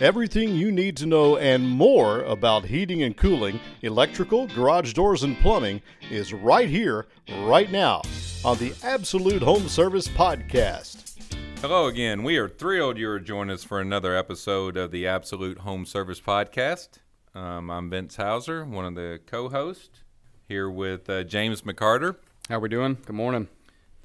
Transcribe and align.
Everything 0.00 0.54
you 0.54 0.70
need 0.70 0.96
to 0.98 1.06
know 1.06 1.38
and 1.38 1.68
more 1.68 2.20
about 2.22 2.64
heating 2.64 3.02
and 3.02 3.16
cooling, 3.16 3.58
electrical, 3.82 4.46
garage 4.46 4.92
doors, 4.92 5.24
and 5.24 5.36
plumbing 5.38 5.82
is 6.08 6.32
right 6.32 6.68
here, 6.68 7.08
right 7.40 7.68
now, 7.72 8.02
on 8.44 8.56
the 8.58 8.72
Absolute 8.84 9.42
Home 9.42 9.66
Service 9.66 10.06
Podcast. 10.06 11.18
Hello 11.60 11.88
again. 11.88 12.22
We 12.22 12.36
are 12.36 12.48
thrilled 12.48 12.96
you 12.96 13.10
are 13.10 13.18
joining 13.18 13.52
us 13.52 13.64
for 13.64 13.80
another 13.80 14.16
episode 14.16 14.76
of 14.76 14.92
the 14.92 15.08
Absolute 15.08 15.58
Home 15.58 15.84
Service 15.84 16.20
Podcast. 16.20 17.00
Um, 17.34 17.68
I'm 17.68 17.90
Vince 17.90 18.14
Hauser, 18.14 18.64
one 18.64 18.84
of 18.84 18.94
the 18.94 19.18
co-hosts, 19.26 20.04
here 20.46 20.70
with 20.70 21.10
uh, 21.10 21.24
James 21.24 21.62
McCarter. 21.62 22.14
How 22.48 22.58
are 22.58 22.60
we 22.60 22.68
doing? 22.68 22.98
Good 23.04 23.16
morning. 23.16 23.48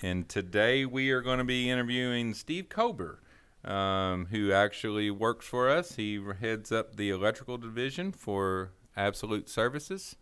And 0.01 0.27
today 0.27 0.87
we 0.87 1.11
are 1.11 1.21
going 1.21 1.37
to 1.37 1.43
be 1.43 1.69
interviewing 1.69 2.33
Steve 2.33 2.67
Kober 2.67 3.19
um, 3.63 4.27
who 4.27 4.51
actually 4.51 5.09
works 5.11 5.45
for 5.45 5.69
us. 5.69 5.95
He 5.95 6.21
heads 6.39 6.71
up 6.71 6.95
the 6.95 7.09
electrical 7.09 7.57
division 7.57 8.11
for 8.11 8.71
Absolute 8.95 9.49
Services. 9.49 10.15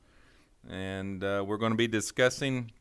And 0.69 1.23
uh, 1.23 1.43
we're 1.45 1.57
going 1.57 1.71
to 1.71 1.77
be 1.77 1.87
discussing 1.87 2.71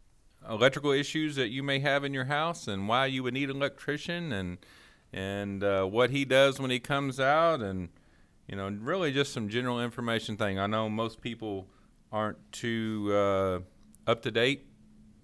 electrical 0.49 0.91
issues 0.91 1.37
that 1.37 1.49
you 1.49 1.62
may 1.62 1.80
have 1.80 2.05
in 2.05 2.15
your 2.15 2.25
house 2.25 2.69
and 2.69 2.88
why 2.88 3.07
you 3.07 3.23
would 3.23 3.35
need 3.35 3.51
an 3.51 3.57
electrician 3.57 4.33
and 4.33 4.59
and 5.12 5.65
uh, 5.65 5.85
what 5.85 6.11
he 6.11 6.25
does 6.25 6.61
when 6.61 6.71
he 6.71 6.79
comes 6.79 7.19
out 7.19 7.61
and 7.61 7.88
you 8.47 8.57
know 8.57 8.69
really 8.80 9.13
just 9.13 9.33
some 9.33 9.49
general 9.49 9.80
information 9.80 10.37
thing. 10.37 10.59
I 10.59 10.66
know 10.66 10.88
most 10.88 11.21
people 11.21 11.66
aren't 12.13 12.38
too 12.52 13.11
uh, 13.13 13.61
up 14.07 14.23
to 14.23 14.30
date 14.30 14.66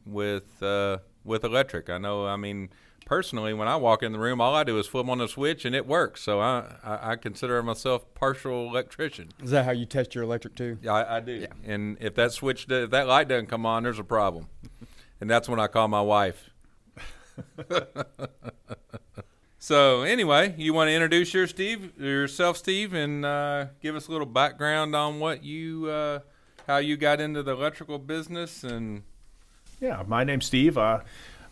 with 0.05 0.63
uh, 0.63 0.99
with 1.25 1.45
electric. 1.45 1.91
I 1.91 1.99
know. 1.99 2.27
I 2.27 2.37
mean, 2.37 2.71
personally, 3.07 3.55
when 3.55 3.69
I 3.69 3.77
walk 3.77 4.03
in 4.03 4.13
the 4.13 4.19
room, 4.19 4.39
all 4.43 4.55
I 4.55 4.65
do 4.65 4.79
is 4.79 4.87
flip 4.87 5.09
on 5.09 5.17
the 5.17 5.29
switch 5.29 5.65
and 5.65 5.75
it 5.75 5.87
works. 5.87 6.21
So 6.23 6.41
I, 6.41 6.75
I, 6.85 7.13
I 7.13 7.17
consider 7.17 7.63
myself 7.63 8.13
partial 8.15 8.69
electrician. 8.69 9.31
Is 9.43 9.51
that 9.53 9.65
how 9.65 9.71
you 9.71 9.87
test 9.87 10.15
your 10.15 10.25
electric 10.25 10.55
too? 10.57 10.77
Yeah, 10.83 10.93
I, 10.93 11.17
I 11.17 11.21
do. 11.21 11.33
Yeah. 11.33 11.47
And 11.65 11.97
if 12.01 12.15
that 12.17 12.33
switch, 12.33 12.67
if 12.69 12.91
that 12.91 13.07
light 13.07 13.29
doesn't 13.29 13.47
come 13.47 13.65
on, 13.65 13.85
there's 13.85 13.99
a 13.99 14.05
problem. 14.05 14.49
and 15.21 15.31
that's 15.31 15.49
when 15.49 15.59
I 15.59 15.69
call 15.69 15.89
my 15.89 16.03
wife. 16.03 16.51
so 19.59 20.03
anyway, 20.03 20.55
you 20.59 20.75
want 20.75 20.89
to 20.89 20.93
introduce 20.93 21.33
your 21.33 21.47
Steve, 21.47 21.99
yourself, 21.99 22.59
Steve, 22.59 22.93
and 22.93 23.25
uh, 23.25 23.67
give 23.81 23.97
us 23.97 24.09
a 24.09 24.11
little 24.11 24.27
background 24.27 24.95
on 24.95 25.21
what 25.21 25.45
you, 25.45 25.89
uh, 25.89 26.21
how 26.67 26.79
you 26.79 26.97
got 26.97 27.21
into 27.21 27.43
the 27.43 27.53
electrical 27.53 27.99
business 27.99 28.63
and. 28.65 29.05
Yeah, 29.79 30.03
my 30.07 30.25
name's 30.25 30.47
Steve. 30.47 30.79
Uh, 30.79 31.01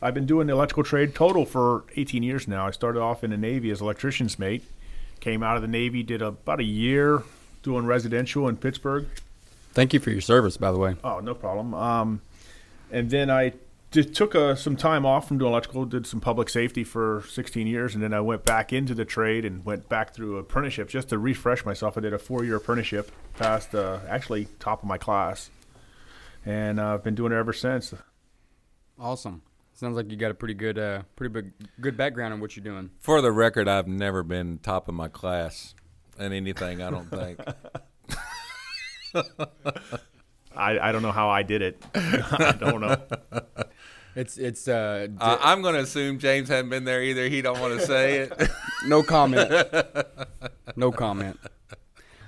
I've 0.04 0.12
been 0.12 0.26
doing 0.26 0.48
the 0.48 0.52
electrical 0.52 0.84
trade 0.84 1.14
total 1.14 1.46
for 1.46 1.84
18 1.96 2.22
years 2.22 2.46
now. 2.46 2.66
I 2.66 2.72
started 2.72 3.00
off 3.00 3.24
in 3.24 3.30
the 3.30 3.38
Navy 3.38 3.70
as 3.70 3.80
electrician's 3.80 4.38
mate. 4.38 4.62
Came 5.20 5.42
out 5.42 5.56
of 5.56 5.62
the 5.62 5.68
Navy, 5.68 6.02
did 6.02 6.20
a, 6.20 6.26
about 6.26 6.60
a 6.60 6.64
year 6.64 7.22
doing 7.62 7.86
residential 7.86 8.46
in 8.46 8.58
Pittsburgh. 8.58 9.06
Thank 9.72 9.94
you 9.94 10.00
for 10.00 10.10
your 10.10 10.20
service, 10.20 10.58
by 10.58 10.72
the 10.72 10.76
way. 10.76 10.96
Oh, 11.02 11.20
no 11.20 11.32
problem. 11.32 11.72
Um, 11.72 12.20
and 12.90 13.08
then 13.08 13.30
I 13.30 13.54
just 13.92 14.12
took 14.12 14.34
a, 14.34 14.54
some 14.58 14.76
time 14.76 15.06
off 15.06 15.26
from 15.26 15.38
doing 15.38 15.50
electrical, 15.50 15.86
did 15.86 16.06
some 16.06 16.20
public 16.20 16.50
safety 16.50 16.84
for 16.84 17.24
16 17.30 17.66
years, 17.66 17.94
and 17.94 18.04
then 18.04 18.12
I 18.12 18.20
went 18.20 18.44
back 18.44 18.74
into 18.74 18.92
the 18.92 19.06
trade 19.06 19.46
and 19.46 19.64
went 19.64 19.88
back 19.88 20.12
through 20.12 20.36
apprenticeship 20.36 20.90
just 20.90 21.08
to 21.08 21.18
refresh 21.18 21.64
myself. 21.64 21.96
I 21.96 22.02
did 22.02 22.12
a 22.12 22.18
four-year 22.18 22.56
apprenticeship, 22.56 23.10
passed 23.38 23.74
uh, 23.74 24.00
actually 24.06 24.48
top 24.58 24.82
of 24.82 24.86
my 24.86 24.98
class, 24.98 25.48
and 26.44 26.78
uh, 26.78 26.92
I've 26.92 27.02
been 27.04 27.14
doing 27.14 27.32
it 27.32 27.36
ever 27.36 27.54
since. 27.54 27.94
Awesome. 28.98 29.40
Sounds 29.74 29.96
like 29.96 30.08
you 30.08 30.16
got 30.16 30.30
a 30.30 30.34
pretty 30.34 30.54
good, 30.54 30.78
uh, 30.78 31.02
pretty 31.16 31.32
big, 31.32 31.52
good 31.80 31.96
background 31.96 32.32
on 32.32 32.40
what 32.40 32.54
you're 32.54 32.62
doing. 32.64 32.90
For 33.00 33.20
the 33.20 33.32
record, 33.32 33.66
I've 33.66 33.88
never 33.88 34.22
been 34.22 34.58
top 34.58 34.88
of 34.88 34.94
my 34.94 35.08
class 35.08 35.74
in 36.16 36.32
anything. 36.32 36.80
I 36.80 36.90
don't 36.90 37.10
think. 37.10 37.40
I, 40.56 40.78
I 40.78 40.92
don't 40.92 41.02
know 41.02 41.10
how 41.10 41.28
I 41.28 41.42
did 41.42 41.60
it. 41.60 41.82
I 41.94 42.56
don't 42.58 42.80
know. 42.80 42.96
It's 44.16 44.38
it's. 44.38 44.68
Uh, 44.68 45.08
di- 45.08 45.16
uh, 45.20 45.38
I'm 45.40 45.60
going 45.60 45.74
to 45.74 45.80
assume 45.80 46.20
James 46.20 46.48
hadn't 46.48 46.70
been 46.70 46.84
there 46.84 47.02
either. 47.02 47.28
He 47.28 47.42
don't 47.42 47.58
want 47.58 47.80
to 47.80 47.84
say 47.84 48.18
it. 48.18 48.50
no 48.86 49.02
comment. 49.02 49.50
no 50.76 50.92
comment. 50.92 51.36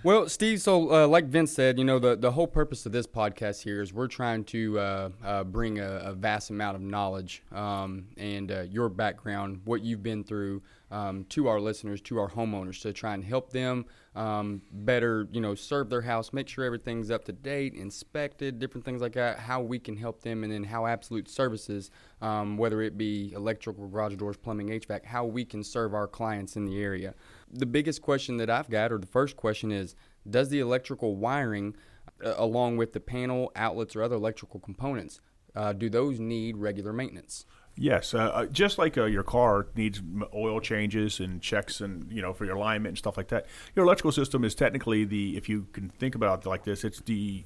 Well, 0.06 0.28
Steve, 0.28 0.62
so 0.62 0.92
uh, 0.92 1.08
like 1.08 1.24
Vince 1.24 1.50
said, 1.52 1.80
you 1.80 1.84
know, 1.84 1.98
the, 1.98 2.14
the 2.14 2.30
whole 2.30 2.46
purpose 2.46 2.86
of 2.86 2.92
this 2.92 3.08
podcast 3.08 3.64
here 3.64 3.82
is 3.82 3.92
we're 3.92 4.06
trying 4.06 4.44
to 4.44 4.78
uh, 4.78 5.08
uh, 5.24 5.42
bring 5.42 5.80
a, 5.80 5.94
a, 6.04 6.12
vast 6.12 6.50
amount 6.50 6.76
of 6.76 6.80
knowledge 6.80 7.42
um, 7.50 8.06
and 8.16 8.52
uh, 8.52 8.60
your 8.70 8.88
background, 8.88 9.62
what 9.64 9.82
you've 9.82 10.04
been 10.04 10.22
through, 10.22 10.62
um, 10.92 11.24
to 11.30 11.48
our 11.48 11.58
listeners, 11.58 12.00
to 12.02 12.18
our 12.18 12.30
homeowners, 12.30 12.80
to 12.82 12.92
try 12.92 13.14
and 13.14 13.24
help 13.24 13.50
them 13.50 13.84
um, 14.14 14.62
better, 14.70 15.26
you 15.32 15.40
know, 15.40 15.56
serve 15.56 15.90
their 15.90 16.02
house, 16.02 16.32
make 16.32 16.46
sure 16.46 16.64
everything's 16.64 17.10
up 17.10 17.24
to 17.24 17.32
date, 17.32 17.74
inspected, 17.74 18.60
different 18.60 18.84
things 18.84 19.02
like 19.02 19.14
that, 19.14 19.40
how 19.40 19.60
we 19.60 19.80
can 19.80 19.96
help 19.96 20.22
them, 20.22 20.44
and 20.44 20.52
then 20.52 20.62
how 20.62 20.86
Absolute 20.86 21.28
Services, 21.28 21.90
um, 22.22 22.56
whether 22.56 22.80
it 22.80 22.96
be 22.96 23.32
electrical, 23.34 23.88
garage 23.88 24.14
doors, 24.14 24.36
plumbing, 24.36 24.68
HVAC, 24.68 25.04
how 25.04 25.24
we 25.24 25.44
can 25.44 25.64
serve 25.64 25.94
our 25.94 26.06
clients 26.06 26.54
in 26.54 26.64
the 26.64 26.80
area 26.80 27.12
the 27.58 27.66
biggest 27.66 28.02
question 28.02 28.36
that 28.38 28.50
I've 28.50 28.70
got, 28.70 28.92
or 28.92 28.98
the 28.98 29.06
first 29.06 29.36
question 29.36 29.70
is, 29.70 29.94
does 30.28 30.48
the 30.48 30.60
electrical 30.60 31.16
wiring, 31.16 31.76
uh, 32.24 32.34
along 32.36 32.76
with 32.76 32.92
the 32.92 33.00
panel, 33.00 33.52
outlets, 33.56 33.94
or 33.96 34.02
other 34.02 34.16
electrical 34.16 34.60
components, 34.60 35.20
uh, 35.54 35.72
do 35.72 35.88
those 35.88 36.20
need 36.20 36.56
regular 36.56 36.92
maintenance? 36.92 37.46
Yes, 37.78 38.14
uh, 38.14 38.18
uh 38.18 38.46
just 38.46 38.78
like 38.78 38.96
uh, 38.96 39.04
your 39.04 39.22
car 39.22 39.68
needs 39.74 40.00
oil 40.34 40.60
changes 40.60 41.20
and 41.20 41.42
checks, 41.42 41.80
and 41.80 42.10
you 42.10 42.22
know 42.22 42.32
for 42.32 42.46
your 42.46 42.56
alignment 42.56 42.92
and 42.92 42.98
stuff 42.98 43.16
like 43.16 43.28
that. 43.28 43.46
Your 43.74 43.84
electrical 43.84 44.12
system 44.12 44.44
is 44.44 44.54
technically 44.54 45.04
the, 45.04 45.36
if 45.36 45.48
you 45.48 45.66
can 45.72 45.90
think 45.90 46.14
about 46.14 46.46
it 46.46 46.48
like 46.48 46.64
this, 46.64 46.84
it's 46.84 47.00
the 47.02 47.44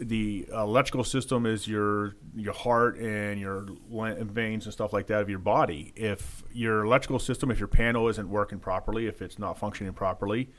the 0.00 0.46
electrical 0.52 1.04
system 1.04 1.46
is 1.46 1.66
your 1.66 2.16
your 2.34 2.52
heart 2.52 2.98
and 2.98 3.40
your 3.40 3.66
veins 3.88 4.66
and 4.66 4.72
stuff 4.72 4.92
like 4.92 5.06
that 5.06 5.22
of 5.22 5.30
your 5.30 5.38
body. 5.38 5.92
If 5.96 6.44
your 6.52 6.84
electrical 6.84 7.18
system, 7.18 7.50
if 7.50 7.58
your 7.58 7.68
panel 7.68 8.08
isn't 8.08 8.28
working 8.28 8.58
properly, 8.58 9.06
if 9.06 9.22
it's 9.22 9.38
not 9.38 9.58
functioning 9.58 9.92
properly, 9.92 10.50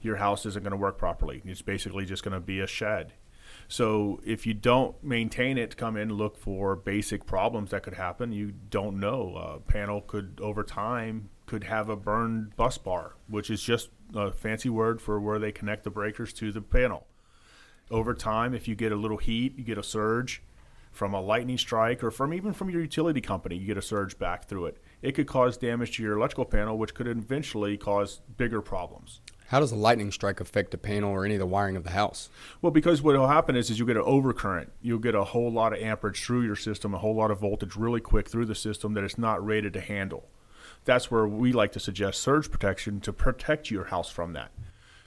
your 0.00 0.16
house 0.16 0.46
isn't 0.46 0.62
going 0.62 0.72
to 0.72 0.76
work 0.76 0.98
properly. 0.98 1.42
It's 1.44 1.62
basically 1.62 2.06
just 2.06 2.22
going 2.22 2.34
to 2.34 2.40
be 2.40 2.60
a 2.60 2.66
shed. 2.66 3.12
So 3.68 4.20
if 4.24 4.46
you 4.46 4.54
don't 4.54 5.02
maintain 5.02 5.58
it, 5.58 5.76
come 5.76 5.96
in 5.96 6.12
look 6.12 6.36
for 6.36 6.74
basic 6.74 7.26
problems 7.26 7.70
that 7.70 7.82
could 7.82 7.94
happen. 7.94 8.32
You 8.32 8.52
don't 8.70 8.98
know. 8.98 9.36
A 9.36 9.60
panel 9.60 10.00
could 10.00 10.40
over 10.42 10.62
time 10.62 11.30
could 11.46 11.64
have 11.64 11.88
a 11.88 11.96
burned 11.96 12.56
bus 12.56 12.78
bar, 12.78 13.16
which 13.28 13.50
is 13.50 13.62
just 13.62 13.90
a 14.14 14.32
fancy 14.32 14.68
word 14.68 15.00
for 15.00 15.20
where 15.20 15.38
they 15.38 15.52
connect 15.52 15.84
the 15.84 15.90
breakers 15.90 16.32
to 16.34 16.50
the 16.50 16.60
panel 16.60 17.06
over 17.90 18.14
time, 18.14 18.54
if 18.54 18.68
you 18.68 18.74
get 18.74 18.92
a 18.92 18.96
little 18.96 19.16
heat, 19.16 19.58
you 19.58 19.64
get 19.64 19.78
a 19.78 19.82
surge 19.82 20.42
from 20.90 21.14
a 21.14 21.20
lightning 21.20 21.58
strike 21.58 22.02
or 22.02 22.10
from 22.10 22.34
even 22.34 22.52
from 22.52 22.70
your 22.70 22.80
utility 22.80 23.20
company, 23.20 23.56
you 23.56 23.66
get 23.66 23.76
a 23.76 23.82
surge 23.82 24.18
back 24.18 24.46
through 24.46 24.66
it. 24.66 24.78
It 25.02 25.12
could 25.12 25.26
cause 25.26 25.56
damage 25.56 25.96
to 25.96 26.02
your 26.02 26.16
electrical 26.16 26.44
panel, 26.44 26.78
which 26.78 26.94
could 26.94 27.06
eventually 27.06 27.76
cause 27.76 28.20
bigger 28.36 28.60
problems. 28.60 29.20
How 29.48 29.60
does 29.60 29.72
a 29.72 29.76
lightning 29.76 30.12
strike 30.12 30.40
affect 30.40 30.70
the 30.70 30.78
panel 30.78 31.10
or 31.10 31.24
any 31.24 31.34
of 31.34 31.40
the 31.40 31.46
wiring 31.46 31.76
of 31.76 31.82
the 31.82 31.90
house? 31.90 32.28
Well, 32.62 32.70
because 32.70 33.02
what 33.02 33.16
will 33.16 33.26
happen 33.26 33.56
is, 33.56 33.68
is 33.68 33.80
you 33.80 33.86
get 33.86 33.96
an 33.96 34.04
overcurrent. 34.04 34.68
You'll 34.80 35.00
get 35.00 35.16
a 35.16 35.24
whole 35.24 35.50
lot 35.50 35.72
of 35.72 35.80
amperage 35.80 36.24
through 36.24 36.42
your 36.42 36.56
system, 36.56 36.94
a 36.94 36.98
whole 36.98 37.16
lot 37.16 37.32
of 37.32 37.40
voltage 37.40 37.74
really 37.74 38.00
quick 38.00 38.28
through 38.28 38.46
the 38.46 38.54
system 38.54 38.94
that 38.94 39.02
it's 39.02 39.18
not 39.18 39.44
rated 39.44 39.72
to 39.72 39.80
handle. 39.80 40.28
That's 40.84 41.10
where 41.10 41.26
we 41.26 41.52
like 41.52 41.72
to 41.72 41.80
suggest 41.80 42.20
surge 42.20 42.50
protection 42.50 43.00
to 43.00 43.12
protect 43.12 43.70
your 43.70 43.86
house 43.86 44.10
from 44.10 44.34
that 44.34 44.52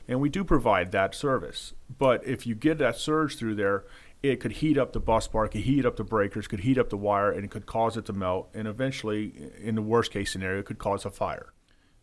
and 0.07 0.19
we 0.19 0.29
do 0.29 0.43
provide 0.43 0.91
that 0.91 1.15
service. 1.15 1.73
But 1.97 2.25
if 2.25 2.45
you 2.45 2.55
get 2.55 2.77
that 2.79 2.97
surge 2.97 3.37
through 3.37 3.55
there, 3.55 3.85
it 4.21 4.39
could 4.39 4.53
heat 4.53 4.77
up 4.77 4.93
the 4.93 4.99
bus 4.99 5.27
bar, 5.27 5.47
could 5.49 5.61
heat 5.61 5.85
up 5.85 5.97
the 5.97 6.03
breakers, 6.03 6.47
could 6.47 6.61
heat 6.61 6.77
up 6.77 6.89
the 6.89 6.97
wire, 6.97 7.31
and 7.31 7.43
it 7.43 7.51
could 7.51 7.65
cause 7.65 7.97
it 7.97 8.05
to 8.05 8.13
melt. 8.13 8.49
And 8.53 8.67
eventually, 8.67 9.51
in 9.61 9.75
the 9.75 9.81
worst 9.81 10.11
case 10.11 10.31
scenario, 10.31 10.59
it 10.59 10.65
could 10.65 10.79
cause 10.79 11.05
a 11.05 11.11
fire. 11.11 11.53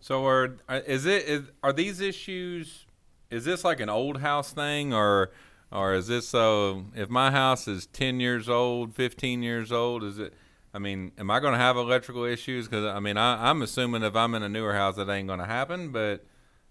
So, 0.01 0.27
are 0.27 0.57
uh, 0.69 0.81
is 0.87 1.07
it 1.07 1.25
is, 1.25 1.43
are 1.63 1.73
these 1.73 2.01
issues? 2.01 2.87
Is 3.31 3.45
this 3.45 3.65
like 3.65 3.81
an 3.81 3.89
old 3.89 4.21
house 4.21 4.53
thing, 4.53 4.93
or 4.93 5.31
or 5.73 5.95
is 5.95 6.09
this 6.09 6.29
so? 6.29 6.87
If 6.95 7.09
my 7.09 7.31
house 7.31 7.67
is 7.67 7.87
ten 7.87 8.21
years 8.21 8.49
old, 8.49 8.95
fifteen 8.95 9.43
years 9.43 9.73
old, 9.73 10.05
is 10.05 10.19
it? 10.19 10.35
I 10.73 10.79
mean, 10.79 11.13
am 11.19 11.31
I 11.31 11.41
going 11.41 11.53
to 11.53 11.59
have 11.59 11.77
electrical 11.77 12.25
issues? 12.25 12.69
Because 12.69 12.85
I 12.85 13.01
mean, 13.01 13.17
I, 13.17 13.51
I'm 13.51 13.61
assuming 13.63 14.03
if 14.03 14.15
I'm 14.15 14.35
in 14.35 14.43
a 14.43 14.49
newer 14.49 14.75
house, 14.75 14.97
that 14.97 15.09
ain't 15.09 15.27
going 15.27 15.41
to 15.41 15.47
happen. 15.47 15.91
But 15.91 16.25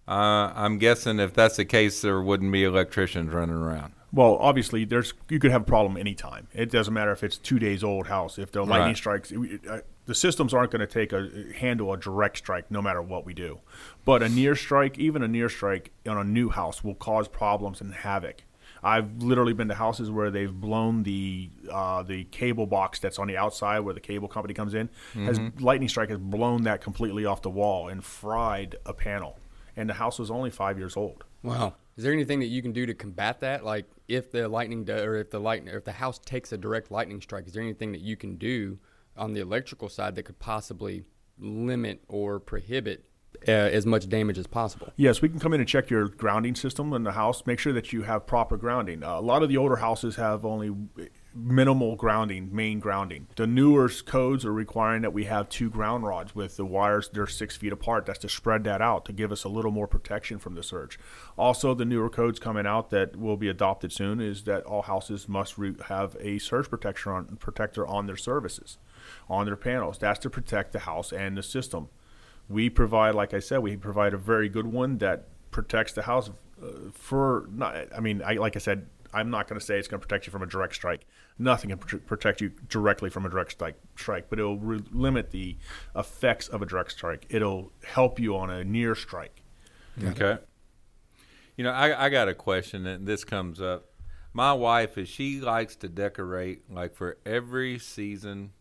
uh, 0.09 0.51
I'm 0.55 0.79
guessing 0.79 1.19
if 1.19 1.35
that's 1.35 1.57
the 1.57 1.65
case, 1.65 2.01
there 2.01 2.19
wouldn't 2.19 2.51
be 2.51 2.63
electricians 2.63 3.31
running 3.31 3.55
around. 3.55 3.93
Well, 4.11 4.37
obviously, 4.37 4.83
there's 4.83 5.13
you 5.29 5.37
could 5.37 5.51
have 5.51 5.61
a 5.61 5.65
problem 5.65 5.95
anytime. 5.95 6.47
It 6.51 6.71
doesn't 6.71 6.93
matter 6.93 7.11
if 7.11 7.23
it's 7.23 7.37
two 7.37 7.59
days 7.59 7.83
old 7.83 8.07
house. 8.07 8.39
If 8.39 8.51
the 8.51 8.63
lightning 8.63 8.87
right. 8.87 8.97
strikes, 8.97 9.31
uh, 9.31 9.81
the 10.07 10.15
systems 10.15 10.51
aren't 10.51 10.71
going 10.71 10.79
to 10.79 10.87
take 10.87 11.13
a 11.13 11.29
handle 11.55 11.93
a 11.93 11.97
direct 11.97 12.39
strike 12.39 12.71
no 12.71 12.81
matter 12.81 13.03
what 13.03 13.23
we 13.23 13.35
do. 13.35 13.59
But 14.03 14.23
a 14.23 14.29
near 14.29 14.55
strike, 14.55 14.97
even 14.97 15.21
a 15.21 15.27
near 15.27 15.47
strike 15.47 15.91
on 16.07 16.17
a 16.17 16.23
new 16.23 16.49
house, 16.49 16.83
will 16.83 16.95
cause 16.95 17.27
problems 17.27 17.79
and 17.79 17.93
havoc. 17.93 18.41
I've 18.81 19.21
literally 19.21 19.53
been 19.53 19.67
to 19.67 19.75
houses 19.75 20.09
where 20.09 20.31
they've 20.31 20.51
blown 20.51 21.03
the 21.03 21.51
uh, 21.71 22.01
the 22.01 22.23
cable 22.25 22.65
box 22.65 22.97
that's 22.97 23.19
on 23.19 23.27
the 23.27 23.37
outside 23.37 23.81
where 23.81 23.93
the 23.93 23.99
cable 23.99 24.27
company 24.27 24.55
comes 24.55 24.73
in. 24.73 24.87
Mm-hmm. 25.13 25.25
Has 25.27 25.39
lightning 25.61 25.89
strike 25.89 26.09
has 26.09 26.17
blown 26.17 26.63
that 26.63 26.81
completely 26.81 27.25
off 27.25 27.43
the 27.43 27.51
wall 27.51 27.89
and 27.89 28.03
fried 28.03 28.75
a 28.87 28.93
panel 28.93 29.37
and 29.79 29.89
the 29.89 29.93
house 29.93 30.19
was 30.19 30.29
only 30.29 30.49
five 30.49 30.77
years 30.77 30.97
old. 30.97 31.23
Wow. 31.41 31.75
Is 31.95 32.03
there 32.03 32.11
anything 32.11 32.39
that 32.41 32.47
you 32.47 32.61
can 32.61 32.73
do 32.73 32.85
to 32.85 32.93
combat 32.93 33.39
that? 33.39 33.63
Like 33.63 33.85
if 34.09 34.29
the 34.29 34.49
lightning 34.49 34.83
do, 34.83 34.93
or 34.93 35.15
if 35.15 35.31
the 35.31 35.39
lightning 35.39 35.73
if 35.73 35.85
the 35.85 35.93
house 35.93 36.19
takes 36.19 36.51
a 36.51 36.57
direct 36.57 36.91
lightning 36.91 37.21
strike, 37.21 37.47
is 37.47 37.53
there 37.53 37.63
anything 37.63 37.93
that 37.93 38.01
you 38.01 38.17
can 38.17 38.35
do 38.35 38.77
on 39.15 39.33
the 39.33 39.39
electrical 39.39 39.87
side 39.87 40.15
that 40.15 40.23
could 40.23 40.37
possibly 40.37 41.05
limit 41.39 42.03
or 42.09 42.39
prohibit 42.41 43.05
uh, 43.47 43.51
as 43.51 43.85
much 43.85 44.09
damage 44.09 44.37
as 44.37 44.47
possible? 44.47 44.91
Yes, 44.97 45.21
we 45.21 45.29
can 45.29 45.39
come 45.39 45.53
in 45.53 45.61
and 45.61 45.69
check 45.69 45.89
your 45.89 46.09
grounding 46.09 46.55
system 46.55 46.91
in 46.91 47.03
the 47.03 47.13
house. 47.13 47.43
Make 47.45 47.59
sure 47.59 47.71
that 47.71 47.93
you 47.93 48.01
have 48.01 48.27
proper 48.27 48.57
grounding. 48.57 49.01
Uh, 49.01 49.17
a 49.17 49.21
lot 49.21 49.43
of 49.43 49.49
the 49.49 49.55
older 49.55 49.77
houses 49.77 50.17
have 50.17 50.45
only 50.45 50.75
minimal 51.33 51.95
grounding, 51.95 52.53
main 52.53 52.79
grounding. 52.79 53.27
The 53.35 53.45
newer 53.45 53.89
codes 54.05 54.45
are 54.45 54.53
requiring 54.53 55.03
that 55.03 55.13
we 55.13 55.25
have 55.25 55.49
two 55.49 55.69
ground 55.69 56.03
rods 56.03 56.33
with 56.33 56.57
the 56.57 56.65
wires 56.65 57.09
they're 57.09 57.27
six 57.27 57.55
feet 57.55 57.71
apart. 57.71 58.05
That's 58.05 58.19
to 58.19 58.29
spread 58.29 58.63
that 58.63 58.81
out 58.81 59.05
to 59.05 59.13
give 59.13 59.31
us 59.31 59.43
a 59.43 59.49
little 59.49 59.71
more 59.71 59.87
protection 59.87 60.39
from 60.39 60.55
the 60.55 60.63
surge. 60.63 60.99
Also, 61.37 61.73
the 61.73 61.85
newer 61.85 62.09
codes 62.09 62.39
coming 62.39 62.65
out 62.65 62.89
that 62.89 63.15
will 63.15 63.37
be 63.37 63.47
adopted 63.47 63.91
soon 63.91 64.19
is 64.19 64.43
that 64.43 64.63
all 64.63 64.81
houses 64.81 65.29
must 65.29 65.57
re- 65.57 65.75
have 65.87 66.17
a 66.19 66.39
surge 66.39 66.69
protector 66.69 67.11
on 67.11 67.37
protector 67.37 67.85
on 67.85 68.07
their 68.07 68.17
services, 68.17 68.77
on 69.29 69.45
their 69.45 69.55
panels. 69.55 69.97
That's 69.99 70.19
to 70.19 70.29
protect 70.29 70.73
the 70.73 70.79
house 70.79 71.13
and 71.13 71.37
the 71.37 71.43
system. 71.43 71.89
We 72.49 72.69
provide, 72.69 73.13
like 73.13 73.33
I 73.33 73.39
said, 73.39 73.59
we 73.59 73.77
provide 73.77 74.13
a 74.13 74.17
very 74.17 74.49
good 74.49 74.65
one 74.65 74.97
that 74.97 75.27
protects 75.51 75.93
the 75.93 76.03
house 76.03 76.31
uh, 76.61 76.89
for 76.91 77.47
not. 77.51 77.75
I 77.95 77.99
mean, 77.99 78.23
I, 78.25 78.33
like 78.33 78.55
I 78.55 78.59
said, 78.59 78.87
I'm 79.13 79.29
not 79.29 79.47
going 79.47 79.59
to 79.59 79.65
say 79.65 79.77
it's 79.77 79.87
going 79.87 80.01
to 80.01 80.07
protect 80.07 80.27
you 80.27 80.31
from 80.31 80.43
a 80.43 80.47
direct 80.47 80.75
strike. 80.75 81.05
Nothing 81.37 81.69
can 81.71 81.79
pr- 81.79 81.97
protect 81.97 82.41
you 82.41 82.49
directly 82.67 83.09
from 83.09 83.25
a 83.25 83.29
direct 83.29 83.51
strike, 83.51 83.75
strike 83.95 84.29
but 84.29 84.39
it'll 84.39 84.57
re- 84.57 84.83
limit 84.91 85.31
the 85.31 85.57
effects 85.95 86.47
of 86.47 86.61
a 86.61 86.65
direct 86.65 86.91
strike. 86.91 87.25
It'll 87.29 87.71
help 87.83 88.19
you 88.19 88.35
on 88.35 88.49
a 88.49 88.63
near 88.63 88.95
strike. 88.95 89.41
Okay. 90.03 90.37
You 91.57 91.63
know, 91.63 91.71
I, 91.71 92.05
I 92.05 92.09
got 92.09 92.29
a 92.29 92.33
question, 92.33 92.85
and 92.87 93.05
this 93.05 93.23
comes 93.23 93.59
up. 93.59 93.85
My 94.31 94.53
wife 94.53 94.97
is 94.97 95.09
she 95.09 95.41
likes 95.41 95.75
to 95.77 95.89
decorate 95.89 96.71
like 96.71 96.95
for 96.95 97.17
every 97.25 97.79
season, 97.79 98.51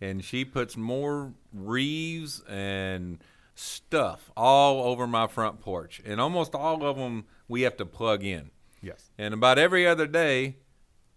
and 0.00 0.24
she 0.24 0.44
puts 0.44 0.76
more 0.76 1.34
wreaths 1.52 2.40
and 2.48 3.18
stuff 3.54 4.30
all 4.36 4.84
over 4.84 5.06
my 5.06 5.26
front 5.26 5.60
porch, 5.60 6.00
and 6.06 6.20
almost 6.20 6.54
all 6.54 6.84
of 6.84 6.96
them 6.96 7.24
we 7.48 7.62
have 7.62 7.76
to 7.76 7.84
plug 7.84 8.24
in. 8.24 8.50
Yes. 8.82 9.10
And 9.18 9.34
about 9.34 9.58
every 9.58 9.86
other 9.86 10.06
day, 10.06 10.56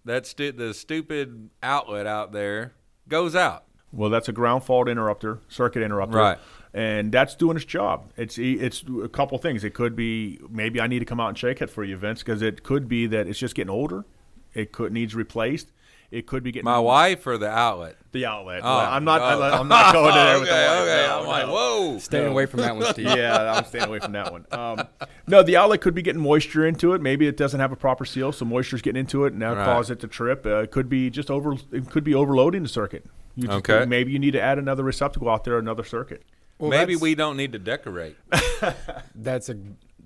that 0.06 0.26
stu- 0.26 0.52
the 0.52 0.74
stupid 0.74 1.50
outlet 1.62 2.08
out 2.08 2.32
there 2.32 2.74
goes 3.08 3.36
out. 3.36 3.66
Well, 3.94 4.10
that's 4.10 4.30
a 4.30 4.32
ground 4.32 4.64
fault 4.64 4.88
interrupter, 4.88 5.40
circuit 5.50 5.84
interrupter, 5.84 6.18
Right. 6.18 6.40
And 6.74 7.12
that's 7.12 7.36
doing 7.36 7.58
its 7.58 7.66
job. 7.66 8.14
It's 8.16 8.38
it's 8.38 8.82
a 9.04 9.10
couple 9.10 9.38
things. 9.40 9.66
It 9.66 9.74
could 9.74 9.94
be 9.94 10.40
maybe 10.50 10.80
I 10.80 10.88
need 10.88 11.00
to 11.00 11.06
come 11.06 11.20
out 11.20 11.28
and 11.28 11.38
shake 11.38 11.62
it 11.62 11.70
for 11.70 11.84
you, 11.84 11.98
Vince, 11.98 12.20
because 12.20 12.42
it 12.42 12.64
could 12.64 12.88
be 12.88 13.08
that 13.08 13.28
it's 13.28 13.38
just 13.38 13.56
getting 13.56 13.70
older. 13.70 14.06
It 14.54 14.72
could 14.72 14.94
needs 14.94 15.14
replaced. 15.14 15.74
It 16.12 16.28
could 16.28 16.44
be 16.44 16.52
getting 16.52 16.66
My 16.66 16.78
wife 16.80 17.26
or 17.26 17.38
the 17.38 17.50
outlet? 17.50 17.96
the 18.12 18.26
outlet. 18.26 18.60
Oh, 18.64 18.78
I'm 18.78 19.06
not. 19.06 19.22
oh. 19.22 19.42
I'm 19.42 19.70
not 19.70 19.94
going 19.94 20.14
there 20.14 20.38
with 20.40 20.50
the 20.50 20.54
okay, 20.54 20.68
wife. 20.68 20.82
okay. 20.82 21.08
No, 21.08 21.20
I'm 21.22 21.28
like, 21.28 21.48
whoa. 21.48 22.00
Staying 22.00 22.28
away 22.28 22.46
from 22.46 22.60
that 22.60 22.76
one, 22.76 22.86
Steve. 22.94 23.06
yeah, 23.06 23.54
I'm 23.54 23.64
staying 23.64 23.86
away 23.86 24.00
from 24.00 24.12
that 24.12 24.30
one. 24.30 24.46
Um, 24.52 24.86
no, 25.28 25.42
the 25.42 25.56
outlet 25.56 25.80
could 25.80 25.96
be 25.96 26.02
getting 26.02 26.22
moisture 26.22 26.68
into 26.68 26.92
it. 26.94 27.00
Maybe 27.02 27.28
it 27.28 27.38
doesn't 27.38 27.62
have 27.62 27.72
a 27.72 27.78
proper 27.78 28.04
seal, 28.04 28.34
so 28.34 28.44
moisture's 28.44 28.82
getting 28.82 29.00
into 29.00 29.24
it, 29.24 29.32
and 29.32 29.42
that 29.42 29.56
Right. 29.56 29.64
cause 29.66 29.90
it 29.90 30.02
to 30.02 30.08
trip. 30.10 30.46
Uh, 30.46 30.58
it 30.64 30.72
could 30.72 30.90
be 30.90 31.10
just 31.10 31.32
over. 31.32 31.54
It 31.72 31.90
could 31.90 32.04
be 32.04 32.14
overloading 32.14 32.64
the 32.64 32.70
circuit. 32.70 33.06
You 33.38 33.48
just- 33.48 33.70
Okay. 33.70 33.86
Maybe 33.86 34.12
you 34.12 34.20
need 34.20 34.32
to 34.32 34.42
add 34.42 34.60
another 34.60 34.84
receptacle 34.84 35.30
out 35.30 35.46
there, 35.46 35.58
another 35.58 35.86
circuit. 35.86 36.24
Well, 36.60 36.70
Maybe 36.70 36.98
we 36.98 37.16
don't 37.16 37.38
need 37.38 37.54
to 37.54 37.60
decorate. 37.60 38.18
That's 39.16 39.48
a 39.50 39.56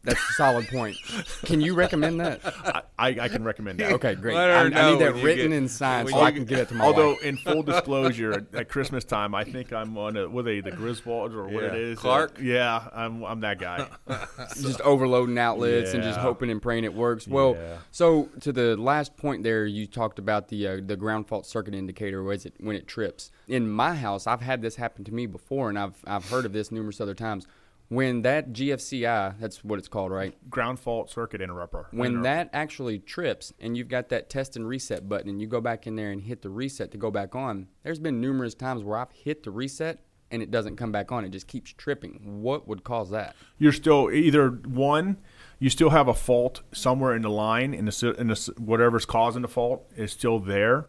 that's 0.06 0.20
a 0.30 0.34
solid 0.34 0.68
point. 0.68 0.96
Can 1.44 1.62
you 1.62 1.74
recommend 1.74 2.20
that? 2.20 2.42
I, 2.46 2.82
I, 2.98 3.08
I 3.22 3.28
can 3.28 3.44
recommend 3.44 3.80
that. 3.80 3.92
Okay, 3.94 4.16
great. 4.16 4.36
I, 4.36 4.62
I 4.62 4.92
need 4.92 5.00
that 5.00 5.16
written 5.16 5.50
get- 5.52 5.58
and 5.58 5.70
signed 5.72 6.10
so 6.10 6.18
you 6.18 6.22
I 6.24 6.32
can 6.32 6.46
get 6.46 6.60
it 6.60 6.70
to 6.70 6.76
my 6.76 6.86
Although, 6.86 7.10
wife. 7.14 7.24
in 7.24 7.38
full 7.38 7.64
disclosure, 7.64 8.32
at, 8.34 8.56
at 8.56 8.70
Christmas 8.70 9.04
time, 9.04 9.36
I 9.36 9.44
think 9.44 9.74
I'm 9.74 9.98
on 9.98 10.16
a, 10.18 10.30
what 10.30 10.42
are 10.42 10.44
they, 10.44 10.62
the 10.62 10.72
Griswolds 10.72 11.34
or 11.34 11.48
what 11.48 11.64
it 11.64 11.74
Yeah. 11.74 11.80
is. 11.80 12.00
Clark? 12.00 12.38
Uh, 12.40 12.44
yeah, 12.44 12.88
I'm, 12.94 13.24
I'm 13.24 13.40
that 13.42 13.60
guy. 13.60 13.88
just 14.62 14.82
overloading 14.82 15.38
outlets 15.38 15.94
and 15.94 16.04
just 16.04 16.20
hoping 16.20 16.50
and 16.50 16.62
praying 16.62 16.84
it 16.84 16.94
works. 16.94 17.28
Well, 17.28 17.56
Yeah. 17.56 17.78
so 17.92 18.30
to 18.42 18.52
the 18.52 18.76
last 18.78 19.18
point 19.18 19.44
there, 19.44 19.66
you 19.66 19.88
talked 19.88 20.20
about 20.20 20.48
the 20.50 20.68
uh, 20.68 20.80
the 20.86 20.96
ground 20.96 21.28
fault 21.28 21.46
circuit 21.46 21.74
indicator 21.74 22.24
was 22.24 22.46
it 22.46 22.54
when 22.60 22.76
it 22.76 22.88
trips. 22.88 23.32
In 23.48 23.70
my 23.70 23.96
house, 23.96 24.28
I've 24.28 24.42
had 24.42 24.62
this 24.62 24.76
happen 24.76 25.04
to 25.06 25.14
me 25.14 25.26
before, 25.26 25.70
and 25.70 25.78
I've 25.80 25.96
I've 26.06 26.30
heard 26.30 26.46
of 26.46 26.54
this 26.54 26.72
numerous 26.72 27.00
other 27.02 27.14
times. 27.16 27.48
When 27.90 28.24
that 28.24 28.52
GFCI, 28.52 29.40
that's 29.40 29.64
what 29.64 29.78
it's 29.80 29.88
called, 29.88 30.12
right? 30.12 30.34
Ground 30.50 30.80
fault 30.80 31.10
circuit 31.12 31.42
interrupter. 31.42 31.88
When 31.92 32.08
Interrupt- 32.12 32.24
that 32.24 32.50
actually 32.54 33.00
trips 33.00 33.54
and 33.60 33.78
you've 33.78 33.90
got 33.90 34.10
that 34.10 34.30
test 34.30 34.56
and 34.56 34.68
reset 34.68 35.08
button 35.08 35.30
and 35.30 35.40
you 35.40 35.48
go 35.48 35.62
back 35.62 35.86
in 35.86 35.96
there 35.96 36.12
and 36.12 36.22
hit 36.22 36.42
the 36.42 36.50
reset 36.50 36.92
to 36.92 36.98
go 36.98 37.12
back 37.12 37.36
on, 37.36 37.68
there's 37.84 38.00
been 38.00 38.20
numerous 38.20 38.56
times 38.56 38.84
where 38.84 38.98
I've 38.98 39.12
hit 39.12 39.44
the 39.44 39.52
reset 39.52 40.00
and 40.32 40.42
it 40.42 40.50
doesn't 40.50 40.76
come 40.76 40.92
back 40.92 41.12
on. 41.12 41.24
It 41.24 41.30
just 41.30 41.48
keeps 41.48 41.72
tripping. 41.72 42.42
What 42.42 42.68
would 42.68 42.84
cause 42.84 43.12
that? 43.12 43.36
you're 43.60 43.72
still 43.72 44.10
either 44.12 44.50
one, 44.50 45.18
you 45.60 45.70
still 45.70 45.92
have 45.92 46.08
a 46.08 46.14
fault 46.14 46.62
somewhere 46.74 47.16
in 47.16 47.22
the 47.22 47.30
line, 47.30 47.74
in 47.74 47.86
the 47.86 48.16
in 48.18 48.28
the 48.28 48.54
whatever's 48.58 49.06
causing 49.06 49.44
the 49.44 49.48
fault 49.48 49.90
is 49.96 50.12
still 50.12 50.40
there, 50.40 50.88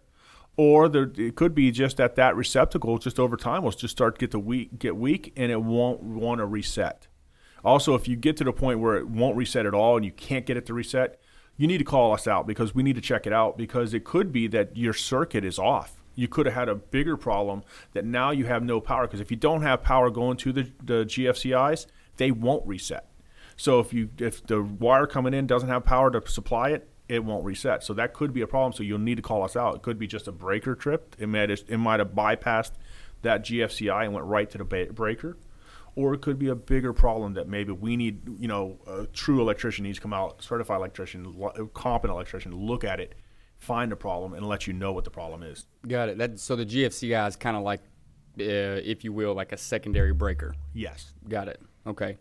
or 0.56 0.88
there 0.88 1.10
it 1.16 1.36
could 1.36 1.54
be 1.54 1.70
just 1.70 1.98
that 1.98 2.16
that 2.16 2.34
receptacle 2.34 2.98
just 2.98 3.18
over 3.18 3.36
time 3.36 3.62
will 3.62 3.70
just 3.70 3.92
start 3.92 4.14
to 4.14 4.18
get 4.18 4.30
the 4.30 4.38
weak 4.38 4.78
get 4.78 4.96
weak 4.96 5.32
and 5.36 5.52
it 5.52 5.62
won't 5.62 6.02
want 6.02 6.38
to 6.38 6.46
reset. 6.46 7.06
Also, 7.64 7.94
if 7.94 8.06
you 8.06 8.16
get 8.16 8.36
to 8.36 8.44
the 8.44 8.52
point 8.52 8.78
where 8.78 8.96
it 8.96 9.08
won't 9.08 9.36
reset 9.36 9.66
at 9.66 9.74
all 9.74 9.96
and 9.96 10.04
you 10.04 10.12
can't 10.12 10.46
get 10.46 10.56
it 10.56 10.66
to 10.66 10.72
reset, 10.74 11.20
you 11.56 11.66
need 11.66 11.78
to 11.78 11.84
call 11.84 12.12
us 12.12 12.26
out 12.26 12.46
because 12.46 12.74
we 12.74 12.82
need 12.82 12.94
to 12.94 13.00
check 13.00 13.26
it 13.26 13.32
out 13.32 13.56
because 13.56 13.92
it 13.92 14.04
could 14.04 14.30
be 14.30 14.46
that 14.46 14.76
your 14.76 14.92
circuit 14.92 15.44
is 15.44 15.58
off. 15.58 16.02
You 16.14 16.28
could 16.28 16.46
have 16.46 16.54
had 16.54 16.68
a 16.68 16.74
bigger 16.74 17.16
problem 17.16 17.62
that 17.92 18.04
now 18.04 18.30
you 18.30 18.46
have 18.46 18.62
no 18.62 18.80
power 18.80 19.06
because 19.06 19.20
if 19.20 19.30
you 19.30 19.36
don't 19.36 19.62
have 19.62 19.82
power 19.82 20.10
going 20.10 20.36
to 20.38 20.52
the, 20.52 20.70
the 20.82 21.04
GFCIs, 21.04 21.86
they 22.16 22.30
won't 22.30 22.66
reset. 22.66 23.08
So 23.56 23.80
if 23.80 23.92
you 23.92 24.10
if 24.18 24.46
the 24.46 24.62
wire 24.62 25.06
coming 25.06 25.34
in 25.34 25.46
doesn't 25.46 25.68
have 25.68 25.84
power 25.84 26.10
to 26.10 26.30
supply 26.30 26.70
it, 26.70 26.88
it 27.08 27.24
won't 27.24 27.44
reset. 27.44 27.82
So 27.84 27.94
that 27.94 28.12
could 28.14 28.32
be 28.32 28.40
a 28.40 28.46
problem. 28.46 28.72
So 28.72 28.82
you'll 28.82 28.98
need 28.98 29.16
to 29.16 29.22
call 29.22 29.42
us 29.42 29.56
out. 29.56 29.76
It 29.76 29.82
could 29.82 29.98
be 29.98 30.06
just 30.06 30.26
a 30.26 30.32
breaker 30.32 30.74
trip. 30.74 31.14
It 31.18 31.28
might 31.28 31.50
it 31.50 31.78
might 31.78 32.00
have 32.00 32.10
bypassed 32.10 32.72
that 33.22 33.44
GFCI 33.44 34.04
and 34.04 34.12
went 34.12 34.26
right 34.26 34.48
to 34.50 34.58
the 34.58 34.64
ba- 34.64 34.92
breaker, 34.92 35.36
or 35.94 36.14
it 36.14 36.20
could 36.20 36.38
be 36.38 36.48
a 36.48 36.54
bigger 36.54 36.92
problem 36.92 37.34
that 37.34 37.48
maybe 37.48 37.72
we 37.72 37.96
need. 37.96 38.22
You 38.38 38.48
know, 38.48 38.78
a 38.86 39.06
true 39.06 39.40
electrician 39.40 39.84
needs 39.84 39.98
to 39.98 40.02
come 40.02 40.12
out, 40.12 40.42
certified 40.42 40.78
electrician, 40.78 41.38
lo- 41.38 41.70
competent 41.74 42.14
electrician, 42.14 42.54
look 42.54 42.84
at 42.84 43.00
it, 43.00 43.14
find 43.58 43.90
the 43.90 43.96
problem, 43.96 44.34
and 44.34 44.46
let 44.46 44.66
you 44.66 44.72
know 44.72 44.92
what 44.92 45.04
the 45.04 45.10
problem 45.10 45.42
is. 45.42 45.66
Got 45.86 46.08
it. 46.10 46.18
That 46.18 46.40
so 46.40 46.56
the 46.56 46.66
GFCI 46.66 47.28
is 47.28 47.36
kind 47.36 47.56
of 47.56 47.62
like, 47.62 47.80
uh, 48.40 48.42
if 48.84 49.04
you 49.04 49.12
will, 49.12 49.34
like 49.34 49.52
a 49.52 49.56
secondary 49.56 50.12
breaker. 50.12 50.54
Yes. 50.74 51.12
Got 51.28 51.48
it. 51.48 51.60
Okay. 51.86 52.18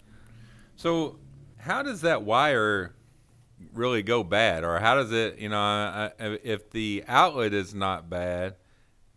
So, 0.76 1.20
how 1.58 1.82
does 1.82 2.02
that 2.02 2.24
wire 2.24 2.94
really 3.74 4.04
go 4.04 4.24
bad, 4.24 4.64
or 4.64 4.80
how 4.80 4.96
does 4.96 5.12
it? 5.12 5.40
You 5.40 5.50
know, 5.50 5.60
I, 5.60 6.12
if 6.20 6.70
the 6.72 7.04
outlet 7.08 7.54
is 7.54 7.74
not 7.74 8.10
bad, 8.10 8.56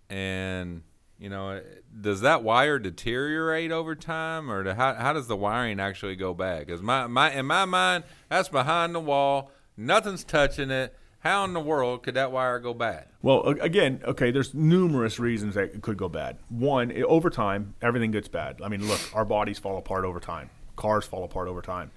and 0.09 0.83
you 1.19 1.29
know, 1.29 1.61
does 2.01 2.21
that 2.21 2.43
wire 2.43 2.79
deteriorate 2.79 3.73
over 3.73 3.95
time, 3.95 4.51
or 4.51 4.75
how 4.75 4.95
how 4.95 5.13
does 5.13 5.27
the 5.27 5.37
wiring 5.37 5.81
actually 5.81 6.17
go 6.17 6.35
bad? 6.35 6.67
Because 6.67 6.83
my 6.83 7.07
my 7.07 7.33
in 7.33 7.47
my 7.47 7.65
mind, 7.65 8.05
that's 8.29 8.49
behind 8.49 8.95
the 8.95 9.01
wall, 9.01 9.51
nothing's 9.77 10.25
touching 10.25 10.71
it. 10.71 10.95
How 11.21 11.45
in 11.45 11.53
the 11.53 11.61
world 11.61 12.05
could 12.05 12.15
that 12.15 12.31
wire 12.31 12.61
go 12.61 12.73
bad? 12.73 13.09
Well, 13.23 13.43
again, 13.43 14.01
okay, 14.05 14.31
there's 14.31 14.55
numerous 14.55 15.19
reasons 15.19 15.57
that 15.57 15.75
it 15.75 15.83
could 15.83 15.97
go 15.97 16.09
bad. 16.09 16.39
One, 16.49 16.93
over 17.03 17.29
time, 17.29 17.75
everything 17.83 18.13
gets 18.13 18.29
bad. 18.29 18.61
I 18.63 18.69
mean, 18.69 18.87
look, 18.87 19.01
our 19.15 19.25
bodies 19.25 19.59
fall 19.59 19.79
apart 19.79 20.05
over 20.05 20.21
time. 20.21 20.51
Cars 20.77 21.05
fall 21.07 21.25
apart 21.25 21.49
over 21.49 21.61
time. 21.61 21.91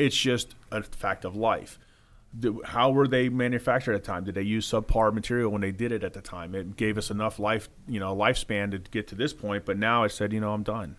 It's 0.00 0.16
just 0.16 0.54
a 0.72 0.82
fact 0.82 1.24
of 1.24 1.36
life. 1.36 1.78
How 2.64 2.90
were 2.90 3.08
they 3.08 3.28
manufactured 3.28 3.94
at 3.94 4.02
the 4.02 4.06
time? 4.06 4.24
Did 4.24 4.34
they 4.34 4.42
use 4.42 4.70
subpar 4.70 5.12
material 5.12 5.50
when 5.50 5.60
they 5.60 5.72
did 5.72 5.92
it 5.92 6.04
at 6.04 6.12
the 6.12 6.20
time? 6.20 6.54
It 6.54 6.76
gave 6.76 6.96
us 6.96 7.10
enough 7.10 7.38
life, 7.38 7.68
you 7.88 8.00
know, 8.00 8.16
lifespan 8.16 8.70
to 8.70 8.78
get 8.78 9.08
to 9.08 9.14
this 9.14 9.32
point. 9.32 9.64
But 9.64 9.78
now 9.78 10.04
it 10.04 10.10
said, 10.10 10.32
you 10.32 10.40
know, 10.40 10.52
I'm 10.52 10.62
done. 10.62 10.96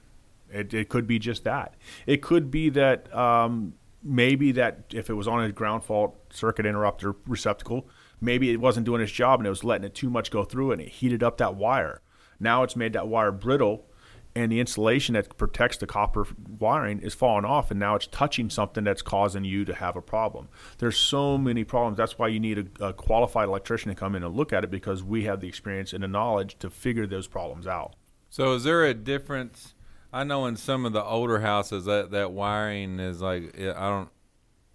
It, 0.52 0.74
it 0.74 0.90
could 0.90 1.08
be 1.08 1.20
just 1.20 1.46
that. 1.46 1.76
It 2.06 2.22
could 2.22 2.52
be 2.52 2.70
that 2.72 3.14
um, 3.16 3.74
maybe 4.04 4.52
that 4.52 4.84
if 4.94 5.10
it 5.10 5.14
was 5.14 5.28
on 5.28 5.42
a 5.42 5.52
ground 5.52 5.84
fault 5.84 6.18
circuit 6.32 6.66
interrupter 6.66 7.16
receptacle, 7.26 7.88
maybe 8.20 8.52
it 8.52 8.60
wasn't 8.60 8.86
doing 8.86 9.02
its 9.02 9.12
job 9.12 9.40
and 9.40 9.48
it 9.48 9.52
was 9.52 9.64
letting 9.64 9.86
it 9.86 9.96
too 9.96 10.10
much 10.10 10.32
go 10.32 10.44
through 10.44 10.74
and 10.74 10.82
it 10.82 10.90
heated 10.90 11.24
up 11.24 11.38
that 11.38 11.56
wire. 11.56 12.02
Now 12.40 12.64
it's 12.64 12.76
made 12.76 12.94
that 12.94 13.08
wire 13.08 13.32
brittle 13.32 13.86
and 14.36 14.52
the 14.52 14.60
insulation 14.60 15.14
that 15.14 15.38
protects 15.38 15.78
the 15.78 15.88
copper 15.88 16.26
wiring 16.60 17.00
is 17.00 17.14
falling 17.14 17.44
off 17.46 17.70
and 17.72 17.80
now 17.80 17.96
it's 17.96 18.08
touching 18.08 18.50
something 18.50 18.84
that's 18.84 19.02
causing 19.02 19.44
you 19.44 19.66
to 19.66 19.74
have 19.76 19.96
a 19.96 20.02
problem. 20.02 20.48
There's 20.78 20.98
so 20.98 21.38
many 21.38 21.64
problems. 21.64 21.98
That's 21.98 22.18
why 22.18 22.30
you 22.30 22.40
need 22.40 22.72
a, 22.80 22.88
a 22.88 22.94
qualified 22.94 23.50
electrician 23.50 23.90
to 23.90 23.96
come 23.96 24.16
in 24.16 24.24
and 24.24 24.36
look 24.36 24.54
at 24.54 24.64
it 24.64 24.72
because 24.72 25.04
we 25.04 25.26
have 25.26 25.42
the 25.42 25.48
experience 25.48 25.92
and 25.94 26.04
the 26.04 26.08
knowledge 26.08 26.58
to 26.60 26.70
figure 26.70 27.06
those 27.06 27.28
problems 27.28 27.68
out. 27.68 27.96
So 28.30 28.54
is 28.54 28.64
there 28.64 28.86
a 28.86 28.94
difference 28.94 29.74
I 30.14 30.24
know 30.24 30.46
in 30.46 30.56
some 30.58 30.86
of 30.86 30.94
the 30.94 31.04
older 31.04 31.40
houses 31.40 31.86
that 31.86 32.12
that 32.12 32.32
wiring 32.32 33.00
is 33.00 33.22
like 33.22 33.58
I 33.60 33.90
don't. 33.90 34.10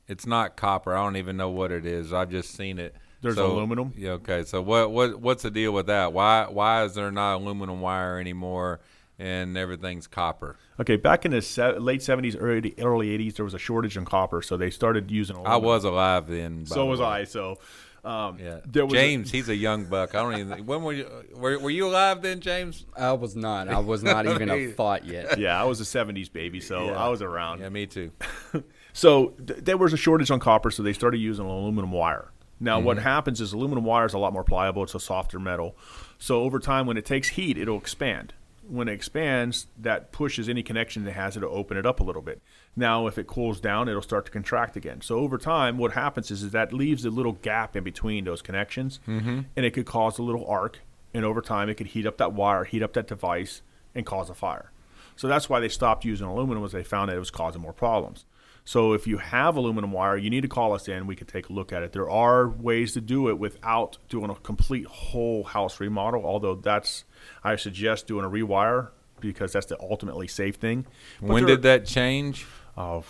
It's 0.08 0.26
not 0.26 0.56
copper. 0.56 0.94
I 0.94 1.02
don't 1.02 1.16
even 1.16 1.36
know 1.36 1.50
what 1.50 1.72
it 1.72 1.84
is. 1.84 2.12
I've 2.12 2.30
just 2.30 2.54
seen 2.54 2.78
it. 2.78 2.94
There's 3.20 3.34
So- 3.34 3.52
aluminum. 3.52 3.92
Yeah. 3.96 4.12
Okay. 4.12 4.44
So 4.44 4.62
what 4.62 4.90
what 4.92 5.20
what's 5.20 5.42
the 5.42 5.50
deal 5.50 5.72
with 5.72 5.86
that? 5.86 6.12
Why 6.12 6.46
why 6.48 6.84
is 6.84 6.94
there 6.94 7.10
not 7.10 7.36
aluminum 7.36 7.80
wire 7.80 8.18
anymore 8.18 8.80
and 9.18 9.56
everything's 9.56 10.06
copper? 10.06 10.56
Okay, 10.80 10.96
back 10.96 11.24
in 11.24 11.30
the 11.32 11.42
se- 11.42 11.78
late 11.78 12.00
'70s, 12.00 12.36
early 12.38 12.74
early 12.78 13.08
'80s, 13.18 13.36
there 13.36 13.44
was 13.44 13.54
a 13.54 13.58
shortage 13.58 13.96
in 13.96 14.04
copper, 14.04 14.42
so 14.42 14.56
they 14.56 14.70
started 14.70 15.10
using. 15.10 15.36
Aluminum. 15.36 15.52
I 15.52 15.64
was 15.64 15.84
alive 15.84 16.26
then. 16.28 16.60
by 16.64 16.68
So 16.68 16.74
the 16.80 16.86
was 16.86 17.00
way. 17.00 17.06
I. 17.06 17.24
So, 17.24 17.58
um, 18.04 18.38
Yeah. 18.38 18.60
there 18.66 18.84
was 18.84 18.92
a- 18.94 18.96
James, 18.96 19.30
he's 19.30 19.48
a 19.48 19.56
young 19.56 19.84
buck. 19.86 20.14
I 20.14 20.22
don't 20.22 20.38
even. 20.38 20.66
When 20.66 20.82
were 20.82 20.92
you? 20.92 21.08
Were, 21.34 21.58
were 21.58 21.70
you 21.70 21.88
alive 21.88 22.22
then, 22.22 22.40
James? 22.40 22.84
I 22.96 23.12
was 23.12 23.34
not. 23.34 23.68
I 23.68 23.78
was 23.78 24.02
not 24.02 24.26
even 24.32 24.50
a 24.50 24.66
thought 24.68 25.04
yet. 25.06 25.38
yeah, 25.38 25.60
I 25.60 25.64
was 25.64 25.80
a 25.80 25.84
'70s 25.84 26.32
baby, 26.32 26.60
so 26.60 26.86
Yeah. 26.86 27.02
I 27.04 27.08
was 27.08 27.22
around. 27.22 27.60
Yeah, 27.60 27.68
me 27.70 27.86
too. 27.86 28.10
So 28.92 29.34
th- 29.46 29.60
there 29.62 29.76
was 29.76 29.92
a 29.92 29.96
shortage 29.98 30.30
on 30.30 30.40
copper, 30.40 30.70
so 30.70 30.82
they 30.82 30.94
started 30.94 31.18
using 31.18 31.44
aluminum 31.44 31.92
wire. 31.92 32.30
Now, 32.58 32.80
what 32.80 32.96
Mm-hmm. 32.96 33.04
happens 33.06 33.40
is 33.42 33.52
aluminum 33.52 33.84
wire 33.84 34.06
is 34.06 34.14
a 34.14 34.18
lot 34.18 34.32
more 34.32 34.42
pliable. 34.42 34.82
It's 34.84 34.94
a 34.94 35.00
softer 35.00 35.38
metal. 35.38 35.76
So 36.18 36.40
over 36.40 36.58
time, 36.58 36.86
when 36.86 36.96
it 36.96 37.04
takes 37.04 37.28
heat, 37.28 37.58
it'll 37.58 37.76
expand. 37.76 38.32
When 38.68 38.88
it 38.88 38.92
expands, 38.92 39.66
that 39.78 40.10
pushes 40.12 40.48
any 40.48 40.62
connection 40.62 41.06
it 41.06 41.12
has 41.12 41.36
it 41.36 41.40
to 41.40 41.48
open 41.48 41.76
it 41.76 41.86
up 41.86 42.00
a 42.00 42.02
little 42.04 42.22
bit. 42.22 42.40
Now, 42.74 43.06
if 43.06 43.16
it 43.16 43.26
cools 43.26 43.60
down, 43.60 43.88
it'll 43.88 44.02
start 44.02 44.26
to 44.26 44.32
contract 44.32 44.76
again. 44.76 45.00
So 45.02 45.16
over 45.18 45.38
time, 45.38 45.78
what 45.78 45.92
happens 45.92 46.30
is, 46.30 46.42
is 46.42 46.52
that 46.52 46.72
leaves 46.72 47.04
a 47.04 47.10
little 47.10 47.32
gap 47.34 47.76
in 47.76 47.84
between 47.84 48.24
those 48.24 48.42
connections, 48.42 48.98
Mm-hmm. 49.06 49.40
and 49.56 49.66
it 49.66 49.70
could 49.72 49.86
cause 49.86 50.18
a 50.18 50.22
little 50.22 50.46
arc. 50.46 50.80
And 51.14 51.24
over 51.24 51.40
time, 51.40 51.68
it 51.68 51.76
could 51.76 51.88
heat 51.88 52.06
up 52.06 52.18
that 52.18 52.32
wire, 52.32 52.64
heat 52.64 52.82
up 52.82 52.92
that 52.94 53.06
device, 53.06 53.62
and 53.94 54.04
cause 54.04 54.28
a 54.28 54.34
fire. 54.34 54.70
So 55.14 55.28
that's 55.28 55.48
why 55.48 55.60
they 55.60 55.68
stopped 55.70 56.04
using 56.04 56.26
aluminum, 56.26 56.62
was 56.62 56.72
they 56.72 56.82
found 56.82 57.08
that 57.08 57.16
it 57.16 57.20
was 57.20 57.30
causing 57.30 57.62
more 57.62 57.72
problems. 57.72 58.24
So 58.66 58.94
if 58.94 59.06
you 59.06 59.18
have 59.18 59.54
aluminum 59.56 59.92
wire, 59.92 60.16
you 60.16 60.28
need 60.28 60.40
to 60.40 60.48
call 60.48 60.72
us 60.72 60.88
in. 60.88 61.06
We 61.06 61.14
could 61.14 61.28
take 61.28 61.48
a 61.48 61.52
look 61.52 61.72
at 61.72 61.84
it. 61.84 61.92
There 61.92 62.10
are 62.10 62.48
ways 62.48 62.94
to 62.94 63.00
do 63.00 63.28
it 63.28 63.38
without 63.38 63.96
doing 64.08 64.28
a 64.28 64.34
complete 64.34 64.86
whole 64.86 65.44
house 65.44 65.78
remodel. 65.78 66.26
Although 66.26 66.56
that's, 66.56 67.04
I 67.44 67.54
suggest 67.54 68.08
doing 68.08 68.24
a 68.24 68.28
rewire 68.28 68.88
because 69.20 69.52
that's 69.52 69.66
the 69.66 69.80
ultimately 69.80 70.26
safe 70.26 70.56
thing. 70.56 70.84
But 71.20 71.30
when 71.30 71.46
did 71.46 71.62
that 71.62 71.86
change? 71.86 72.44
Oh 72.76 73.04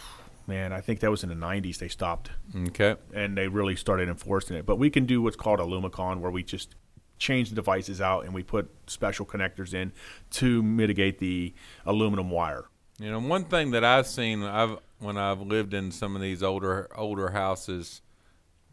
man, 0.47 0.75
I 0.75 0.83
think 0.83 1.01
that 1.01 1.11
was 1.11 1.23
in 1.23 1.31
the 1.31 1.35
'90s. 1.35 1.79
They 1.79 1.89
stopped 1.89 2.31
Okay. 2.55 2.97
and 3.15 3.35
they 3.37 3.49
really 3.49 3.77
started 3.77 4.11
enforcing 4.11 4.59
it. 4.59 4.67
But 4.67 4.77
we 4.77 4.91
can 4.91 5.07
do 5.07 5.23
what's 5.23 5.37
called 5.37 5.59
AlumiConn, 5.59 6.21
where 6.21 6.31
we 6.31 6.43
just 6.43 6.75
change 7.19 7.49
the 7.49 7.55
devices 7.55 8.03
out 8.03 8.27
and 8.27 8.35
we 8.35 8.43
put 8.43 8.71
special 8.89 9.25
connectors 9.25 9.73
in 9.73 9.91
to 10.33 10.63
mitigate 10.63 11.19
the 11.19 11.55
aluminum 11.87 12.29
wire. 12.31 12.67
You 12.99 13.11
know, 13.11 13.21
one 13.21 13.45
thing 13.45 13.71
that 13.71 13.85
I've 13.85 14.07
seen, 14.07 14.43
I've 14.43 14.77
when 14.99 15.17
I've 15.17 15.41
lived 15.41 15.75
in 15.75 15.91
some 15.91 16.17
of 16.17 16.23
these 16.23 16.43
older 16.43 16.89
older 16.95 17.31
houses, 17.31 18.03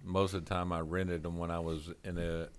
most 0.04 0.34
of 0.34 0.46
the 0.46 0.50
time 0.50 0.72
I 0.72 0.80
rented 0.80 1.24
them 1.24 1.38
when 1.38 1.52
I 1.52 1.60
was 1.60 1.92
in 2.04 2.16
the 2.16 2.50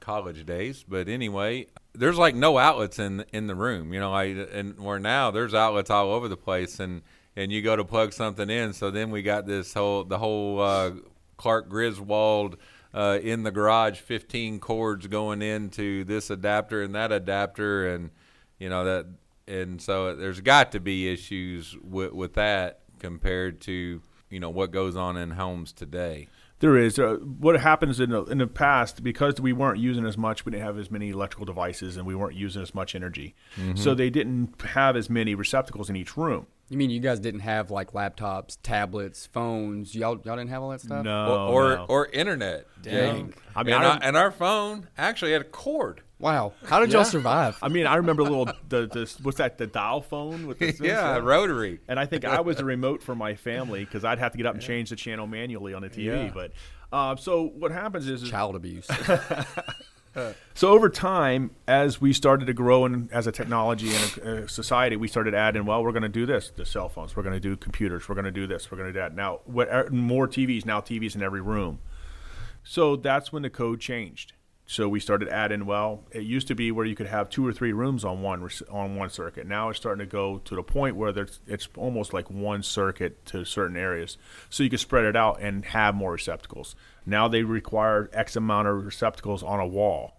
college 0.00 0.44
days. 0.44 0.84
But 0.86 1.08
anyway, 1.08 1.66
there's 1.94 2.18
like 2.18 2.34
no 2.34 2.58
outlets 2.58 2.98
in 2.98 3.24
in 3.32 3.46
the 3.46 3.54
room. 3.54 3.92
You 3.92 4.00
know, 4.00 4.10
like 4.10 4.36
and 4.52 4.78
where 4.78 4.98
now 4.98 5.30
there's 5.30 5.54
outlets 5.54 5.90
all 5.90 6.12
over 6.12 6.28
the 6.28 6.36
place, 6.36 6.80
and 6.80 7.02
and 7.36 7.50
you 7.52 7.62
go 7.62 7.76
to 7.76 7.84
plug 7.84 8.12
something 8.12 8.50
in. 8.50 8.72
So 8.72 8.90
then 8.90 9.10
we 9.10 9.22
got 9.22 9.46
this 9.46 9.74
whole 9.74 10.04
the 10.04 10.18
whole 10.18 10.60
uh, 10.60 10.92
Clark 11.36 11.68
Griswold. 11.68 12.56
Uh, 12.94 13.18
in 13.22 13.42
the 13.42 13.50
garage, 13.50 13.98
15 14.00 14.60
cords 14.60 15.06
going 15.06 15.40
into 15.40 16.04
this 16.04 16.28
adapter 16.28 16.82
and 16.82 16.94
that 16.94 17.10
adapter, 17.10 17.88
and 17.94 18.10
you 18.58 18.68
know 18.68 18.84
that 18.84 19.06
and 19.48 19.80
so 19.80 20.14
there's 20.14 20.40
got 20.40 20.72
to 20.72 20.80
be 20.80 21.10
issues 21.10 21.74
with 21.82 22.12
with 22.12 22.34
that 22.34 22.81
compared 23.02 23.60
to 23.62 24.00
you 24.30 24.40
know 24.40 24.48
what 24.48 24.70
goes 24.70 24.96
on 24.96 25.18
in 25.18 25.32
homes 25.32 25.72
today. 25.72 26.28
There 26.60 26.76
is 26.76 26.96
uh, 26.96 27.16
what 27.16 27.60
happens 27.60 27.98
in 27.98 28.10
the, 28.10 28.22
in 28.26 28.38
the 28.38 28.46
past 28.46 29.02
because 29.02 29.40
we 29.40 29.52
weren't 29.52 29.80
using 29.80 30.06
as 30.06 30.16
much. 30.16 30.46
We 30.46 30.52
didn't 30.52 30.64
have 30.64 30.78
as 30.78 30.92
many 30.92 31.10
electrical 31.10 31.44
devices, 31.44 31.96
and 31.96 32.06
we 32.06 32.14
weren't 32.14 32.36
using 32.36 32.62
as 32.62 32.72
much 32.72 32.94
energy. 32.94 33.34
So 33.74 33.96
they 33.96 34.10
didn't 34.10 34.62
have 34.62 34.96
as 34.96 35.10
many 35.10 35.34
receptacles 35.34 35.90
in 35.90 35.96
each 35.96 36.16
room. 36.16 36.46
You 36.68 36.78
mean 36.78 36.88
you 36.90 37.00
guys 37.00 37.18
didn't 37.18 37.40
have 37.40 37.72
like 37.72 37.92
laptops, 37.92 38.58
tablets, 38.62 39.26
phones? 39.26 39.94
Y'all 39.94 40.20
y'all 40.24 40.36
didn't 40.36 40.50
have 40.50 40.62
all 40.62 40.70
that 40.70 40.80
stuff? 40.80 41.04
No, 41.04 41.48
or 41.48 41.72
or, 41.72 41.76
no. 41.76 41.86
or 41.88 42.06
internet. 42.06 42.66
you 42.84 42.92
know? 42.92 43.12
Dang. 43.12 43.34
I 43.56 43.62
mean, 43.64 43.74
and, 43.74 43.84
I 43.84 43.88
our, 43.88 43.98
and 44.00 44.16
our 44.16 44.30
phone 44.30 44.88
actually 44.96 45.32
had 45.32 45.40
a 45.40 45.44
cord. 45.44 46.02
Wow. 46.22 46.52
How 46.66 46.78
did 46.78 46.92
y'all 46.92 47.04
survive? 47.04 47.58
I 47.60 47.68
mean, 47.68 47.84
I 47.84 47.96
remember 47.96 48.22
the 48.22 48.30
little 48.30 48.46
the, 48.68 48.86
the 48.86 49.12
what's 49.22 49.38
that 49.38 49.58
the 49.58 49.66
dial 49.66 50.00
phone 50.00 50.46
with 50.46 50.60
the 50.60 50.78
yeah, 50.80 51.18
rotary. 51.18 51.80
And 51.88 51.98
I 51.98 52.06
think 52.06 52.24
I 52.24 52.40
was 52.40 52.58
the 52.58 52.64
remote 52.64 53.02
for 53.02 53.16
my 53.16 53.34
family 53.34 53.84
because 53.84 54.04
I'd 54.04 54.20
have 54.20 54.30
to 54.30 54.38
get 54.38 54.46
up 54.46 54.54
and 54.54 54.62
change 54.62 54.90
the 54.90 54.96
channel 54.96 55.26
manually 55.26 55.74
on 55.74 55.82
the 55.82 55.90
TV. 55.90 56.04
Yeah. 56.04 56.30
But 56.32 56.52
uh, 56.92 57.16
so 57.16 57.42
what 57.42 57.72
happens 57.72 58.06
is, 58.06 58.22
is 58.22 58.30
Child 58.30 58.54
abuse. 58.54 58.88
So 60.52 60.68
over 60.68 60.90
time, 60.90 61.52
as 61.66 61.98
we 61.98 62.12
started 62.12 62.44
to 62.44 62.52
grow 62.52 62.84
and 62.84 63.10
as 63.12 63.26
a 63.26 63.32
technology 63.32 63.88
and 63.94 64.18
a, 64.18 64.42
a 64.42 64.48
society, 64.48 64.94
we 64.94 65.08
started 65.08 65.34
adding. 65.34 65.64
Well, 65.64 65.82
we're 65.82 65.92
going 65.92 66.02
to 66.02 66.08
do 66.10 66.26
this: 66.26 66.52
the 66.54 66.66
cell 66.66 66.90
phones. 66.90 67.16
We're 67.16 67.22
going 67.22 67.34
to 67.34 67.40
do 67.40 67.56
computers. 67.56 68.10
We're 68.10 68.14
going 68.14 68.26
to 68.26 68.30
do 68.30 68.46
this. 68.46 68.70
We're 68.70 68.76
going 68.76 68.88
to 68.88 68.92
do 68.92 68.98
that. 68.98 69.14
Now, 69.14 69.40
what 69.46 69.90
more 69.90 70.28
TVs? 70.28 70.66
Now 70.66 70.82
TVs 70.82 71.14
in 71.14 71.22
every 71.22 71.40
room. 71.40 71.78
So 72.62 72.94
that's 72.94 73.32
when 73.32 73.42
the 73.42 73.48
code 73.48 73.80
changed. 73.80 74.34
So 74.72 74.88
we 74.88 75.00
started 75.00 75.28
adding. 75.28 75.66
Well, 75.66 76.02
it 76.12 76.22
used 76.22 76.48
to 76.48 76.54
be 76.54 76.72
where 76.72 76.86
you 76.86 76.94
could 76.96 77.06
have 77.06 77.28
two 77.28 77.46
or 77.46 77.52
three 77.52 77.74
rooms 77.74 78.06
on 78.06 78.22
one 78.22 78.48
on 78.70 78.96
one 78.96 79.10
circuit. 79.10 79.46
Now 79.46 79.68
it's 79.68 79.78
starting 79.78 79.98
to 79.98 80.10
go 80.10 80.38
to 80.38 80.54
the 80.54 80.62
point 80.62 80.96
where 80.96 81.12
there's, 81.12 81.40
it's 81.46 81.68
almost 81.76 82.14
like 82.14 82.30
one 82.30 82.62
circuit 82.62 83.22
to 83.26 83.44
certain 83.44 83.76
areas. 83.76 84.16
So 84.48 84.62
you 84.62 84.70
can 84.70 84.78
spread 84.78 85.04
it 85.04 85.14
out 85.14 85.40
and 85.42 85.66
have 85.66 85.94
more 85.94 86.12
receptacles. 86.12 86.74
Now 87.04 87.28
they 87.28 87.42
require 87.42 88.08
X 88.14 88.34
amount 88.34 88.66
of 88.66 88.86
receptacles 88.86 89.42
on 89.42 89.60
a 89.60 89.66
wall. 89.66 90.16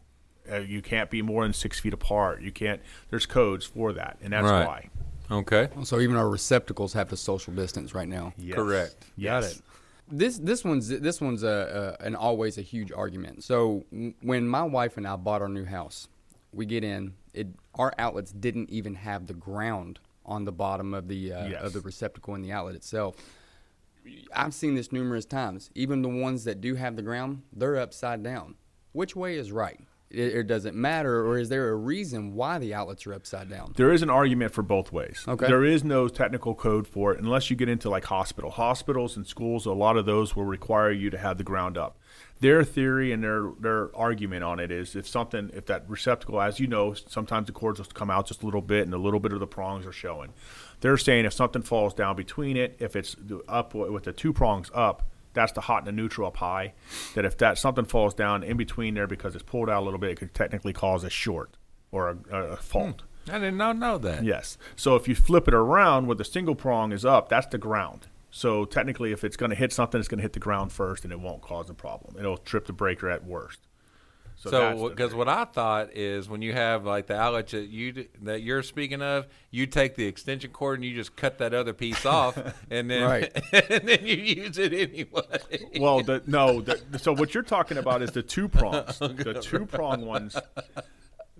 Uh, 0.52 0.58
you 0.58 0.84
can't 0.84 1.10
be 1.10 1.24
more 1.24 1.42
than 1.42 1.54
six 1.54 1.80
feet 1.80 1.94
apart. 1.94 2.44
You 2.44 2.52
can't. 2.52 2.80
There's 3.10 3.26
codes 3.26 3.66
for 3.66 3.92
that, 3.94 4.18
and 4.22 4.34
that's 4.34 4.48
Right. 4.48 4.68
why. 4.68 4.90
Okay, 5.32 5.70
so 5.84 6.00
even 6.00 6.16
our 6.16 6.30
receptacles 6.30 6.94
have 6.94 7.10
to 7.10 7.18
social 7.18 7.54
distance 7.56 7.96
right 7.96 8.08
now. 8.08 8.34
Yes. 8.38 8.56
Correct. 8.56 8.96
Yes. 9.18 9.44
Got 9.46 9.52
it. 9.52 9.62
This 10.16 10.38
this 10.38 10.64
one's 10.64 10.90
this 10.90 11.20
one's 11.20 11.42
a, 11.44 11.98
a 12.00 12.06
an 12.06 12.16
always 12.16 12.58
a 12.60 12.62
huge 12.62 12.92
argument. 12.92 13.44
So 13.44 13.84
when 14.22 14.48
my 14.48 14.62
wife 14.64 14.96
and 14.98 15.08
I 15.08 15.16
bought 15.16 15.42
our 15.42 15.50
new 15.50 15.66
house, 15.66 16.08
we 16.54 16.66
get 16.68 16.84
in. 16.84 17.16
It 17.34 17.48
our 17.74 17.92
outlets 17.98 18.32
didn't 18.32 18.70
even 18.70 18.94
have 18.96 19.26
the 19.26 19.34
ground 19.34 20.00
on 20.26 20.46
the 20.46 20.52
bottom 20.52 20.94
of 20.94 21.08
the 21.08 21.34
uh, 21.34 21.48
Yes. 21.48 21.64
of 21.64 21.74
the 21.74 21.82
receptacle 21.82 22.36
in 22.36 22.44
the 22.44 22.52
outlet 22.52 22.76
itself. 22.76 23.16
I've 24.36 24.54
seen 24.54 24.76
this 24.76 24.92
numerous 24.92 25.26
times. 25.26 25.72
Even 25.74 26.02
the 26.04 26.10
ones 26.10 26.44
that 26.44 26.62
do 26.62 26.76
have 26.76 26.96
the 26.96 27.02
ground, 27.02 27.42
they're 27.52 27.78
upside 27.80 28.22
down. 28.22 28.56
Which 28.92 29.16
way 29.16 29.36
is 29.38 29.52
right? 29.52 29.80
It, 30.14 30.36
or 30.36 30.44
does 30.44 30.66
it 30.66 30.76
matter, 30.76 31.26
or 31.26 31.40
is 31.40 31.50
there 31.50 31.70
a 31.70 31.76
reason 31.76 32.36
why 32.36 32.60
the 32.60 32.74
outlets 32.74 33.08
are 33.08 33.14
upside 33.14 33.50
down? 33.50 33.74
There 33.76 33.92
is 33.92 34.04
an 34.04 34.10
argument 34.10 34.54
for 34.54 34.62
both 34.62 34.92
ways. 34.92 35.26
Okay. 35.28 35.48
There 35.48 35.64
is 35.64 35.84
no 35.84 36.08
technical 36.08 36.54
code 36.54 36.88
for 36.88 37.14
it 37.14 37.20
unless 37.20 37.50
you 37.50 37.56
get 37.56 37.70
into 37.70 37.90
like 37.90 38.06
hospital. 38.06 38.52
Hospitals 38.52 39.18
and 39.18 39.26
schools, 39.26 39.66
a 39.66 39.72
lot 39.72 39.98
of 39.98 40.06
those 40.06 40.36
will 40.36 40.46
require 40.46 40.92
you 40.92 41.10
to 41.10 41.18
have 41.18 41.38
the 41.38 41.44
ground 41.44 41.78
up. 41.78 41.98
Their 42.40 42.64
theory 42.64 43.12
and 43.12 43.24
their 43.24 43.52
their 43.60 43.96
argument 43.96 44.44
on 44.44 44.60
it 44.60 44.70
is 44.70 44.96
if 44.96 45.08
something 45.08 45.50
if 45.54 45.66
that 45.68 45.90
receptacle, 45.90 46.42
as 46.42 46.60
you 46.60 46.68
know, 46.68 46.94
sometimes 46.94 47.48
the 47.48 47.54
cords 47.54 47.80
will 47.80 47.86
come 47.86 48.12
out 48.12 48.28
just 48.28 48.44
a 48.44 48.46
little 48.46 48.62
bit 48.62 48.84
and 48.84 48.94
a 48.94 48.98
little 48.98 49.20
bit 49.20 49.34
of 49.34 49.40
the 49.40 49.48
prongs 49.48 49.86
are 49.86 49.94
showing. 49.94 50.34
They're 50.82 50.98
saying 50.98 51.26
if 51.26 51.34
something 51.34 51.62
falls 51.62 51.94
down 51.94 52.16
between 52.16 52.58
it, 52.58 52.76
if 52.80 52.96
it's 52.96 53.16
up 53.48 53.74
with 53.74 54.04
the 54.04 54.14
two 54.14 54.34
prongs 54.34 54.70
up, 54.74 55.10
that's 55.34 55.52
the 55.52 55.62
hot 55.62 55.80
and 55.80 55.88
the 55.88 55.92
neutral 55.92 56.28
up 56.28 56.38
high. 56.38 56.74
That 57.16 57.26
if 57.26 57.38
that 57.40 57.58
something 57.58 57.86
falls 57.86 58.14
down 58.14 58.44
in 58.44 58.58
between 58.58 58.94
there 58.94 59.08
because 59.08 59.36
it's 59.36 59.44
pulled 59.44 59.70
out 59.70 59.82
a 59.82 59.86
little 59.86 60.00
bit, 60.00 60.12
it 60.12 60.18
could 60.18 60.34
technically 60.34 60.74
cause 60.74 61.04
a 61.04 61.10
short 61.10 61.58
or 61.92 62.18
a, 62.32 62.36
a 62.36 62.58
fault. 62.58 63.02
Hmm. 63.02 63.36
I 63.36 63.40
did 63.40 63.54
not 63.54 63.78
know 63.78 63.98
that. 64.00 64.24
Yes. 64.24 64.58
So 64.76 64.96
if 64.96 65.08
you 65.08 65.16
flip 65.16 65.48
it 65.48 65.54
around 65.54 66.08
where 66.08 66.16
the 66.16 66.26
single 66.26 66.56
prong 66.56 66.92
is 66.92 67.06
up, 67.06 67.30
that's 67.30 67.48
the 67.48 67.58
ground. 67.58 68.08
So 68.32 68.66
technically, 68.66 69.12
if 69.12 69.24
it's 69.24 69.38
going 69.38 69.52
to 69.52 69.56
hit 69.56 69.72
something, 69.72 70.00
it's 70.00 70.10
going 70.10 70.18
to 70.18 70.24
hit 70.24 70.34
the 70.34 70.40
ground 70.40 70.72
first, 70.72 71.04
and 71.04 71.14
it 71.14 71.20
won't 71.20 71.42
cause 71.42 71.70
a 71.70 71.74
problem. 71.74 72.16
It'll 72.18 72.38
trip 72.38 72.66
the 72.66 72.74
breaker 72.74 73.10
at 73.10 73.24
worst. 73.24 73.60
So, 74.36 74.90
because 74.90 75.14
what 75.16 75.30
I 75.30 75.46
thought 75.46 75.96
is 75.96 76.28
when 76.28 76.42
you 76.42 76.52
have 76.52 76.86
like 76.86 77.08
the 77.08 77.16
outlet 77.18 77.48
that 77.50 77.70
you 77.70 78.08
that 78.24 78.42
you're 78.42 78.62
speaking 78.62 79.02
of, 79.02 79.26
you 79.52 79.66
take 79.68 79.96
the 79.96 80.06
extension 80.06 80.52
cord 80.52 80.80
and 80.80 80.86
you 80.86 80.94
just 80.96 81.16
cut 81.16 81.38
that 81.38 81.54
other 81.54 81.72
piece 81.72 82.06
off, 82.06 82.38
and 82.70 82.90
then 82.92 83.04
Right. 83.04 83.32
and 83.54 83.88
then 83.88 84.06
you 84.06 84.16
use 84.18 84.58
it 84.58 84.74
anyway. 84.74 85.22
well, 85.80 86.02
the, 86.02 86.22
no. 86.28 86.60
The, 86.62 87.00
so 87.00 87.14
what 87.14 87.34
you're 87.34 87.44
talking 87.44 87.78
about 87.78 88.02
is 88.02 88.12
the 88.12 88.24
two 88.24 88.48
prongs. 88.50 88.98
Oh, 89.02 89.08
the 89.08 89.36
two 89.42 89.66
prong 89.66 90.06
ones. 90.06 90.36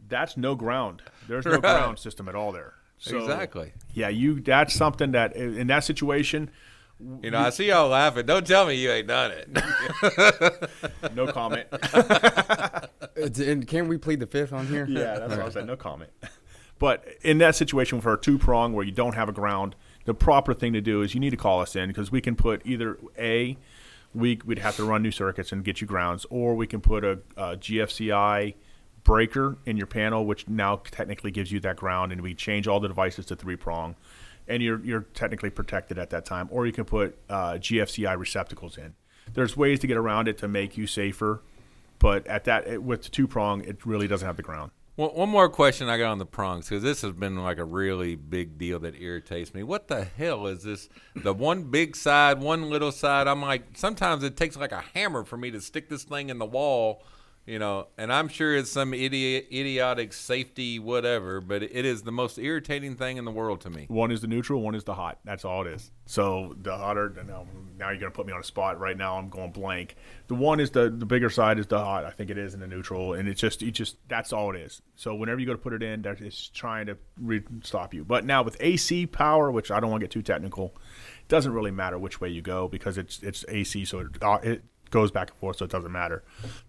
That's 0.08 0.38
no 0.38 0.56
ground. 0.56 1.02
There's 1.28 1.46
no 1.46 1.52
Right. 1.54 1.62
ground 1.62 2.00
system 2.00 2.28
at 2.30 2.36
all 2.36 2.52
there. 2.52 2.74
So, 3.00 3.18
exactly. 3.20 3.74
Yeah, 3.94 4.10
you. 4.10 4.40
That's 4.40 4.74
something 4.74 5.12
that 5.12 5.36
in 5.36 5.68
that 5.68 5.84
situation, 5.84 6.50
You 7.00 7.32
know, 7.32 7.40
I 7.40 7.50
see 7.50 7.68
y'all 7.68 7.90
laughing. 7.90 8.26
Don't 8.26 8.48
tell 8.48 8.66
me 8.66 8.76
you 8.76 8.92
ain't 8.92 9.08
done 9.08 9.32
it. 9.32 9.50
no 11.16 11.28
comment. 11.28 11.68
And 13.16 13.68
can 13.68 13.88
we 13.88 13.98
plead 13.98 14.20
the 14.20 14.26
fifth 14.26 14.52
on 14.52 14.66
here? 14.68 14.88
Yeah, 14.90 15.20
that's 15.20 15.30
what 15.30 15.40
I 15.40 15.46
was 15.46 15.54
saying. 15.54 15.68
No 15.68 15.76
comment. 15.76 16.10
But 16.80 17.06
in 17.22 17.38
that 17.38 17.56
situation 17.56 18.02
for 18.02 18.14
a 18.14 18.18
two 18.18 18.40
prong 18.40 18.74
where 18.74 18.84
you 18.84 18.92
don't 18.92 19.14
have 19.14 19.30
a 19.30 19.32
ground, 19.32 19.76
the 20.06 20.16
proper 20.16 20.54
thing 20.54 20.74
to 20.74 20.82
do 20.82 21.04
is 21.04 21.14
you 21.14 21.20
need 21.20 21.30
to 21.30 21.38
call 21.38 21.62
us 21.62 21.76
in 21.76 21.90
because 21.90 22.12
we 22.12 22.22
can 22.22 22.36
put 22.36 22.66
either 22.66 22.98
a 23.18 23.56
we 24.16 24.40
would 24.46 24.60
have 24.60 24.76
to 24.76 24.84
run 24.84 25.02
new 25.02 25.12
circuits 25.12 25.52
and 25.52 25.64
get 25.64 25.82
you 25.82 25.88
grounds, 25.88 26.26
or 26.30 26.56
we 26.56 26.68
can 26.68 26.82
put 26.82 27.04
a, 27.04 27.20
a 27.36 27.56
GFCI 27.56 28.54
breaker 29.04 29.58
in 29.66 29.78
your 29.78 29.88
panel, 29.88 30.26
which 30.26 30.48
now 30.48 30.82
technically 30.92 31.32
gives 31.32 31.52
you 31.52 31.60
that 31.62 31.76
ground, 31.76 32.12
and 32.12 32.22
we 32.22 32.34
change 32.34 32.68
all 32.68 32.80
the 32.80 32.88
devices 32.88 33.26
to 33.28 33.36
three 33.36 33.56
prong, 33.56 33.96
and 34.48 34.62
you're 34.62 34.84
you're 34.84 35.02
technically 35.02 35.50
protected 35.50 35.98
at 35.98 36.10
that 36.12 36.26
time. 36.26 36.48
Or 36.52 36.66
you 36.66 36.74
can 36.74 36.86
put 36.86 37.18
uh, 37.30 37.54
GFCI 37.54 38.18
receptacles 38.18 38.78
in. 38.78 38.96
There's 39.34 39.56
ways 39.56 39.80
to 39.80 39.88
get 39.88 39.98
around 39.98 40.28
it 40.28 40.38
to 40.40 40.48
make 40.48 40.78
you 40.78 40.86
safer, 40.86 41.42
but 42.00 42.28
at 42.28 42.44
that 42.46 42.84
with 42.84 43.04
the 43.04 43.10
two 43.10 43.28
prong, 43.28 43.64
it 43.64 43.86
really 43.86 44.08
doesn't 44.08 44.26
have 44.26 44.38
the 44.38 44.44
ground. 44.44 44.72
One, 44.96 45.10
one 45.12 45.30
more 45.30 45.50
question 45.50 45.90
I 45.90 45.98
got 45.98 46.12
on 46.12 46.20
the 46.20 46.26
prongs 46.26 46.70
because 46.70 46.84
this 46.84 47.02
has 47.02 47.14
been 47.14 47.38
like 47.38 47.58
a 47.58 47.66
really 47.66 48.16
big 48.16 48.60
deal 48.60 48.80
that 48.80 49.00
irritates 49.02 49.54
me. 49.54 49.64
What 49.64 49.88
the 49.88 50.04
hell 50.04 50.46
is 50.46 50.64
this? 50.64 50.88
The 51.16 51.34
one 51.34 51.64
big 51.64 51.96
side, 51.96 52.40
one 52.40 52.70
little 52.70 52.92
side. 52.92 53.28
I'm 53.28 53.42
like, 53.42 53.64
sometimes 53.76 54.24
it 54.24 54.38
takes 54.38 54.56
like 54.56 54.72
a 54.72 54.84
hammer 54.94 55.24
for 55.24 55.38
me 55.38 55.50
to 55.52 55.62
stick 55.62 55.90
this 55.90 56.04
thing 56.04 56.30
in 56.30 56.38
the 56.38 56.46
wall 56.46 57.04
you 57.46 57.60
know, 57.60 57.88
and 57.98 58.12
I'm 58.12 58.30
sure 58.30 58.56
it's 58.56 58.72
some 58.72 58.94
idiot, 58.94 59.48
idiotic 59.52 60.14
safety 60.14 60.80
whatever, 60.80 61.42
but 61.42 61.62
it 61.62 61.86
is 61.86 62.04
the 62.04 62.12
most 62.12 62.38
irritating 62.38 62.96
thing 62.96 63.18
in 63.18 63.26
the 63.26 63.32
world 63.32 63.62
to 63.62 63.70
me. 63.70 63.86
One 63.90 64.12
is 64.12 64.22
the 64.22 64.28
neutral, 64.28 64.62
one 64.62 64.76
is 64.76 64.86
the 64.86 64.94
hot. 64.94 65.20
That's 65.26 65.44
all 65.44 65.66
it 65.66 65.74
is. 65.74 65.92
So 66.06 66.56
the 66.62 66.78
hotter, 66.78 67.14
now, 67.28 67.42
um, 67.42 67.72
now 67.78 67.90
you're 67.90 68.00
going 68.00 68.12
to 68.12 68.16
put 68.16 68.26
me 68.28 68.34
on 68.34 68.40
a 68.40 68.44
spot. 68.44 68.80
Right 68.80 68.98
now, 68.98 69.18
I'm 69.18 69.30
going 69.30 69.52
blank. 69.52 69.96
The 70.28 70.36
one 70.36 70.60
is 70.60 70.72
the 70.72 70.90
the 70.90 71.06
bigger 71.06 71.30
side 71.30 71.60
is 71.60 71.68
the 71.68 71.80
hot. 71.80 72.06
I 72.06 72.12
think 72.12 72.30
it 72.30 72.38
is 72.38 72.54
in 72.54 72.60
the 72.60 72.68
neutral, 72.68 73.14
and 73.14 73.28
it's 73.28 73.40
just 73.42 73.62
it 73.62 73.72
just 73.72 73.98
that's 74.08 74.32
all 74.32 74.54
it 74.54 74.60
is. 74.60 74.82
So 74.96 75.16
whenever 75.16 75.40
you 75.40 75.46
go 75.46 75.54
to 75.54 75.58
put 75.58 75.74
it 75.74 75.84
in, 75.84 76.06
it's 76.06 76.50
trying 76.50 76.86
to 76.88 76.98
re- 77.20 77.44
stop 77.64 77.94
you. 77.94 78.04
But 78.04 78.26
now 78.26 78.44
with 78.44 78.58
AC 78.60 79.08
power, 79.08 79.52
which 79.52 79.72
I 79.72 79.80
don't 79.80 79.92
want 79.92 80.02
to 80.02 80.08
get 80.08 80.12
too 80.12 80.22
technical, 80.22 80.76
doesn't 81.28 81.54
really 81.54 81.72
matter 81.72 81.98
which 81.98 82.22
way 82.22 82.30
you 82.30 82.42
go 82.42 82.68
because 82.68 82.98
it's 82.98 83.22
it's 83.22 83.46
AC, 83.48 83.86
so 83.86 84.00
it, 84.00 84.08
it 84.44 84.64
goes 84.94 85.12
back 85.12 85.32
and 85.32 85.40
forth, 85.40 85.58
so 85.58 85.66
it 85.66 85.72
doesn't 85.72 85.92
matter. 85.92 86.24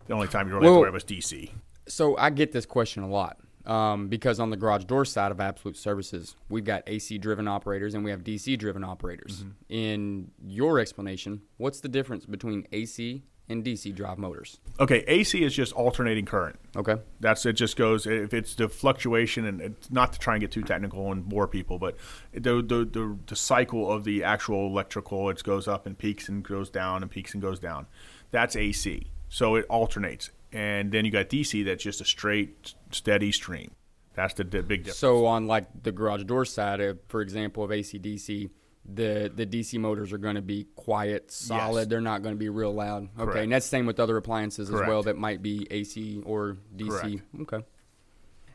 The 0.07 0.15
only 0.15 0.27
time 0.29 0.49
you 0.49 0.55
really 0.55 0.65
well, 0.65 0.73
have 0.73 0.79
to 0.79 0.81
worry 0.81 0.89
about 0.89 1.11
is 1.11 1.27
DC. 1.27 1.51
So 1.87 2.17
I 2.17 2.31
get 2.31 2.53
this 2.53 2.65
question 2.67 3.03
a 3.03 3.09
lot 3.09 3.39
um, 3.67 4.09
because 4.09 4.41
on 4.41 4.51
the 4.51 4.57
garage 4.57 4.85
door 4.85 5.05
side 5.05 5.31
of 5.31 5.41
Absolute 5.41 5.77
Services, 5.77 6.35
we've 6.49 6.65
got 6.65 6.83
AC 6.87 7.19
driven 7.19 7.47
operators 7.47 7.95
and 7.95 8.03
we 8.03 8.11
have 8.11 8.25
DC 8.25 8.59
driven 8.59 8.83
operators. 8.83 9.43
Mm-hmm. 9.43 9.51
In 9.69 10.31
your 10.43 10.81
explanation, 10.81 11.43
what's 11.59 11.81
the 11.81 11.89
difference 11.89 12.25
between 12.25 12.67
AC 12.73 13.23
and 13.49 13.63
DC 13.63 13.95
drive 13.95 14.19
motors? 14.19 14.59
Okay, 14.81 15.05
AC 15.07 15.43
is 15.45 15.55
just 15.55 15.73
alternating 15.75 16.25
current. 16.25 16.59
Okay, 16.77 16.97
that's 17.21 17.45
it. 17.47 17.55
Just 17.55 17.77
goes 17.77 18.07
if 18.07 18.33
it's 18.33 18.55
the 18.55 18.69
fluctuation, 18.69 19.45
and 19.45 19.61
it's 19.61 19.91
not 19.91 20.13
to 20.15 20.19
try 20.19 20.35
and 20.35 20.41
get 20.41 20.51
too 20.51 20.63
technical 20.63 21.13
and 21.13 21.29
bore 21.29 21.47
people, 21.47 21.79
but 21.79 21.97
the 22.33 22.63
the 22.63 22.89
the, 22.91 23.19
the 23.27 23.37
cycle 23.37 23.91
of 23.91 24.05
the 24.05 24.25
actual 24.25 24.67
electrical, 24.67 25.29
it 25.29 25.43
goes 25.43 25.69
up 25.69 25.87
and 25.87 25.99
peaks 25.99 26.29
and 26.29 26.43
goes 26.43 26.71
down 26.71 27.03
and 27.03 27.11
peaks 27.11 27.35
and 27.35 27.43
goes 27.43 27.59
down. 27.59 27.87
That's 28.31 28.57
AC. 28.57 29.07
So 29.29 29.57
it 29.57 29.67
alternates. 29.69 30.31
And 30.53 30.93
then 30.93 31.05
you 31.05 31.11
got 31.11 31.29
DC 31.29 31.65
that's 31.65 31.83
just 31.83 32.01
a 32.01 32.05
straight, 32.05 32.75
steady 32.91 33.33
stream. 33.33 33.73
That's 34.15 34.35
the, 34.35 34.45
the 34.45 34.63
big 34.63 34.81
difference. 34.81 34.99
So 34.99 35.27
on 35.27 35.47
like 35.47 35.83
the 35.83 35.93
garage 35.93 36.23
door 36.25 36.45
side, 36.45 36.81
of, 36.81 36.99
for 37.09 37.21
example, 37.21 37.65
of 37.65 37.73
AC/DC, 37.73 38.51
the 38.85 39.33
the 39.35 39.47
DC 39.47 39.79
motors 39.79 40.13
are 40.13 40.19
going 40.19 40.37
to 40.37 40.43
be 40.43 40.67
quiet, 40.77 41.31
solid. 41.31 41.81
Yes. 41.81 41.87
They're 41.89 42.01
not 42.01 42.23
going 42.23 42.35
to 42.35 42.39
be 42.39 42.49
real 42.49 42.73
loud. 42.73 43.09
Okay, 43.17 43.25
Correct. 43.25 43.39
and 43.45 43.53
that's 43.53 43.67
the 43.67 43.71
same 43.71 43.87
with 43.87 43.99
other 43.99 44.17
appliances 44.17 44.69
Correct. 44.69 44.85
as 44.85 44.89
well 44.89 45.03
that 45.05 45.17
might 45.17 45.43
be 45.43 45.67
AC 45.71 46.23
or 46.25 46.59
DC. 46.77 46.89
Correct. 46.89 47.23
Okay. 47.41 47.67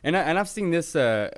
And 0.02 0.16
I, 0.16 0.20
and 0.20 0.38
I've 0.38 0.48
seen 0.48 0.70
this 0.70 0.96
uh, 0.96 1.28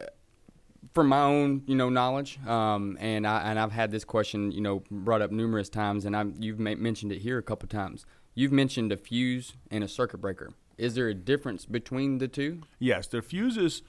from 0.95 1.09
my 1.09 1.23
own 1.23 1.63
you 1.67 1.75
know 1.75 1.89
knowledge, 1.89 2.39
um, 2.47 2.97
and 3.01 3.27
I 3.27 3.51
and 3.51 3.59
I've 3.59 3.73
had 3.73 3.91
this 3.91 4.05
question 4.05 4.53
you 4.53 4.61
know 4.61 4.85
brought 4.91 5.23
up 5.23 5.33
numerous 5.33 5.69
times, 5.69 6.05
and 6.05 6.15
I 6.15 6.27
you've 6.39 6.61
ma- 6.61 6.75
mentioned 6.77 7.13
it 7.13 7.19
here 7.19 7.39
a 7.39 7.43
couple 7.43 7.69
times. 7.69 8.05
You've 8.35 8.53
mentioned 8.53 8.93
a 8.93 8.97
fuse 8.97 9.55
and 9.71 9.85
a 9.85 9.89
circuit 9.89 10.19
breaker. 10.19 10.53
Is 10.79 10.95
there 10.95 11.09
a 11.09 11.15
difference 11.15 11.67
between 11.67 12.19
the 12.19 12.29
two? 12.29 12.63
Yes, 12.79 13.07
the 13.07 13.21
fuses 13.21 13.83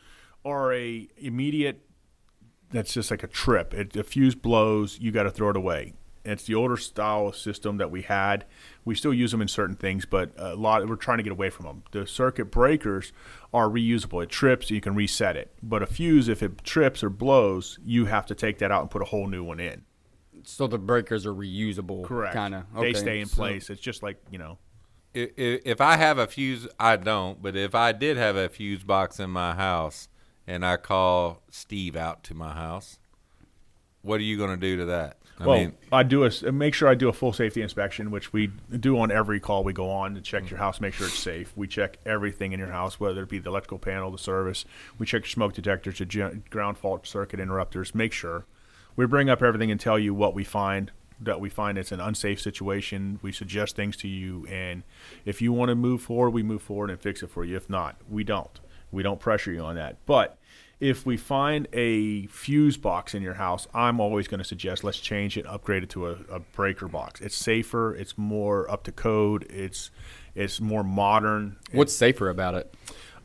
are 0.44 0.74
a 0.74 1.08
immediate. 1.17 1.82
That's 2.72 2.94
just 2.94 3.10
like 3.10 3.24
a 3.24 3.28
trip. 3.28 3.74
It, 3.74 3.94
the 3.94 4.04
fuse 4.04 4.36
blows, 4.36 5.00
you 5.00 5.12
got 5.12 5.24
to 5.24 5.32
throw 5.32 5.50
it 5.50 5.58
away. 5.58 5.94
It's 6.26 6.44
the 6.46 6.56
older 6.56 6.78
style 6.78 7.34
system 7.34 7.78
that 7.78 7.91
we 7.91 8.02
had. 8.02 8.46
We 8.86 8.96
still 8.96 9.13
use 9.13 9.32
them 9.32 9.41
in 9.41 9.48
certain 9.50 9.76
things, 9.76 10.06
but 10.06 10.32
a 10.38 10.56
lot 10.56 10.88
we're 10.88 10.96
trying 10.96 11.17
to 11.17 11.24
get 11.24 11.34
away 11.34 11.50
from 11.50 11.65
them. 11.65 11.84
The 11.91 12.08
circuit 12.08 12.46
breakers 12.46 13.12
are 13.54 13.67
reusable. 13.67 14.24
It 14.24 14.30
trips, 14.30 14.72
you 14.72 14.80
can 14.80 14.96
reset 14.96 15.36
it. 15.36 15.54
But 15.62 15.84
a 15.84 15.86
fuse, 15.86 16.30
if 16.30 16.41
it 16.41 16.63
trips 16.63 17.04
or 17.04 17.10
blows, 17.10 17.78
you 17.84 18.06
have 18.06 18.26
to 18.28 18.36
take 18.36 18.60
that 18.60 18.72
out 18.72 18.82
and 18.82 18.91
put 18.91 19.02
a 19.02 19.06
whole 19.06 19.28
new 19.28 19.44
one 19.44 19.60
in 19.60 19.84
so 20.43 20.67
the 20.67 20.77
breakers 20.77 21.25
are 21.25 21.34
reusable. 21.34 22.03
Correct. 22.06 22.34
Kind 22.34 22.56
of. 22.56 22.63
Okay. 22.75 22.93
They 22.93 22.99
stay 22.99 23.19
in 23.19 23.29
place. 23.29 23.67
So, 23.67 23.73
it's 23.73 23.82
just 23.82 24.03
like 24.03 24.17
you 24.32 24.38
know. 24.38 24.58
If, 25.13 25.32
if 25.38 25.82
I 25.82 25.97
have 25.97 26.17
a 26.17 26.25
fuse, 26.25 26.67
I 26.79 26.95
don't. 26.95 27.41
But 27.41 27.56
if 27.56 27.75
I 27.75 27.91
did 27.91 28.17
have 28.17 28.36
a 28.36 28.49
fuse 28.49 28.84
box 28.84 29.19
in 29.19 29.29
my 29.29 29.53
house, 29.53 30.08
and 30.47 30.65
I 30.65 30.77
call 30.77 31.41
Steve 31.49 31.95
out 31.95 32.23
to 32.25 32.34
my 32.34 32.53
house, 32.53 32.99
what 34.01 34.19
are 34.19 34.23
you 34.23 34.38
going 34.38 34.51
to 34.51 34.58
do 34.58 34.77
to 34.77 34.86
that? 34.86 35.17
I 35.39 35.47
well, 35.47 35.58
mean, 35.58 35.73
I 35.91 36.03
do 36.03 36.25
a 36.25 36.51
make 36.51 36.75
sure 36.75 36.88
I 36.88 36.93
do 36.93 37.10
a 37.10 37.13
full 37.13 37.34
safety 37.34 37.62
inspection, 37.62 38.12
which 38.12 38.32
we 38.32 38.51
do 38.79 38.99
on 38.99 39.12
every 39.12 39.39
call 39.39 39.63
we 39.63 39.73
go 39.73 39.89
on 39.89 40.13
to 40.13 40.21
check 40.21 40.49
your 40.49 40.60
house, 40.60 40.79
make 40.79 40.93
sure 40.93 41.08
it's 41.08 41.17
safe. 41.17 41.51
We 41.56 41.67
check 41.67 41.97
everything 42.06 42.51
in 42.51 42.60
your 42.60 42.69
house, 42.69 42.99
whether 42.99 43.23
it 43.23 43.29
be 43.29 43.39
the 43.39 43.49
electrical 43.49 43.79
panel, 43.79 44.12
the 44.12 44.19
service. 44.19 44.63
We 44.99 45.08
check 45.08 45.23
your 45.23 45.29
smoke 45.29 45.53
detectors, 45.53 45.99
your 45.99 46.34
ground 46.51 46.77
fault 46.77 47.08
circuit 47.08 47.39
interrupters. 47.39 47.95
Make 47.95 48.13
sure 48.13 48.45
we 48.95 49.06
bring 49.06 49.29
up 49.29 49.41
everything 49.41 49.71
and 49.71 49.79
tell 49.79 49.97
you 49.99 50.13
what 50.13 50.34
we 50.34 50.43
find 50.43 50.91
that 51.21 51.39
we 51.39 51.49
find 51.49 51.77
it's 51.77 51.91
an 51.91 52.01
unsafe 52.01 52.41
situation. 52.41 53.19
We 53.21 53.32
suggest 53.32 53.75
things 53.75 53.95
to 53.97 54.08
you, 54.08 54.45
and 54.49 54.84
if 55.25 55.41
you 55.41 55.53
want 55.53 55.69
to 55.69 55.75
move 55.75 56.01
forward, 56.01 56.32
we 56.32 56.43
move 56.43 56.62
forward 56.62 56.89
and 56.89 56.99
fix 56.99 57.23
it 57.23 57.29
for 57.29 57.45
you. 57.45 57.56
If 57.56 57.69
not, 57.69 57.95
we 58.10 58.23
don't. 58.23 58.60
We 58.91 59.03
don't 59.03 59.19
pressure 59.19 59.51
you 59.51 59.62
on 59.62 59.75
that. 59.75 59.97
But 60.06 60.38
if 60.79 61.06
we 61.06 61.17
find 61.17 61.67
a 61.71 62.27
fuse 62.27 62.77
box 62.77 63.15
in 63.15 63.23
your 63.23 63.36
house, 63.36 63.67
I'm 63.73 63.99
always 63.99 64.27
going 64.27 64.39
to 64.39 64.43
suggest 64.43 64.84
let's 64.84 64.99
change 64.99 65.38
it, 65.38 65.45
upgrade 65.45 65.84
it 65.84 65.89
to 65.91 66.08
a, 66.08 66.17
a 66.29 66.39
breaker 66.39 66.88
box. 66.88 67.21
It's 67.21 67.36
safer. 67.36 67.95
It's 67.95 68.17
more 68.17 68.69
up 68.69 68.84
to 68.84 68.91
code. 68.91 69.47
It's 69.49 69.91
it's 70.36 70.60
more 70.60 70.84
modern. 70.84 71.58
What's 71.71 71.95
safer 71.95 72.29
about 72.29 72.56
it? 72.56 72.75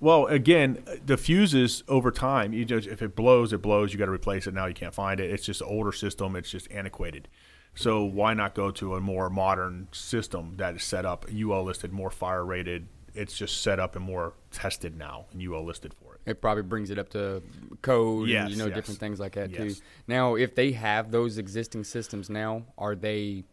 Well, 0.01 0.27
again, 0.27 0.85
the 1.05 1.17
fuses 1.17 1.83
over 1.89 2.11
time, 2.11 2.53
you 2.53 2.65
just 2.65 2.87
if 2.87 3.03
it 3.03 3.17
blows, 3.17 3.53
it 3.53 3.63
blows. 3.63 3.93
You 3.93 3.99
got 3.99 4.07
to 4.07 4.13
replace 4.13 4.47
it. 4.47 4.55
Now 4.55 4.67
you 4.67 4.75
can't 4.75 4.95
find 4.95 5.19
it. 5.21 5.31
It's 5.31 5.45
just 5.45 5.61
an 5.61 5.69
older 5.69 5.93
system. 5.93 6.37
It's 6.37 6.51
just 6.51 6.71
antiquated. 6.71 7.29
So 7.75 8.05
why 8.05 8.35
not 8.35 8.55
go 8.55 8.71
to 8.73 8.95
a 8.97 9.01
more 9.01 9.31
modern 9.31 9.89
system 9.93 10.55
that 10.57 10.77
is 10.77 10.83
set 10.83 11.07
up, 11.07 11.27
UL 11.33 11.63
listed, 11.65 11.93
more 11.93 12.11
fire 12.11 12.45
rated? 12.45 12.89
It's 13.15 13.37
just 13.37 13.63
set 13.63 13.81
up 13.81 13.97
and 13.97 14.05
more 14.05 14.35
tested 14.53 14.97
now, 14.97 15.27
and 15.33 15.43
UL 15.43 15.65
listed 15.65 15.95
for 15.95 16.15
it. 16.15 16.21
It 16.31 16.41
probably 16.41 16.63
brings 16.63 16.91
it 16.91 16.99
up 16.99 17.09
to 17.11 17.43
code 17.83 18.29
yes, 18.29 18.43
and 18.43 18.51
you 18.51 18.59
know 18.59 18.67
yes. 18.67 18.75
different 18.75 19.01
things 19.01 19.19
like 19.19 19.33
that 19.33 19.51
yes. 19.51 19.77
too. 19.77 19.83
Now, 20.07 20.35
if 20.35 20.55
they 20.55 20.73
have 20.73 21.11
those 21.11 21.39
existing 21.39 21.85
systems 21.85 22.29
now, 22.29 22.65
are 22.77 22.95
they 22.95 23.45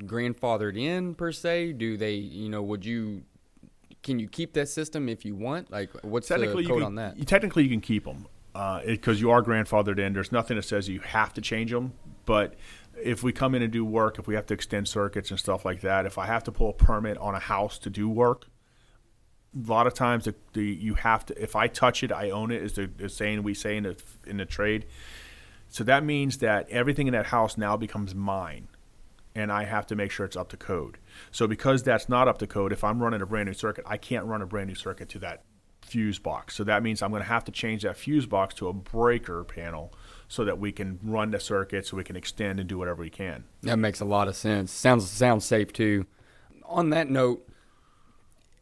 grandfathered 0.00 0.78
in 0.78 1.14
per 1.14 1.32
se? 1.32 1.72
Do 1.74 1.96
they, 1.96 2.14
you 2.14 2.48
know, 2.48 2.62
would 2.62 2.84
you 2.84 3.22
can 4.02 4.18
you 4.18 4.28
keep 4.28 4.54
that 4.54 4.68
system 4.68 5.08
if 5.08 5.24
you 5.24 5.34
want? 5.34 5.70
Like, 5.70 5.90
what's 6.02 6.28
the 6.28 6.36
code 6.36 6.66
can, 6.66 6.82
on 6.82 6.94
that? 6.96 7.18
You, 7.18 7.24
technically, 7.24 7.64
you 7.64 7.68
can 7.68 7.80
keep 7.80 8.04
them 8.04 8.26
because 8.52 9.18
uh, 9.18 9.20
you 9.20 9.30
are 9.30 9.42
grandfathered 9.42 9.98
in. 9.98 10.12
There's 10.12 10.32
nothing 10.32 10.56
that 10.56 10.64
says 10.64 10.88
you 10.88 11.00
have 11.00 11.34
to 11.34 11.40
change 11.40 11.70
them. 11.70 11.92
But 12.24 12.54
if 13.02 13.22
we 13.22 13.32
come 13.32 13.54
in 13.54 13.62
and 13.62 13.72
do 13.72 13.84
work, 13.84 14.18
if 14.18 14.26
we 14.26 14.34
have 14.34 14.46
to 14.46 14.54
extend 14.54 14.88
circuits 14.88 15.30
and 15.30 15.38
stuff 15.38 15.64
like 15.64 15.80
that, 15.82 16.06
if 16.06 16.18
I 16.18 16.26
have 16.26 16.44
to 16.44 16.52
pull 16.52 16.70
a 16.70 16.72
permit 16.72 17.18
on 17.18 17.34
a 17.34 17.38
house 17.38 17.78
to 17.80 17.90
do 17.90 18.08
work, 18.08 18.46
a 19.54 19.70
lot 19.70 19.86
of 19.86 19.94
times 19.94 20.24
the, 20.24 20.34
the 20.52 20.64
you 20.64 20.94
have 20.94 21.26
to. 21.26 21.42
If 21.42 21.56
I 21.56 21.66
touch 21.66 22.02
it, 22.02 22.12
I 22.12 22.30
own 22.30 22.50
it. 22.50 22.62
Is 22.62 22.74
the, 22.74 22.86
the 22.86 23.08
saying 23.08 23.42
we 23.42 23.54
say 23.54 23.76
in 23.76 23.82
the 23.84 23.96
in 24.26 24.36
the 24.36 24.46
trade. 24.46 24.86
So 25.68 25.84
that 25.84 26.04
means 26.04 26.38
that 26.38 26.68
everything 26.70 27.06
in 27.06 27.12
that 27.12 27.26
house 27.26 27.56
now 27.56 27.76
becomes 27.76 28.14
mine 28.14 28.68
and 29.34 29.52
I 29.52 29.64
have 29.64 29.86
to 29.88 29.96
make 29.96 30.10
sure 30.10 30.26
it's 30.26 30.36
up 30.36 30.48
to 30.50 30.56
code. 30.56 30.98
So 31.30 31.46
because 31.46 31.82
that's 31.82 32.08
not 32.08 32.28
up 32.28 32.38
to 32.38 32.46
code, 32.46 32.72
if 32.72 32.82
I'm 32.82 33.02
running 33.02 33.22
a 33.22 33.26
brand 33.26 33.46
new 33.46 33.54
circuit, 33.54 33.84
I 33.86 33.96
can't 33.96 34.26
run 34.26 34.42
a 34.42 34.46
brand 34.46 34.68
new 34.68 34.74
circuit 34.74 35.08
to 35.10 35.18
that 35.20 35.44
fuse 35.82 36.18
box. 36.18 36.54
So 36.54 36.64
that 36.64 36.82
means 36.82 37.02
I'm 37.02 37.10
going 37.10 37.22
to 37.22 37.28
have 37.28 37.44
to 37.44 37.52
change 37.52 37.82
that 37.82 37.96
fuse 37.96 38.26
box 38.26 38.54
to 38.56 38.68
a 38.68 38.72
breaker 38.72 39.44
panel 39.44 39.92
so 40.28 40.44
that 40.44 40.58
we 40.58 40.72
can 40.72 40.98
run 41.02 41.30
the 41.30 41.40
circuit 41.40 41.86
so 41.86 41.96
we 41.96 42.04
can 42.04 42.16
extend 42.16 42.60
and 42.60 42.68
do 42.68 42.78
whatever 42.78 43.02
we 43.02 43.10
can. 43.10 43.44
That 43.62 43.78
makes 43.78 44.00
a 44.00 44.04
lot 44.04 44.28
of 44.28 44.36
sense. 44.36 44.70
Sounds 44.72 45.08
sounds 45.08 45.44
safe 45.44 45.72
too. 45.72 46.06
On 46.64 46.90
that 46.90 47.10
note, 47.10 47.48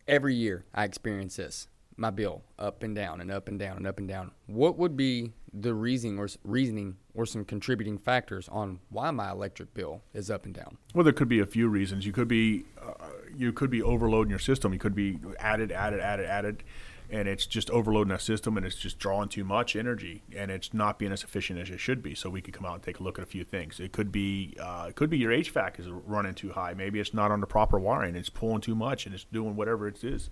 every 0.06 0.34
year 0.34 0.64
I 0.74 0.84
experience 0.84 1.36
this. 1.36 1.68
My 2.00 2.10
bill 2.10 2.42
up 2.58 2.84
and 2.84 2.94
down 2.94 3.20
and 3.20 3.30
up 3.30 3.48
and 3.48 3.58
down 3.58 3.76
and 3.76 3.86
up 3.86 3.98
and 3.98 4.06
down. 4.06 4.30
What 4.46 4.78
would 4.78 4.96
be 4.96 5.32
the 5.52 5.74
reasoning 5.74 6.18
or 6.18 6.28
reasoning 6.44 6.96
or 7.12 7.26
some 7.26 7.44
contributing 7.44 7.98
factors 7.98 8.48
on 8.48 8.78
why 8.88 9.10
my 9.10 9.32
electric 9.32 9.74
bill 9.74 10.02
is 10.14 10.30
up 10.30 10.46
and 10.46 10.54
down? 10.54 10.78
Well, 10.94 11.02
there 11.02 11.12
could 11.12 11.28
be 11.28 11.40
a 11.40 11.46
few 11.46 11.68
reasons. 11.68 12.06
You 12.06 12.12
could 12.12 12.28
be 12.28 12.64
uh, 12.80 12.92
you 13.36 13.52
could 13.52 13.70
be 13.70 13.82
overloading 13.82 14.30
your 14.30 14.38
system. 14.38 14.72
You 14.72 14.78
could 14.78 14.94
be 14.94 15.18
added, 15.40 15.72
added, 15.72 16.00
added, 16.00 16.26
added. 16.26 16.64
And 17.10 17.26
it's 17.26 17.46
just 17.46 17.70
overloading 17.70 18.12
our 18.12 18.18
system 18.18 18.56
and 18.56 18.66
it's 18.66 18.76
just 18.76 18.98
drawing 18.98 19.28
too 19.28 19.44
much 19.44 19.74
energy 19.76 20.22
and 20.36 20.50
it's 20.50 20.74
not 20.74 20.98
being 20.98 21.12
as 21.12 21.24
efficient 21.24 21.58
as 21.58 21.70
it 21.70 21.78
should 21.80 22.02
be. 22.02 22.14
So 22.14 22.28
we 22.28 22.40
could 22.42 22.52
come 22.54 22.66
out 22.66 22.74
and 22.74 22.82
take 22.82 23.00
a 23.00 23.02
look 23.02 23.18
at 23.18 23.22
a 23.22 23.26
few 23.26 23.44
things. 23.44 23.80
It 23.80 23.92
could 23.92 24.12
be 24.12 24.56
uh, 24.60 24.86
it 24.90 24.94
could 24.96 25.08
be 25.10 25.18
your 25.18 25.32
HVAC 25.32 25.80
is 25.80 25.88
running 25.88 26.34
too 26.34 26.50
high. 26.52 26.74
Maybe 26.74 27.00
it's 27.00 27.14
not 27.14 27.30
on 27.30 27.40
the 27.40 27.46
proper 27.46 27.78
wiring. 27.78 28.14
It's 28.16 28.28
pulling 28.28 28.60
too 28.60 28.74
much 28.74 29.06
and 29.06 29.14
it's 29.14 29.24
doing 29.24 29.56
whatever 29.56 29.88
it 29.88 30.02
is. 30.04 30.30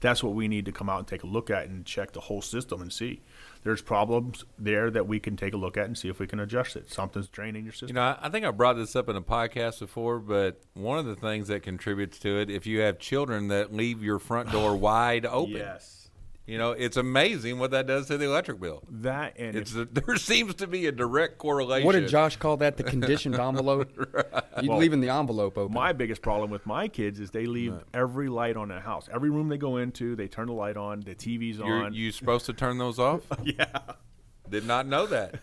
That's 0.00 0.22
what 0.22 0.34
we 0.34 0.48
need 0.48 0.64
to 0.66 0.72
come 0.72 0.88
out 0.88 0.98
and 1.00 1.06
take 1.06 1.22
a 1.24 1.26
look 1.26 1.50
at 1.50 1.68
and 1.68 1.84
check 1.84 2.12
the 2.12 2.20
whole 2.20 2.42
system 2.42 2.80
and 2.80 2.92
see. 2.92 3.22
There's 3.62 3.80
problems 3.82 4.44
there 4.58 4.90
that 4.90 5.06
we 5.08 5.18
can 5.20 5.36
take 5.36 5.54
a 5.54 5.56
look 5.56 5.76
at 5.78 5.86
and 5.86 5.96
see 5.96 6.08
if 6.08 6.18
we 6.18 6.26
can 6.26 6.38
adjust 6.40 6.76
it. 6.76 6.90
Something's 6.92 7.28
draining 7.28 7.64
your 7.64 7.72
system. 7.72 7.88
You 7.88 7.94
know, 7.94 8.02
I- 8.02 8.18
I 8.26 8.28
think 8.28 8.44
I 8.44 8.50
brought 8.50 8.74
this 8.76 8.94
up 8.96 9.08
in 9.08 9.16
a 9.16 9.22
podcast 9.22 9.78
before, 9.80 10.18
but 10.18 10.60
one 10.74 10.98
of 10.98 11.06
the 11.06 11.16
things 11.16 11.48
that 11.48 11.62
contributes 11.62 12.18
to 12.20 12.38
it, 12.40 12.50
if 12.50 12.66
you 12.66 12.80
have 12.80 12.98
children 12.98 13.48
that 13.48 13.72
leave 13.74 14.02
your 14.02 14.18
front 14.18 14.50
door 14.52 14.74
wide 14.76 15.24
open, 15.26 15.52
yes. 15.52 16.03
You 16.46 16.58
know, 16.58 16.72
it's 16.72 16.96
amazing 16.96 17.58
what 17.58 17.70
that 17.70 17.86
does 17.86 18.06
to 18.08 18.18
the 18.18 18.26
electric 18.26 18.60
bill. 18.60 18.82
That 18.90 19.38
and 19.38 19.56
It's 19.56 19.74
a, 19.74 19.84
there 19.92 20.16
seems 20.16 20.54
to 20.56 20.66
be 20.66 20.86
a 20.86 20.92
direct 20.92 21.38
correlation. 21.38 21.86
What 21.86 21.92
did 21.92 22.08
Josh 22.08 22.36
call 22.36 22.58
that? 22.58 22.76
The 22.76 22.84
conditioned 22.84 23.34
envelope. 23.40 23.90
You 24.62 24.68
Well, 24.68 24.78
leaving 24.78 25.00
the 25.00 25.08
envelope 25.08 25.56
open. 25.56 25.72
My 25.74 25.92
biggest 25.92 26.20
problem 26.20 26.50
with 26.50 26.66
my 26.66 26.88
kids 26.88 27.18
is 27.18 27.30
they 27.30 27.46
leave 27.46 27.74
every 27.94 28.28
light 28.28 28.56
on 28.56 28.70
in 28.70 28.76
the 28.76 28.82
house. 28.82 29.08
Every 29.12 29.30
room 29.30 29.48
they 29.48 29.58
go 29.58 29.78
into, 29.78 30.16
they 30.16 30.28
turn 30.28 30.48
the 30.48 30.52
light 30.52 30.76
on, 30.76 31.00
the 31.00 31.14
TV's 31.14 31.60
on. 31.60 31.66
You're 31.66 31.84
on. 31.84 31.94
you 31.94 32.12
supposed 32.12 32.46
to 32.46 32.52
turn 32.52 32.78
those 32.78 32.98
off? 32.98 33.22
yeah. 33.42 33.78
Did 34.48 34.66
not 34.66 34.86
know 34.86 35.06
that. 35.06 35.36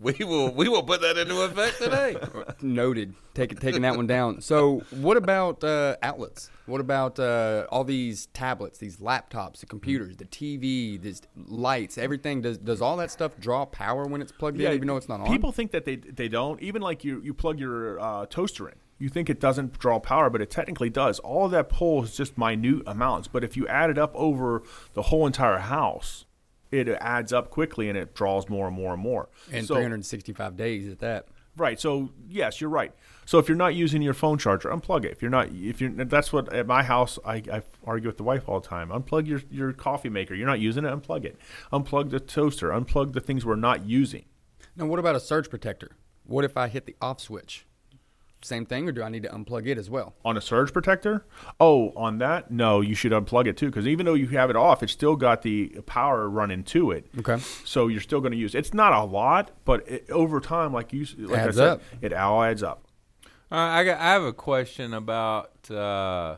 We 0.00 0.24
will 0.24 0.52
we 0.52 0.68
will 0.68 0.82
put 0.82 1.00
that 1.02 1.16
into 1.16 1.40
effect 1.42 1.78
today. 1.78 2.16
Noted. 2.60 3.14
Take, 3.32 3.58
taking 3.58 3.82
that 3.82 3.96
one 3.96 4.06
down. 4.06 4.40
So, 4.40 4.80
what 4.90 5.16
about 5.16 5.64
uh, 5.64 5.96
outlets? 6.02 6.50
What 6.66 6.80
about 6.80 7.18
uh, 7.18 7.66
all 7.70 7.84
these 7.84 8.26
tablets, 8.26 8.78
these 8.78 8.98
laptops, 8.98 9.60
the 9.60 9.66
computers, 9.66 10.16
the 10.16 10.24
TV, 10.24 11.00
these 11.00 11.22
lights, 11.36 11.98
everything? 11.98 12.42
Does 12.42 12.58
does 12.58 12.80
all 12.80 12.96
that 12.98 13.10
stuff 13.10 13.32
draw 13.38 13.64
power 13.66 14.04
when 14.06 14.20
it's 14.20 14.32
plugged 14.32 14.60
in, 14.60 14.72
even 14.72 14.86
though 14.88 14.96
it's 14.96 15.08
not 15.08 15.20
on? 15.20 15.26
People 15.26 15.52
think 15.52 15.70
that 15.72 15.84
they 15.84 15.96
they 15.96 16.28
don't. 16.28 16.60
Even 16.60 16.82
like 16.82 17.04
you 17.04 17.20
you 17.22 17.34
plug 17.34 17.58
your 17.58 18.00
uh, 18.00 18.26
toaster 18.26 18.68
in. 18.68 18.74
You 18.98 19.08
think 19.08 19.28
it 19.28 19.40
doesn't 19.40 19.78
draw 19.78 19.98
power, 19.98 20.30
but 20.30 20.40
it 20.40 20.50
technically 20.50 20.90
does. 20.90 21.18
All 21.18 21.46
of 21.46 21.50
that 21.50 21.68
pulls 21.68 22.10
is 22.10 22.16
just 22.16 22.38
minute 22.38 22.82
amounts. 22.86 23.28
But 23.28 23.42
if 23.42 23.56
you 23.56 23.66
add 23.66 23.90
it 23.90 23.98
up 23.98 24.12
over 24.14 24.62
the 24.94 25.02
whole 25.02 25.26
entire 25.26 25.58
house, 25.58 26.23
it 26.74 26.88
adds 27.00 27.32
up 27.32 27.50
quickly 27.50 27.88
and 27.88 27.96
it 27.96 28.14
draws 28.14 28.48
more 28.48 28.66
and 28.66 28.76
more 28.76 28.92
and 28.92 29.02
more. 29.02 29.28
and 29.52 29.66
So- 29.66 29.74
365 29.74 30.56
days 30.56 30.88
at 30.88 30.98
that. 31.00 31.28
Right. 31.56 31.78
So 31.78 32.10
yes, 32.28 32.60
you're 32.60 32.68
right. 32.70 32.92
So 33.26 33.38
if 33.38 33.48
you're 33.48 33.56
not 33.56 33.76
using 33.76 34.02
your 34.02 34.12
phone 34.12 34.38
charger, 34.38 34.70
unplug 34.70 35.04
it. 35.04 35.12
If 35.12 35.22
you're 35.22 35.30
not, 35.30 35.50
if 35.52 35.80
you're, 35.80 35.90
that's 35.90 36.32
what 36.32 36.52
at 36.52 36.66
my 36.66 36.82
house 36.82 37.16
I, 37.24 37.36
I 37.52 37.62
argue 37.84 38.08
with 38.08 38.16
the 38.16 38.24
wife 38.24 38.48
all 38.48 38.58
the 38.60 38.66
time. 38.68 38.88
Unplug 38.88 39.28
your 39.28 39.40
your 39.50 39.72
coffee 39.72 40.08
maker. 40.08 40.34
You're 40.34 40.48
not 40.48 40.58
using 40.58 40.84
it. 40.84 40.88
Unplug 40.88 41.24
it. 41.24 41.36
Unplug 41.72 42.10
the 42.10 42.18
toaster. 42.18 42.70
Unplug 42.70 43.12
the 43.12 43.20
things 43.20 43.46
we're 43.46 43.54
not 43.54 43.86
using. 43.86 44.24
Now, 44.74 44.86
what 44.86 44.98
about 44.98 45.14
a 45.14 45.20
surge 45.20 45.48
protector? 45.48 45.92
What 46.24 46.44
if 46.44 46.56
I 46.56 46.66
hit 46.66 46.86
the 46.86 46.96
off 47.00 47.20
switch? 47.20 47.66
Same 48.44 48.66
thing, 48.66 48.86
or 48.86 48.92
do 48.92 49.02
I 49.02 49.08
need 49.08 49.22
to 49.22 49.30
unplug 49.30 49.66
it 49.66 49.78
as 49.78 49.88
well? 49.88 50.14
On 50.22 50.36
a 50.36 50.40
surge 50.40 50.70
protector? 50.70 51.24
Oh, 51.58 51.92
on 51.96 52.18
that? 52.18 52.50
No, 52.50 52.82
you 52.82 52.94
should 52.94 53.12
unplug 53.12 53.46
it 53.46 53.56
too, 53.56 53.70
because 53.70 53.86
even 53.86 54.04
though 54.04 54.12
you 54.12 54.26
have 54.28 54.50
it 54.50 54.56
off, 54.56 54.82
it's 54.82 54.92
still 54.92 55.16
got 55.16 55.40
the 55.40 55.68
power 55.86 56.28
running 56.28 56.62
to 56.64 56.90
it. 56.90 57.06
Okay. 57.18 57.38
So 57.64 57.88
you're 57.88 58.02
still 58.02 58.20
going 58.20 58.32
to 58.32 58.38
use. 58.38 58.54
It's 58.54 58.74
not 58.74 58.92
a 58.92 59.02
lot, 59.02 59.52
but 59.64 59.88
it, 59.88 60.10
over 60.10 60.40
time, 60.40 60.74
like 60.74 60.92
you, 60.92 61.06
like 61.16 61.38
Adds 61.38 61.58
I 61.58 61.60
said, 61.60 61.68
up. 61.68 61.82
it 62.02 62.12
all 62.12 62.42
adds 62.42 62.62
up. 62.62 62.84
Uh, 63.50 63.56
I 63.56 63.84
got, 63.84 63.98
I 63.98 64.12
have 64.12 64.24
a 64.24 64.32
question 64.34 64.92
about 64.92 65.70
uh, 65.70 66.36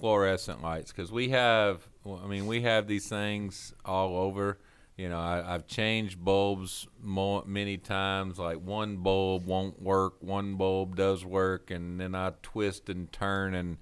fluorescent 0.00 0.62
lights 0.62 0.92
because 0.92 1.12
we 1.12 1.28
have, 1.28 1.86
I 2.06 2.26
mean, 2.26 2.46
we 2.46 2.62
have 2.62 2.86
these 2.86 3.06
things 3.06 3.74
all 3.84 4.16
over. 4.16 4.58
You 4.96 5.08
know, 5.08 5.18
I, 5.18 5.54
I've 5.54 5.66
changed 5.66 6.24
bulbs 6.24 6.86
many 7.02 7.78
times. 7.78 8.38
Like 8.38 8.58
one 8.58 8.98
bulb 8.98 9.44
won't 9.46 9.82
work, 9.82 10.14
one 10.20 10.54
bulb 10.54 10.96
does 10.96 11.24
work, 11.24 11.70
and 11.70 12.00
then 12.00 12.14
I 12.14 12.32
twist 12.42 12.88
and 12.88 13.10
turn, 13.10 13.54
and 13.54 13.78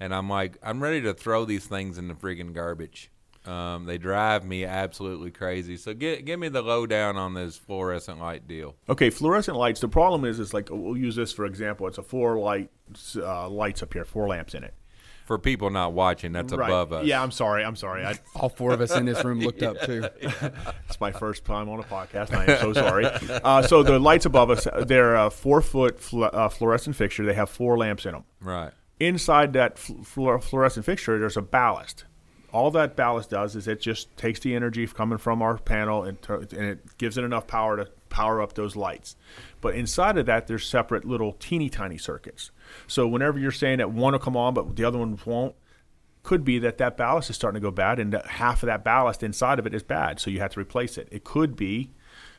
and 0.00 0.14
I'm 0.14 0.28
like, 0.28 0.56
I'm 0.62 0.82
ready 0.82 1.02
to 1.02 1.14
throw 1.14 1.44
these 1.44 1.66
things 1.66 1.98
in 1.98 2.08
the 2.08 2.14
friggin' 2.14 2.52
garbage. 2.52 3.10
Um, 3.46 3.84
they 3.84 3.96
drive 3.96 4.44
me 4.44 4.64
absolutely 4.64 5.30
crazy. 5.30 5.76
So 5.76 5.94
get, 5.94 6.24
give 6.24 6.40
me 6.40 6.48
the 6.48 6.62
lowdown 6.62 7.16
on 7.16 7.34
this 7.34 7.56
fluorescent 7.56 8.18
light 8.18 8.48
deal. 8.48 8.74
Okay, 8.88 9.08
fluorescent 9.08 9.56
lights. 9.56 9.80
The 9.80 9.88
problem 9.88 10.24
is, 10.24 10.40
is 10.40 10.52
like 10.52 10.68
we'll 10.70 10.96
use 10.96 11.14
this 11.16 11.32
for 11.32 11.44
example. 11.44 11.86
It's 11.86 11.98
a 11.98 12.02
four 12.02 12.38
light 12.38 12.70
uh, 13.16 13.48
lights 13.48 13.82
up 13.82 13.92
here, 13.92 14.04
four 14.04 14.26
lamps 14.26 14.54
in 14.54 14.64
it. 14.64 14.74
For 15.26 15.38
people 15.38 15.70
not 15.70 15.92
watching, 15.92 16.30
that's 16.32 16.52
Right. 16.52 16.68
above 16.68 16.92
us. 16.92 17.04
Yeah, 17.04 17.20
I'm 17.20 17.32
sorry. 17.32 17.64
I'm 17.64 17.74
sorry. 17.74 18.06
I, 18.06 18.14
All 18.36 18.48
four 18.48 18.72
of 18.72 18.80
us 18.80 18.92
in 18.92 19.06
this 19.06 19.24
room 19.24 19.40
looked 19.40 19.60
up 19.62 19.80
too. 19.82 20.08
it's 20.88 21.00
my 21.00 21.10
first 21.10 21.44
time 21.44 21.68
on 21.68 21.80
a 21.80 21.82
podcast. 21.82 22.32
I 22.32 22.44
am 22.52 22.60
so 22.60 22.72
sorry. 22.72 23.06
Uh, 23.06 23.60
so 23.62 23.82
the 23.82 23.98
lights 23.98 24.24
above 24.24 24.50
us, 24.50 24.68
they're 24.86 25.16
a 25.16 25.28
four 25.30 25.60
foot 25.62 25.98
fl- 25.98 26.24
uh, 26.24 26.48
fluorescent 26.48 26.94
fixture. 26.94 27.26
They 27.26 27.34
have 27.34 27.50
four 27.50 27.76
lamps 27.76 28.06
in 28.06 28.12
them. 28.12 28.22
Right. 28.40 28.70
Inside 29.00 29.52
that 29.54 29.78
fl- 29.80 29.94
fluor- 30.04 30.40
fluorescent 30.42 30.86
fixture, 30.86 31.18
there's 31.18 31.36
a 31.36 31.42
ballast. 31.42 32.04
All 32.56 32.70
that 32.70 32.96
ballast 32.96 33.28
does 33.28 33.54
is 33.54 33.68
it 33.68 33.82
just 33.82 34.16
takes 34.16 34.40
the 34.40 34.54
energy 34.54 34.86
coming 34.86 35.18
from 35.18 35.42
our 35.42 35.58
panel 35.58 36.04
and, 36.04 36.16
and 36.30 36.64
it 36.64 36.96
gives 36.96 37.18
it 37.18 37.22
enough 37.22 37.46
power 37.46 37.76
to 37.76 37.90
power 38.08 38.40
up 38.40 38.54
those 38.54 38.74
lights. 38.74 39.14
But 39.60 39.74
inside 39.74 40.16
of 40.16 40.24
that, 40.24 40.46
there's 40.46 40.66
separate 40.66 41.04
little 41.04 41.34
teeny 41.34 41.68
tiny 41.68 41.98
circuits. 41.98 42.50
So 42.86 43.06
whenever 43.06 43.38
you're 43.38 43.52
saying 43.52 43.76
that 43.76 43.90
one 43.90 44.14
will 44.14 44.20
come 44.20 44.38
on 44.38 44.54
but 44.54 44.74
the 44.74 44.84
other 44.84 44.96
one 44.96 45.18
won't, 45.26 45.54
could 46.22 46.44
be 46.44 46.58
that 46.60 46.78
that 46.78 46.96
ballast 46.96 47.28
is 47.28 47.36
starting 47.36 47.60
to 47.60 47.64
go 47.64 47.70
bad 47.70 47.98
and 47.98 48.10
that 48.14 48.26
half 48.26 48.62
of 48.62 48.68
that 48.68 48.82
ballast 48.82 49.22
inside 49.22 49.58
of 49.58 49.66
it 49.66 49.74
is 49.74 49.82
bad. 49.82 50.18
So 50.18 50.30
you 50.30 50.40
have 50.40 50.52
to 50.52 50.60
replace 50.60 50.96
it. 50.96 51.08
It 51.10 51.24
could 51.24 51.56
be 51.56 51.90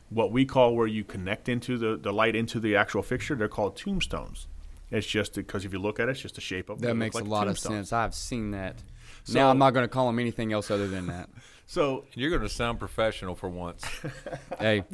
what 0.09 0.31
we 0.31 0.45
call 0.45 0.75
where 0.75 0.87
you 0.87 1.03
connect 1.03 1.47
into 1.47 1.77
the, 1.77 1.95
the 1.95 2.11
light 2.11 2.35
into 2.35 2.59
the 2.59 2.75
actual 2.75 3.03
fixture. 3.03 3.35
They're 3.35 3.47
called 3.47 3.75
tombstones. 3.75 4.47
It's 4.89 5.05
just 5.05 5.35
because 5.35 5.63
if 5.63 5.73
you 5.73 5.79
look 5.79 5.99
at 5.99 6.07
it, 6.07 6.13
it's 6.13 6.21
just 6.21 6.35
the 6.35 6.41
shape 6.41 6.69
of. 6.69 6.81
That 6.81 6.95
makes 6.95 7.13
like 7.13 7.25
a 7.25 7.27
lot 7.27 7.47
of 7.47 7.59
sense. 7.59 7.93
I've 7.93 8.15
seen 8.15 8.49
that. 8.51 8.81
So- 9.27 9.39
now 9.39 9.49
I'm 9.49 9.57
not 9.57 9.71
going 9.71 9.83
to 9.83 9.89
call 9.89 10.07
them 10.07 10.19
anything 10.19 10.53
else 10.53 10.71
other 10.71 10.87
than 10.87 11.07
that. 11.07 11.29
So 11.69 12.05
You're 12.13 12.29
going 12.29 12.43
to 12.43 12.47
sound 12.49 12.79
professional 12.79 13.35
for 13.35 13.49
once. 13.49 13.83
hey, 14.59 14.85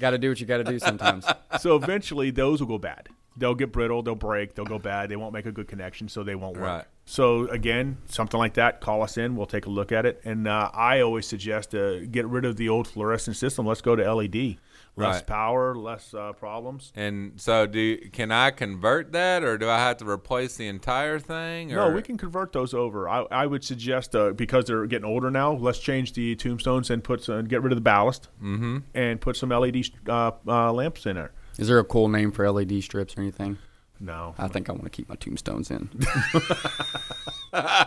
got 0.00 0.10
to 0.12 0.18
do 0.18 0.30
what 0.30 0.40
you 0.40 0.46
got 0.46 0.56
to 0.56 0.64
do 0.64 0.78
sometimes. 0.78 1.26
so 1.60 1.76
eventually 1.76 2.30
those 2.30 2.60
will 2.60 2.66
go 2.66 2.78
bad. 2.78 3.08
They'll 3.36 3.54
get 3.54 3.70
brittle, 3.70 4.02
they'll 4.02 4.14
break, 4.14 4.54
they'll 4.54 4.64
go 4.64 4.78
bad. 4.78 5.10
They 5.10 5.16
won't 5.16 5.34
make 5.34 5.44
a 5.44 5.52
good 5.52 5.68
connection, 5.68 6.08
so 6.08 6.22
they 6.22 6.34
won't 6.34 6.56
work. 6.56 6.64
Right. 6.64 6.84
So 7.04 7.46
again, 7.48 7.98
something 8.06 8.38
like 8.38 8.54
that, 8.54 8.80
call 8.80 9.02
us 9.02 9.18
in. 9.18 9.36
We'll 9.36 9.44
take 9.44 9.66
a 9.66 9.70
look 9.70 9.92
at 9.92 10.06
it. 10.06 10.22
And 10.24 10.48
uh, 10.48 10.70
I 10.72 11.00
always 11.00 11.26
suggest 11.26 11.74
uh, 11.74 12.06
get 12.06 12.26
rid 12.26 12.46
of 12.46 12.56
the 12.56 12.70
old 12.70 12.88
fluorescent 12.88 13.36
system. 13.36 13.66
Let's 13.66 13.82
go 13.82 13.94
to 13.96 14.14
LED. 14.14 14.56
Less 14.96 15.16
Right. 15.16 15.26
power, 15.26 15.74
less 15.74 16.14
uh, 16.14 16.32
problems. 16.34 16.92
and 16.94 17.32
so, 17.40 17.66
do 17.66 17.96
can 18.12 18.30
I 18.30 18.52
convert 18.52 19.10
that, 19.10 19.42
or 19.42 19.58
do 19.58 19.68
I 19.68 19.78
have 19.78 19.96
to 19.96 20.08
replace 20.08 20.56
the 20.56 20.68
entire 20.68 21.18
thing? 21.18 21.72
Or? 21.72 21.76
No, 21.76 21.90
we 21.90 22.00
can 22.00 22.16
convert 22.16 22.52
those 22.52 22.72
over. 22.72 23.08
I, 23.08 23.22
I 23.30 23.46
would 23.46 23.64
suggest 23.64 24.14
uh, 24.14 24.30
because 24.30 24.66
they're 24.66 24.86
getting 24.86 25.04
older 25.04 25.32
now. 25.32 25.52
Let's 25.52 25.80
change 25.80 26.12
the 26.12 26.36
tombstones 26.36 26.90
and 26.90 27.02
put 27.02 27.24
some, 27.24 27.44
get 27.46 27.60
rid 27.62 27.72
of 27.72 27.76
the 27.76 27.82
ballast 27.82 28.28
Mm-hmm. 28.40 28.78
and 28.94 29.20
put 29.20 29.36
some 29.36 29.48
LED 29.48 29.84
uh, 30.08 30.30
uh, 30.46 30.72
lamps 30.72 31.06
in 31.06 31.16
there. 31.16 31.32
Is 31.58 31.66
there 31.66 31.80
a 31.80 31.84
cool 31.84 32.06
name 32.08 32.30
for 32.30 32.48
LED 32.48 32.80
strips 32.84 33.16
or 33.16 33.20
anything? 33.22 33.58
No, 33.98 34.34
I 34.38 34.46
think 34.48 34.68
I 34.68 34.72
want 34.72 34.84
to 34.84 34.90
keep 34.90 35.08
my 35.08 35.14
tombstones 35.16 35.70
in. 35.72 35.88
I, 37.52 37.86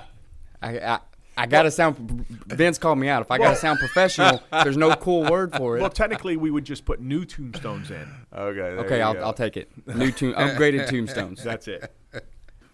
I, 0.62 1.00
I 1.38 1.46
got 1.46 1.64
to 1.64 1.72
sound. 1.72 2.26
Vince 2.48 2.78
called 2.78 2.98
me 2.98 3.08
out. 3.08 3.22
If 3.22 3.30
I 3.32 3.38
got 3.38 3.52
to 3.52 3.56
sound 3.56 3.80
professional, 3.80 4.42
there's 4.64 4.76
no 4.78 4.96
cool 4.96 5.30
word 5.30 5.54
for 5.56 5.78
it. 5.78 5.82
well, 5.82 5.90
technically, 5.90 6.36
we 6.36 6.50
would 6.52 6.66
just 6.66 6.84
put 6.84 7.00
new 7.00 7.26
tombstones 7.26 7.92
in. 7.92 8.08
Okay. 8.34 8.56
there 8.56 8.80
okay, 8.80 8.98
you 8.98 9.04
I'll, 9.04 9.14
go. 9.14 9.22
I'll 9.22 9.34
take 9.34 9.56
it. 9.56 9.70
New 9.96 10.12
tomb, 10.12 10.34
upgraded 10.34 10.90
tombstones. 10.90 11.44
That's 11.44 11.68
it. 11.68 11.94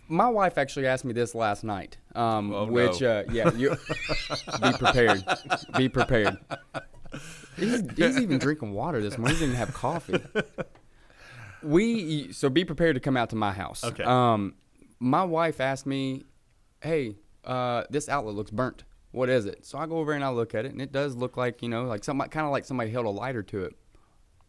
My 0.07 0.29
wife 0.29 0.57
actually 0.57 0.87
asked 0.87 1.05
me 1.05 1.13
this 1.13 1.33
last 1.35 1.63
night. 1.63 1.97
Um, 2.15 2.53
Oh, 2.53 2.65
which, 2.65 3.01
no. 3.01 3.19
uh, 3.19 3.23
yeah, 3.31 3.51
you 3.53 3.75
be 4.61 4.73
prepared. 4.77 5.23
Be 5.77 5.89
prepared. 5.89 6.37
He's, 7.55 7.81
he's 7.95 8.19
even 8.19 8.37
drinking 8.37 8.73
water 8.73 9.01
this 9.01 9.17
morning. 9.17 9.37
He 9.37 9.45
didn't 9.45 9.55
have 9.57 9.73
coffee. 9.73 10.19
We 11.61 12.31
so 12.33 12.49
be 12.49 12.65
prepared 12.65 12.95
to 12.95 12.99
come 12.99 13.15
out 13.15 13.29
to 13.29 13.35
my 13.35 13.51
house. 13.53 13.83
Okay. 13.83 14.03
Um, 14.03 14.55
my 14.99 15.23
wife 15.23 15.61
asked 15.61 15.85
me, 15.85 16.25
"Hey, 16.81 17.15
uh, 17.45 17.83
this 17.89 18.09
outlet 18.09 18.35
looks 18.35 18.51
burnt. 18.51 18.83
What 19.11 19.29
is 19.29 19.45
it?" 19.45 19.65
So 19.65 19.77
I 19.77 19.85
go 19.85 19.97
over 19.97 20.13
and 20.13 20.23
I 20.23 20.29
look 20.29 20.55
at 20.55 20.65
it, 20.65 20.71
and 20.71 20.81
it 20.81 20.91
does 20.91 21.15
look 21.15 21.37
like 21.37 21.61
you 21.61 21.69
know, 21.69 21.83
like 21.83 22.03
somebody 22.03 22.29
kind 22.29 22.45
of 22.45 22.51
like 22.51 22.65
somebody 22.65 22.91
held 22.91 23.05
a 23.05 23.09
lighter 23.09 23.43
to 23.43 23.63
it. 23.65 23.75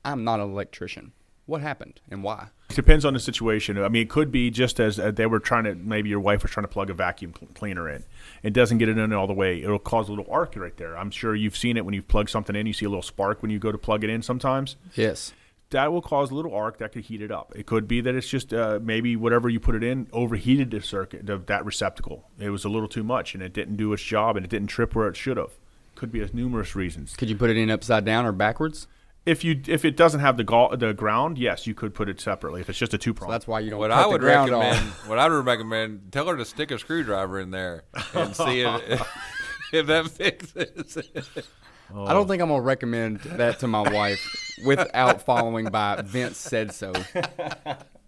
I'm 0.04 0.24
not 0.24 0.40
an 0.40 0.50
electrician. 0.50 1.12
What 1.46 1.61
happened 1.61 2.00
and 2.11 2.22
why? 2.22 2.48
Depends 2.70 3.04
on 3.04 3.12
the 3.12 3.20
situation. 3.20 3.76
I 3.78 3.88
mean, 3.88 4.02
it 4.02 4.11
could 4.11 4.33
be 4.33 4.50
just 4.50 4.80
as 4.80 4.98
uh, 4.98 5.11
they 5.11 5.26
were 5.26 5.38
trying 5.38 5.64
to, 5.64 5.74
maybe 5.74 6.09
your 6.09 6.20
wife 6.20 6.42
was 6.42 6.50
trying 6.50 6.64
to 6.64 6.68
plug 6.68 6.88
a 6.88 6.94
vacuum 6.94 7.35
cl- 7.38 7.50
cleaner 7.54 7.88
in. 7.88 8.04
It 8.42 8.54
doesn't 8.54 8.78
get 8.78 8.88
it 8.88 8.96
in 8.96 9.12
all 9.12 9.26
the 9.26 9.35
way. 9.35 9.62
It'll 9.62 9.78
cause 9.78 10.09
a 10.09 10.12
little 10.12 10.26
arc 10.33 10.57
right 10.57 10.76
there. 10.78 10.96
I'm 10.96 11.11
sure 11.11 11.35
you've 11.35 11.57
seen 11.57 11.76
it 11.76 11.85
when 11.85 11.92
you 11.92 12.00
plug 12.02 12.30
something 12.30 12.57
in. 12.57 12.66
You 12.66 12.72
see 12.72 12.87
a 12.87 12.88
little 12.88 13.02
spark 13.02 13.42
when 13.42 13.50
you 13.50 13.59
go 13.59 13.70
to 13.70 13.76
plug 13.76 14.04
it 14.04 14.11
in 14.11 14.22
sometimes. 14.22 14.76
Yes. 14.94 15.35
That 15.70 15.92
will 15.92 16.03
cause 16.03 16.31
a 16.31 16.35
little 16.35 16.55
arc 16.55 16.79
that 16.79 16.92
could 16.92 17.05
heat 17.05 17.20
it 17.22 17.31
up. 17.33 17.53
It 17.57 17.66
could 17.66 17.88
be 17.88 18.00
that 18.03 18.14
it's 18.14 18.29
just 18.29 18.53
uh, 18.55 18.79
maybe 18.83 19.16
whatever 19.16 19.48
you 19.48 19.59
put 19.59 19.74
it 19.74 19.83
in 19.83 20.09
overheated 20.12 20.70
the 20.70 20.81
circuit 20.81 21.29
of 21.29 21.46
that 21.46 21.64
receptacle. 21.64 22.29
It 22.38 22.50
was 22.50 22.64
a 22.64 22.68
little 22.68 22.88
too 22.88 23.03
much 23.03 23.35
and 23.35 23.42
it 23.42 23.53
didn't 23.53 23.77
do 23.77 23.92
its 23.92 24.03
job 24.03 24.37
and 24.37 24.44
it 24.44 24.48
didn't 24.50 24.68
trip 24.68 24.94
where 24.94 25.09
it 25.09 25.16
should 25.16 25.37
have. 25.37 25.53
Could 25.96 26.12
be 26.12 26.24
numerous 26.33 26.74
reasons. 26.77 27.16
Could 27.16 27.29
you 27.31 27.37
put 27.37 27.50
it 27.50 27.57
in 27.57 27.70
upside 27.70 28.05
down 28.05 28.27
or 28.27 28.33
backwards? 28.33 28.87
If 29.27 29.42
you 29.42 29.62
if 29.66 29.85
it 29.87 29.96
doesn't 29.96 30.20
have 30.20 30.37
the 30.37 30.44
gall, 30.44 30.77
the 30.77 30.92
ground, 30.92 31.38
yes, 31.38 31.66
you 31.66 31.74
could 31.74 31.94
put 31.94 32.11
it 32.11 32.20
separately. 32.20 32.61
If 32.61 32.68
it's 32.68 32.79
just 32.79 32.92
a 32.92 32.98
two 32.98 33.14
prong, 33.14 33.29
So 33.29 33.33
that's 33.33 33.46
why 33.46 33.61
you 33.61 33.70
don't 33.70 33.79
What 33.79 33.90
cut 33.90 34.00
I 34.00 34.03
the 34.03 34.09
would 34.11 34.20
ground 34.20 34.50
recommend, 34.50 34.88
off. 34.90 35.09
what 35.09 35.18
I 35.18 35.29
would 35.29 35.46
recommend, 35.46 36.12
tell 36.12 36.27
her 36.29 36.37
to 36.37 36.44
stick 36.44 36.70
a 36.70 36.79
screwdriver 36.79 37.40
in 37.40 37.50
there 37.50 37.85
and 38.12 38.37
see 38.37 38.61
if, 38.61 39.03
if 39.72 39.87
that 39.87 40.09
fixes 40.11 40.98
it. 41.90 41.97
I 41.97 42.12
don't 42.12 42.29
think 42.29 42.42
I'm 42.42 42.49
gonna 42.49 42.62
recommend 42.62 43.20
that 43.20 43.61
to 43.61 43.66
my 43.68 43.83
wife 43.83 44.20
without 44.66 45.23
following 45.23 45.66
by 45.66 46.01
Vince 46.03 46.37
said 46.37 46.73
so. 46.73 46.92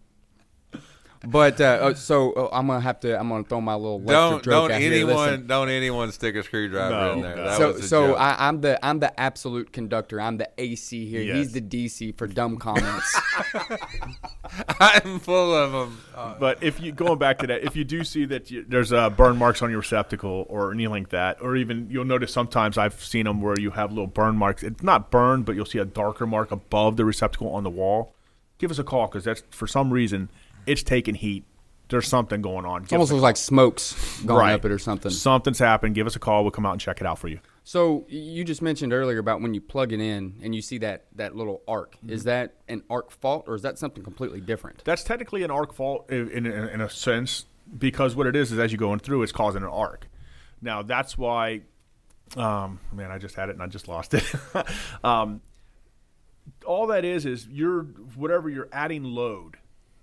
But 1.25 1.61
uh, 1.61 1.65
uh, 1.65 1.95
so 1.95 2.33
uh, 2.33 2.49
I'm 2.53 2.67
gonna 2.67 2.81
have 2.81 3.01
to. 3.01 3.19
I'm 3.19 3.29
gonna 3.29 3.45
throw 3.45 3.61
my 3.61 3.75
little 3.75 3.99
Lester 4.01 4.13
Don't 4.13 4.43
joke 4.45 4.53
don't 4.53 4.71
out 4.73 4.81
anyone 4.83 5.17
Listen. 5.17 5.47
don't 5.47 5.69
anyone 5.69 6.13
stick 6.13 6.35
a 6.37 6.43
screwdriver 6.43 6.91
No, 6.95 7.13
in 7.15 7.23
there. 7.23 7.37
no. 7.37 7.45
That 7.45 7.57
So 7.59 7.73
was 7.73 7.85
a 7.85 7.89
so 7.89 8.07
joke. 8.09 8.19
I, 8.21 8.37
I'm 8.39 8.61
the 8.61 8.85
I'm 8.87 8.99
the 9.01 9.19
absolute 9.19 9.73
conductor. 9.73 10.21
I'm 10.21 10.37
the 10.37 10.49
AC 10.59 11.09
here. 11.09 11.23
Yes. 11.23 11.37
He's 11.37 11.53
the 11.53 11.61
DC 11.63 12.17
for 12.17 12.27
dumb 12.27 12.59
comments. 12.59 13.19
I'm 14.81 15.19
full 15.21 15.55
of 15.55 15.73
them. 15.73 15.99
But 16.39 16.63
if 16.63 16.81
you 16.81 16.93
going 16.93 17.19
back 17.19 17.39
to 17.39 17.47
that, 17.49 17.63
if 17.65 17.77
you 17.77 17.85
do 17.85 18.05
see 18.05 18.25
that 18.27 18.51
you, 18.51 18.65
there's 18.69 18.93
uh, 18.93 19.11
burn 19.11 19.37
marks 19.37 19.63
on 19.63 19.71
your 19.71 19.81
receptacle 19.81 20.47
or 20.49 20.73
anything 20.73 20.91
like 20.91 21.09
that, 21.11 21.39
or 21.41 21.57
even 21.57 21.89
you'll 21.91 22.05
notice 22.05 22.33
sometimes 22.33 22.79
I've 22.79 23.03
seen 23.03 23.25
them 23.25 23.41
where 23.41 23.59
you 23.59 23.71
have 23.73 23.91
little 23.91 24.07
burn 24.07 24.37
marks. 24.37 24.63
It's 24.63 24.83
not 24.83 25.11
burned, 25.11 25.45
but 25.45 25.55
you'll 25.57 25.65
see 25.67 25.79
a 25.79 25.85
darker 25.85 26.27
mark 26.27 26.51
above 26.51 26.97
the 26.97 27.05
receptacle 27.05 27.49
on 27.51 27.65
the 27.65 27.71
wall. 27.71 28.15
Give 28.59 28.71
us 28.71 28.79
a 28.79 28.85
call 28.85 29.07
because 29.07 29.25
that's 29.25 29.43
for 29.51 29.67
some 29.67 29.93
reason 29.93 30.29
it's 30.67 30.83
taking 30.83 31.15
heat. 31.15 31.45
There's 31.89 32.09
something 32.09 32.43
going 32.43 32.65
on. 32.65 32.83
It 32.83 32.93
almost 32.93 33.13
looks 33.13 33.23
like 33.23 33.37
smoke's 33.37 34.21
going 34.23 34.41
Right. 34.41 34.53
up 34.55 34.65
it 34.65 34.73
or 34.73 34.79
something. 34.79 35.11
Something's 35.11 35.61
happened. 35.61 35.95
Give 35.95 36.07
us 36.07 36.17
a 36.17 36.19
call. 36.19 36.43
We'll 36.43 36.51
come 36.51 36.67
out 36.67 36.73
and 36.73 36.81
check 36.81 37.01
it 37.01 37.07
out 37.07 37.19
for 37.19 37.29
you. 37.29 37.39
So 37.63 38.05
you 38.09 38.43
just 38.45 38.61
mentioned 38.61 38.93
earlier 38.93 39.19
about 39.19 39.41
when 39.41 39.55
you 39.55 39.61
plug 39.61 39.93
it 39.93 40.01
in 40.01 40.35
and 40.43 40.53
you 40.55 40.63
see 40.63 40.79
that 40.79 41.05
that 41.15 41.37
little 41.37 41.63
arc. 41.69 41.97
Is 42.09 42.25
that 42.25 42.55
an 42.69 42.83
arc 42.91 43.13
fault 43.13 43.45
or 43.47 43.55
is 43.55 43.63
that 43.63 43.79
something 43.79 44.03
completely 44.03 44.41
different? 44.41 44.83
That's 44.85 45.05
technically 45.05 45.45
an 45.45 45.51
arc 45.53 45.73
fault 45.73 46.11
in, 46.11 46.29
in, 46.31 46.47
in 46.47 46.81
a 46.81 46.91
sense 46.91 47.45
because 47.79 48.17
what 48.17 48.27
it 48.27 48.35
is 48.35 48.51
is 48.53 48.59
as 48.59 48.73
you're 48.73 48.79
going 48.79 48.99
through, 49.01 49.23
it's 49.23 49.33
causing 49.33 49.63
an 49.63 49.69
arc. 49.69 50.09
Now 50.61 50.83
that's 50.83 51.17
why, 51.17 51.63
um, 52.37 52.81
man, 52.93 53.11
I 53.13 53.19
just 53.19 53.37
had 53.37 53.49
it 53.49 53.53
and 53.53 53.63
I 53.63 53.67
just 53.69 53.87
lost 53.87 54.15
it. 54.15 54.25
um, 55.05 55.41
all 56.65 56.89
that 56.89 57.05
is 57.05 57.27
is 57.27 57.47
you're 57.49 57.83
whatever 58.17 58.49
you're 58.49 58.69
adding 58.73 59.05
load. 59.05 59.57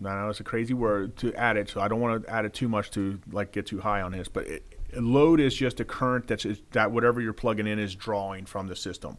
I 0.05 0.21
know 0.21 0.29
it's 0.29 0.39
a 0.39 0.43
crazy 0.43 0.73
word 0.73 1.15
to 1.17 1.33
add 1.35 1.57
it, 1.57 1.69
so 1.69 1.81
I 1.81 1.87
don't 1.87 1.99
want 1.99 2.23
to 2.23 2.29
add 2.29 2.45
it 2.45 2.53
too 2.53 2.67
much 2.67 2.91
to 2.91 3.19
like 3.31 3.51
get 3.51 3.65
too 3.67 3.79
high 3.79 4.01
on 4.01 4.11
this. 4.11 4.27
But 4.27 4.47
it, 4.47 4.79
load 4.95 5.39
is 5.39 5.55
just 5.55 5.79
a 5.79 5.85
current 5.85 6.27
that's 6.27 6.45
that 6.71 6.91
whatever 6.91 7.21
you're 7.21 7.33
plugging 7.33 7.67
in 7.67 7.79
is 7.79 7.95
drawing 7.95 8.45
from 8.45 8.67
the 8.67 8.75
system. 8.75 9.17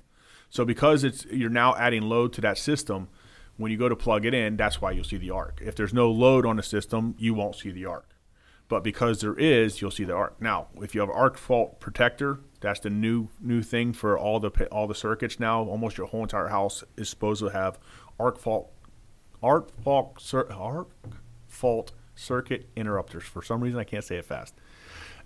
So 0.51 0.65
because 0.65 1.05
it's 1.05 1.25
you're 1.27 1.51
now 1.51 1.75
adding 1.77 2.03
load 2.03 2.33
to 2.35 2.41
that 2.43 2.59
system, 2.59 3.09
when 3.57 3.71
you 3.71 3.79
go 3.79 3.89
to 3.89 3.97
plug 3.97 4.25
it 4.25 4.35
in, 4.35 4.57
that's 4.57 4.81
why 4.81 4.91
you'll 4.93 5.05
see 5.05 5.17
the 5.17 5.31
arc. 5.31 5.61
If 5.65 5.77
there's 5.77 5.95
no 5.95 6.11
load 6.11 6.47
on 6.47 6.57
the 6.57 6.63
system, 6.63 7.15
you 7.19 7.35
won't 7.35 7.57
see 7.57 7.71
the 7.71 7.87
arc. 7.87 8.11
But 8.69 8.83
because 8.83 9.21
there 9.21 9.35
is, 9.35 9.81
you'll 9.81 9.91
see 9.91 10.05
the 10.05 10.15
arc. 10.15 10.41
Now, 10.41 10.69
if 10.81 10.95
you 10.95 11.01
have 11.01 11.11
arc 11.11 11.37
fault 11.37 11.81
protector, 11.81 12.41
that's 12.61 12.81
the 12.81 12.91
new 12.91 13.29
new 13.41 13.63
thing 13.63 13.93
for 13.93 14.19
all 14.19 14.41
the 14.41 14.51
all 14.69 14.87
the 14.87 14.95
circuits 14.95 15.39
now. 15.39 15.63
Almost 15.63 15.99
your 15.99 16.07
whole 16.07 16.23
entire 16.23 16.49
house 16.49 16.83
is 16.97 17.09
supposed 17.09 17.41
to 17.41 17.49
have 17.49 17.79
arc 18.19 18.39
fault 18.39 18.71
arc 19.45 19.71
fault 19.83 20.21
cir- 20.21 20.51
arc 20.51 20.89
fault 21.47 21.93
circuit 22.17 22.69
interrupters. 22.75 23.23
For 23.25 23.43
some 23.43 23.61
reason, 23.61 23.79
I 23.79 23.85
can't 23.85 24.05
say 24.05 24.17
it 24.17 24.25
fast. 24.25 24.55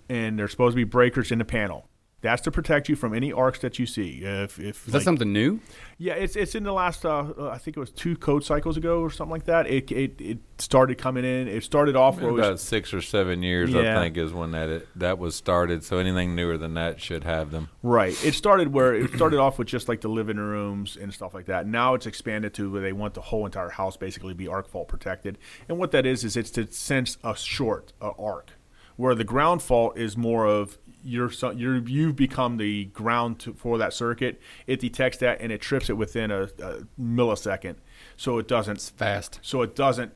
And 0.09 0.37
there's 0.37 0.51
supposed 0.51 0.73
to 0.73 0.75
be 0.75 0.83
breakers 0.83 1.31
in 1.31 1.39
the 1.39 1.45
panel. 1.45 1.88
That's 2.21 2.41
to 2.41 2.51
protect 2.51 2.89
you 2.89 2.95
from 2.97 3.13
any 3.13 3.31
arcs 3.31 3.59
that 3.59 3.79
you 3.79 3.85
see. 3.85 4.19
If, 4.23 4.59
if 4.59 4.85
Is 4.87 4.93
that 4.93 5.03
something 5.03 5.31
new? 5.31 5.61
yeah, 5.97 6.13
it's 6.13 6.35
it's 6.35 6.53
in 6.53 6.63
the 6.63 6.73
last 6.73 7.05
uh, 7.05 7.31
uh, 7.37 7.49
I 7.49 7.57
think 7.57 7.77
it 7.77 7.79
was 7.79 7.91
two 7.91 8.17
code 8.17 8.43
cycles 8.43 8.75
ago 8.75 8.99
or 8.99 9.09
something 9.09 9.31
like 9.31 9.45
that. 9.45 9.67
It 9.67 9.89
it, 9.91 10.19
it 10.19 10.37
started 10.57 10.97
coming 10.97 11.23
in. 11.23 11.47
It 11.47 11.63
started 11.63 11.95
off 11.95 12.17
where 12.19 12.29
it 12.29 12.33
was 12.33 12.45
About 12.47 12.59
six 12.59 12.93
or 12.93 13.01
seven 13.01 13.41
years, 13.41 13.69
Yeah. 13.69 13.97
I 13.97 14.03
think, 14.03 14.17
is 14.17 14.33
when 14.33 14.51
that 14.51 14.67
it, 14.69 14.87
that 14.99 15.17
was 15.17 15.33
started. 15.35 15.83
So 15.85 15.97
anything 15.97 16.35
newer 16.35 16.57
than 16.57 16.73
that 16.73 16.99
should 16.99 17.23
have 17.23 17.51
them. 17.51 17.69
Right. 17.83 18.13
It 18.25 18.33
started 18.33 18.73
where 18.73 18.93
it 18.93 19.13
started 19.15 19.39
off 19.39 19.57
with 19.57 19.69
just 19.69 19.87
like 19.87 20.01
the 20.01 20.09
living 20.09 20.37
rooms 20.37 20.97
and 20.97 21.13
stuff 21.13 21.33
like 21.33 21.45
that. 21.45 21.67
Now 21.67 21.93
it's 21.93 22.05
expanded 22.05 22.53
to 22.55 22.69
where 22.69 22.81
they 22.81 22.91
want 22.93 23.13
the 23.13 23.21
whole 23.21 23.45
entire 23.45 23.69
house 23.69 23.95
basically 23.95 24.33
be 24.33 24.47
arc 24.47 24.67
fault 24.67 24.89
protected. 24.89 25.37
And 25.69 25.77
what 25.77 25.91
that 25.91 26.05
is 26.05 26.25
is 26.25 26.35
it's 26.35 26.51
to 26.51 26.69
sense 26.71 27.17
a 27.23 27.35
short, 27.35 27.93
a 28.01 28.11
arc, 28.19 28.51
where 28.97 29.15
the 29.15 29.23
ground 29.23 29.61
fault 29.61 29.97
is 29.97 30.17
more 30.17 30.45
of 30.45 30.77
you're 31.03 31.29
so- 31.29 31.51
you're 31.51 31.77
you've 31.77 32.15
become 32.15 32.57
the 32.57 32.85
ground 32.85 33.39
to, 33.39 33.53
for 33.53 33.77
that 33.77 33.93
circuit. 33.93 34.41
It 34.67 34.79
detects 34.79 35.17
that 35.19 35.41
and 35.41 35.51
it 35.51 35.61
trips 35.61 35.89
it 35.89 35.93
within 35.97 36.31
a, 36.31 36.43
a 36.43 36.87
millisecond, 36.99 37.75
so 38.17 38.37
it 38.37 38.47
doesn't 38.47 38.79
Fast. 38.97 39.39
so 39.41 39.61
it 39.61 39.75
doesn't 39.75 40.11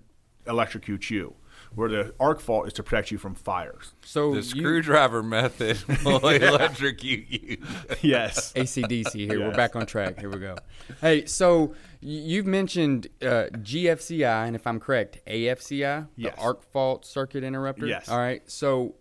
electrocute 0.48 1.10
you. 1.10 1.36
Where 1.76 1.90
the 1.90 2.14
arc 2.20 2.40
fault 2.40 2.68
is 2.68 2.74
to 2.74 2.84
protect 2.84 3.10
you 3.10 3.18
from 3.18 3.34
fires. 3.34 3.94
So 4.06 4.30
The 4.32 4.36
you, 4.38 4.44
screwdriver 4.44 5.24
method 5.24 5.80
will 6.06 6.20
electrocute 6.28 7.26
you. 7.30 7.58
Yes. 8.04 8.54
ACDC 8.54 9.12
here. 9.16 9.40
We're 9.40 9.56
back 9.56 9.76
on 9.76 9.88
track. 9.88 10.20
Here 10.20 10.30
we 10.30 10.38
go. 10.38 10.56
Hey, 11.02 11.26
so 11.26 11.66
y- 11.68 11.74
you've 12.04 12.46
mentioned 12.46 13.08
uh, 13.22 13.46
GFCI, 13.54 14.46
and 14.48 14.56
if 14.56 14.68
I'm 14.68 14.80
correct, 14.80 15.20
AFCI, 15.28 16.08
Yes. 16.16 16.36
the 16.36 16.42
arc 16.42 16.64
fault 16.72 17.06
circuit 17.06 17.44
interrupter. 17.44 17.86
Yes. 17.88 18.10
All 18.10 18.18
right. 18.18 18.42
So 18.50 18.96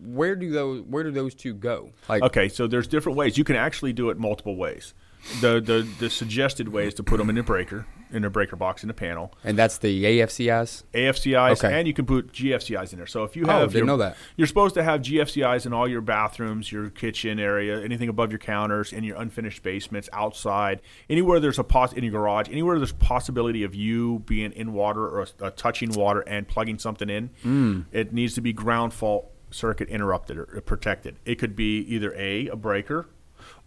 where 0.00 0.36
do 0.36 0.50
those 0.50 0.82
where 0.82 1.02
do 1.04 1.10
those 1.10 1.34
two 1.34 1.54
go? 1.54 1.90
Like, 2.08 2.22
Okay, 2.22 2.48
so 2.48 2.66
there's 2.66 2.86
different 2.86 3.18
ways. 3.18 3.36
You 3.36 3.44
can 3.44 3.56
actually 3.56 3.92
do 3.92 4.10
it 4.10 4.18
multiple 4.18 4.56
ways. 4.56 4.94
The 5.40 5.60
the, 5.60 5.86
the 5.98 6.10
suggested 6.10 6.68
way 6.68 6.86
is 6.86 6.94
to 6.94 7.02
put 7.02 7.18
them 7.18 7.30
in 7.30 7.38
a 7.38 7.42
breaker, 7.42 7.86
in 8.12 8.24
a 8.24 8.30
breaker 8.30 8.56
box 8.56 8.82
in 8.84 8.90
a 8.90 8.94
panel. 8.94 9.32
and 9.44 9.56
that's 9.56 9.78
the 9.78 10.04
AFCIs. 10.04 10.82
AFCIs, 10.92 11.64
Okay. 11.64 11.78
and 11.78 11.86
you 11.86 11.94
can 11.94 12.04
put 12.06 12.32
GFCIs 12.32 12.92
in 12.92 12.98
there. 12.98 13.06
So 13.06 13.24
if 13.24 13.36
you 13.36 13.44
Oh, 13.44 13.50
have, 13.50 13.60
didn't 13.72 13.74
your- 13.78 13.86
know 13.86 13.96
that. 13.98 14.16
You're 14.36 14.46
supposed 14.48 14.74
to 14.74 14.82
have 14.82 15.00
GFCIs 15.02 15.64
in 15.64 15.72
all 15.72 15.86
your 15.88 16.00
bathrooms, 16.00 16.72
your 16.72 16.90
kitchen 16.90 17.38
area, 17.38 17.80
anything 17.82 18.08
above 18.08 18.30
your 18.32 18.38
counters, 18.40 18.92
in 18.92 19.04
your 19.04 19.16
unfinished 19.16 19.62
basements, 19.62 20.08
outside, 20.12 20.80
anywhere 21.08 21.38
there's 21.40 21.58
a 21.58 21.64
pos 21.64 21.92
in 21.92 22.02
your 22.04 22.12
garage, 22.12 22.48
anywhere 22.50 22.78
there's 22.78 22.92
possibility 22.92 23.62
of 23.62 23.74
you 23.74 24.20
being 24.26 24.52
in 24.52 24.72
water 24.72 25.02
or 25.06 25.26
uh, 25.40 25.50
touching 25.56 25.90
water 25.92 26.20
and 26.26 26.48
plugging 26.48 26.78
something 26.78 27.08
in. 27.08 27.30
Mm. 27.44 27.84
It 27.92 28.12
needs 28.12 28.34
to 28.34 28.40
be 28.40 28.52
ground 28.52 28.92
fault 28.92 29.30
circuit 29.50 29.88
interrupted 29.88 30.36
or 30.38 30.46
protected. 30.66 31.16
It 31.24 31.36
could 31.36 31.54
be 31.54 31.78
either 31.80 32.12
a 32.16 32.48
a 32.48 32.56
breaker, 32.56 33.06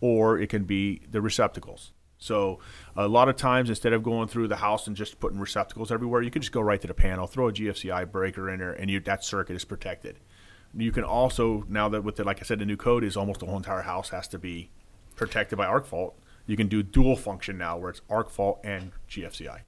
or 0.02 0.40
it 0.40 0.50
can 0.50 0.64
be 0.64 1.02
the 1.10 1.22
receptacles. 1.22 1.92
So 2.18 2.60
a 2.96 3.08
lot 3.08 3.30
of 3.30 3.36
times, 3.36 3.70
instead 3.70 3.94
of 3.94 4.02
going 4.02 4.28
through 4.28 4.48
the 4.48 4.56
house 4.56 4.88
and 4.88 4.96
just 4.96 5.20
putting 5.20 5.40
receptacles 5.40 5.92
everywhere, 5.92 6.22
you 6.22 6.32
can 6.32 6.42
just 6.42 6.52
go 6.52 6.62
right 6.62 6.80
to 6.82 6.88
the 6.88 6.94
panel, 6.94 7.28
throw 7.28 7.50
a 7.50 7.52
GFCI 7.52 8.12
breaker 8.12 8.50
in 8.50 8.60
there, 8.60 8.72
and 8.72 8.90
you, 8.90 9.00
that 9.02 9.24
circuit 9.24 9.56
is 9.56 9.66
protected. 9.66 10.20
You 10.74 10.92
can 10.92 11.04
also 11.04 11.66
now 11.70 11.88
that 11.90 12.04
with 12.04 12.18
the 12.18 12.24
like 12.24 12.40
I 12.42 12.44
said, 12.44 12.60
the 12.60 12.66
new 12.66 12.78
code 12.78 13.04
is 13.04 13.16
almost 13.16 13.40
the 13.40 13.46
whole 13.46 13.58
entire 13.58 13.82
house 13.82 14.10
has 14.10 14.28
to 14.30 14.40
be 14.40 14.72
protected 15.16 15.58
by 15.58 15.66
arc 15.66 15.86
fault. 15.86 16.18
You 16.48 16.58
can 16.58 16.68
do 16.68 16.84
dual 16.84 17.16
function 17.16 17.58
now, 17.58 17.78
where 17.78 17.90
it's 17.90 18.02
arc 18.10 18.30
fault 18.30 18.60
and 18.64 18.92
GFCI. 19.10 19.62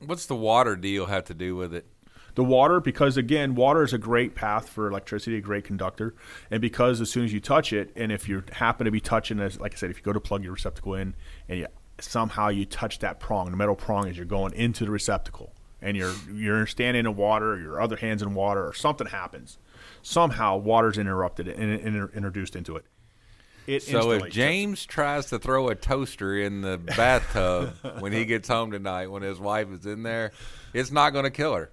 What's 0.00 0.26
the 0.26 0.36
water 0.36 0.76
deal 0.76 1.06
have 1.06 1.24
to 1.24 1.34
do 1.34 1.56
with 1.56 1.74
it? 1.74 1.86
The 2.34 2.44
water, 2.44 2.80
because 2.80 3.16
again, 3.16 3.54
water 3.54 3.82
is 3.82 3.92
a 3.92 3.98
great 3.98 4.34
path 4.34 4.68
for 4.68 4.88
electricity, 4.88 5.36
a 5.36 5.40
great 5.40 5.64
conductor, 5.64 6.14
and 6.50 6.60
because 6.60 7.00
as 7.00 7.10
soon 7.10 7.24
as 7.24 7.32
you 7.32 7.40
touch 7.40 7.72
it, 7.72 7.92
and 7.94 8.10
if 8.10 8.28
you 8.28 8.42
happen 8.52 8.86
to 8.86 8.90
be 8.90 9.00
touching, 9.00 9.38
as 9.40 9.60
like 9.60 9.74
I 9.74 9.76
said, 9.76 9.90
if 9.90 9.98
you 9.98 10.02
go 10.02 10.12
to 10.12 10.20
plug 10.20 10.42
your 10.42 10.52
receptacle 10.52 10.94
in, 10.94 11.14
and 11.48 11.60
you 11.60 11.66
somehow 12.00 12.48
you 12.48 12.64
touch 12.64 12.98
that 13.00 13.20
prong, 13.20 13.50
the 13.50 13.56
metal 13.56 13.76
prong, 13.76 14.08
as 14.08 14.16
you're 14.16 14.26
going 14.26 14.52
into 14.54 14.84
the 14.84 14.90
receptacle, 14.90 15.52
and 15.80 15.96
you're 15.96 16.14
you're 16.32 16.66
standing 16.66 17.06
in 17.06 17.16
water, 17.16 17.58
your 17.58 17.80
other 17.80 17.96
hand's 17.96 18.22
in 18.22 18.34
water, 18.34 18.66
or 18.66 18.72
something 18.72 19.06
happens, 19.06 19.58
somehow 20.02 20.56
water's 20.56 20.98
interrupted 20.98 21.46
and, 21.46 21.70
and 21.72 22.10
introduced 22.14 22.56
into 22.56 22.76
it. 22.76 22.84
It 23.66 23.82
So 23.82 24.10
if 24.10 24.30
James 24.30 24.84
tries 24.84 25.26
to 25.26 25.38
throw 25.38 25.68
a 25.68 25.74
toaster 25.74 26.36
in 26.36 26.60
the 26.60 26.76
bathtub 26.78 27.74
when 28.00 28.12
he 28.12 28.24
gets 28.24 28.48
home 28.48 28.70
tonight, 28.70 29.06
when 29.06 29.22
his 29.22 29.38
wife 29.38 29.68
is 29.70 29.86
in 29.86 30.02
there, 30.02 30.32
it's 30.74 30.90
not 30.90 31.10
going 31.10 31.24
to 31.24 31.30
kill 31.30 31.54
her. 31.54 31.70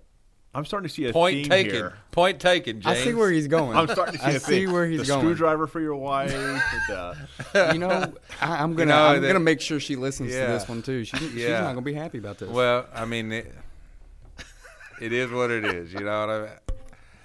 I'm 0.53 0.65
starting 0.65 0.89
to 0.89 0.93
see 0.93 1.05
a 1.05 1.13
Point 1.13 1.35
theme 1.35 1.45
taken. 1.49 1.73
here. 1.73 1.93
Point 2.11 2.41
taken, 2.41 2.81
James. 2.81 2.97
I 2.99 3.01
see 3.01 3.13
where 3.13 3.31
he's 3.31 3.47
going. 3.47 3.77
I'm 3.77 3.87
starting 3.87 4.15
to 4.15 4.19
see 4.19 4.25
I 4.25 4.31
a 4.31 4.39
see 4.39 4.65
theme. 4.65 4.73
where 4.73 4.85
he's 4.85 4.99
the 4.99 5.05
going. 5.07 5.21
screwdriver 5.21 5.65
for 5.65 5.79
your 5.79 5.95
wife. 5.95 6.29
the, 6.31 7.15
You 7.73 7.79
know, 7.79 8.13
I, 8.41 8.61
I'm 8.61 8.73
gonna 8.75 8.87
know, 8.91 9.05
I'm 9.07 9.21
that- 9.21 9.27
gonna 9.27 9.39
make 9.39 9.61
sure 9.61 9.79
she 9.79 9.95
listens 9.95 10.33
Yeah. 10.33 10.47
to 10.47 10.51
this 10.53 10.67
one 10.67 10.81
too. 10.81 11.05
She, 11.05 11.15
She's 11.17 11.33
Yeah. 11.35 11.61
not 11.61 11.69
gonna 11.73 11.81
be 11.83 11.93
happy 11.93 12.17
about 12.17 12.37
this. 12.37 12.49
Well, 12.49 12.85
I 12.93 13.05
mean, 13.05 13.31
it, 13.31 13.53
it 15.01 15.13
is 15.13 15.31
what 15.31 15.51
it 15.51 15.63
is. 15.63 15.93
You 15.93 16.01
know 16.01 16.19
what 16.19 16.29
I 16.29 16.39
mean? 16.41 16.49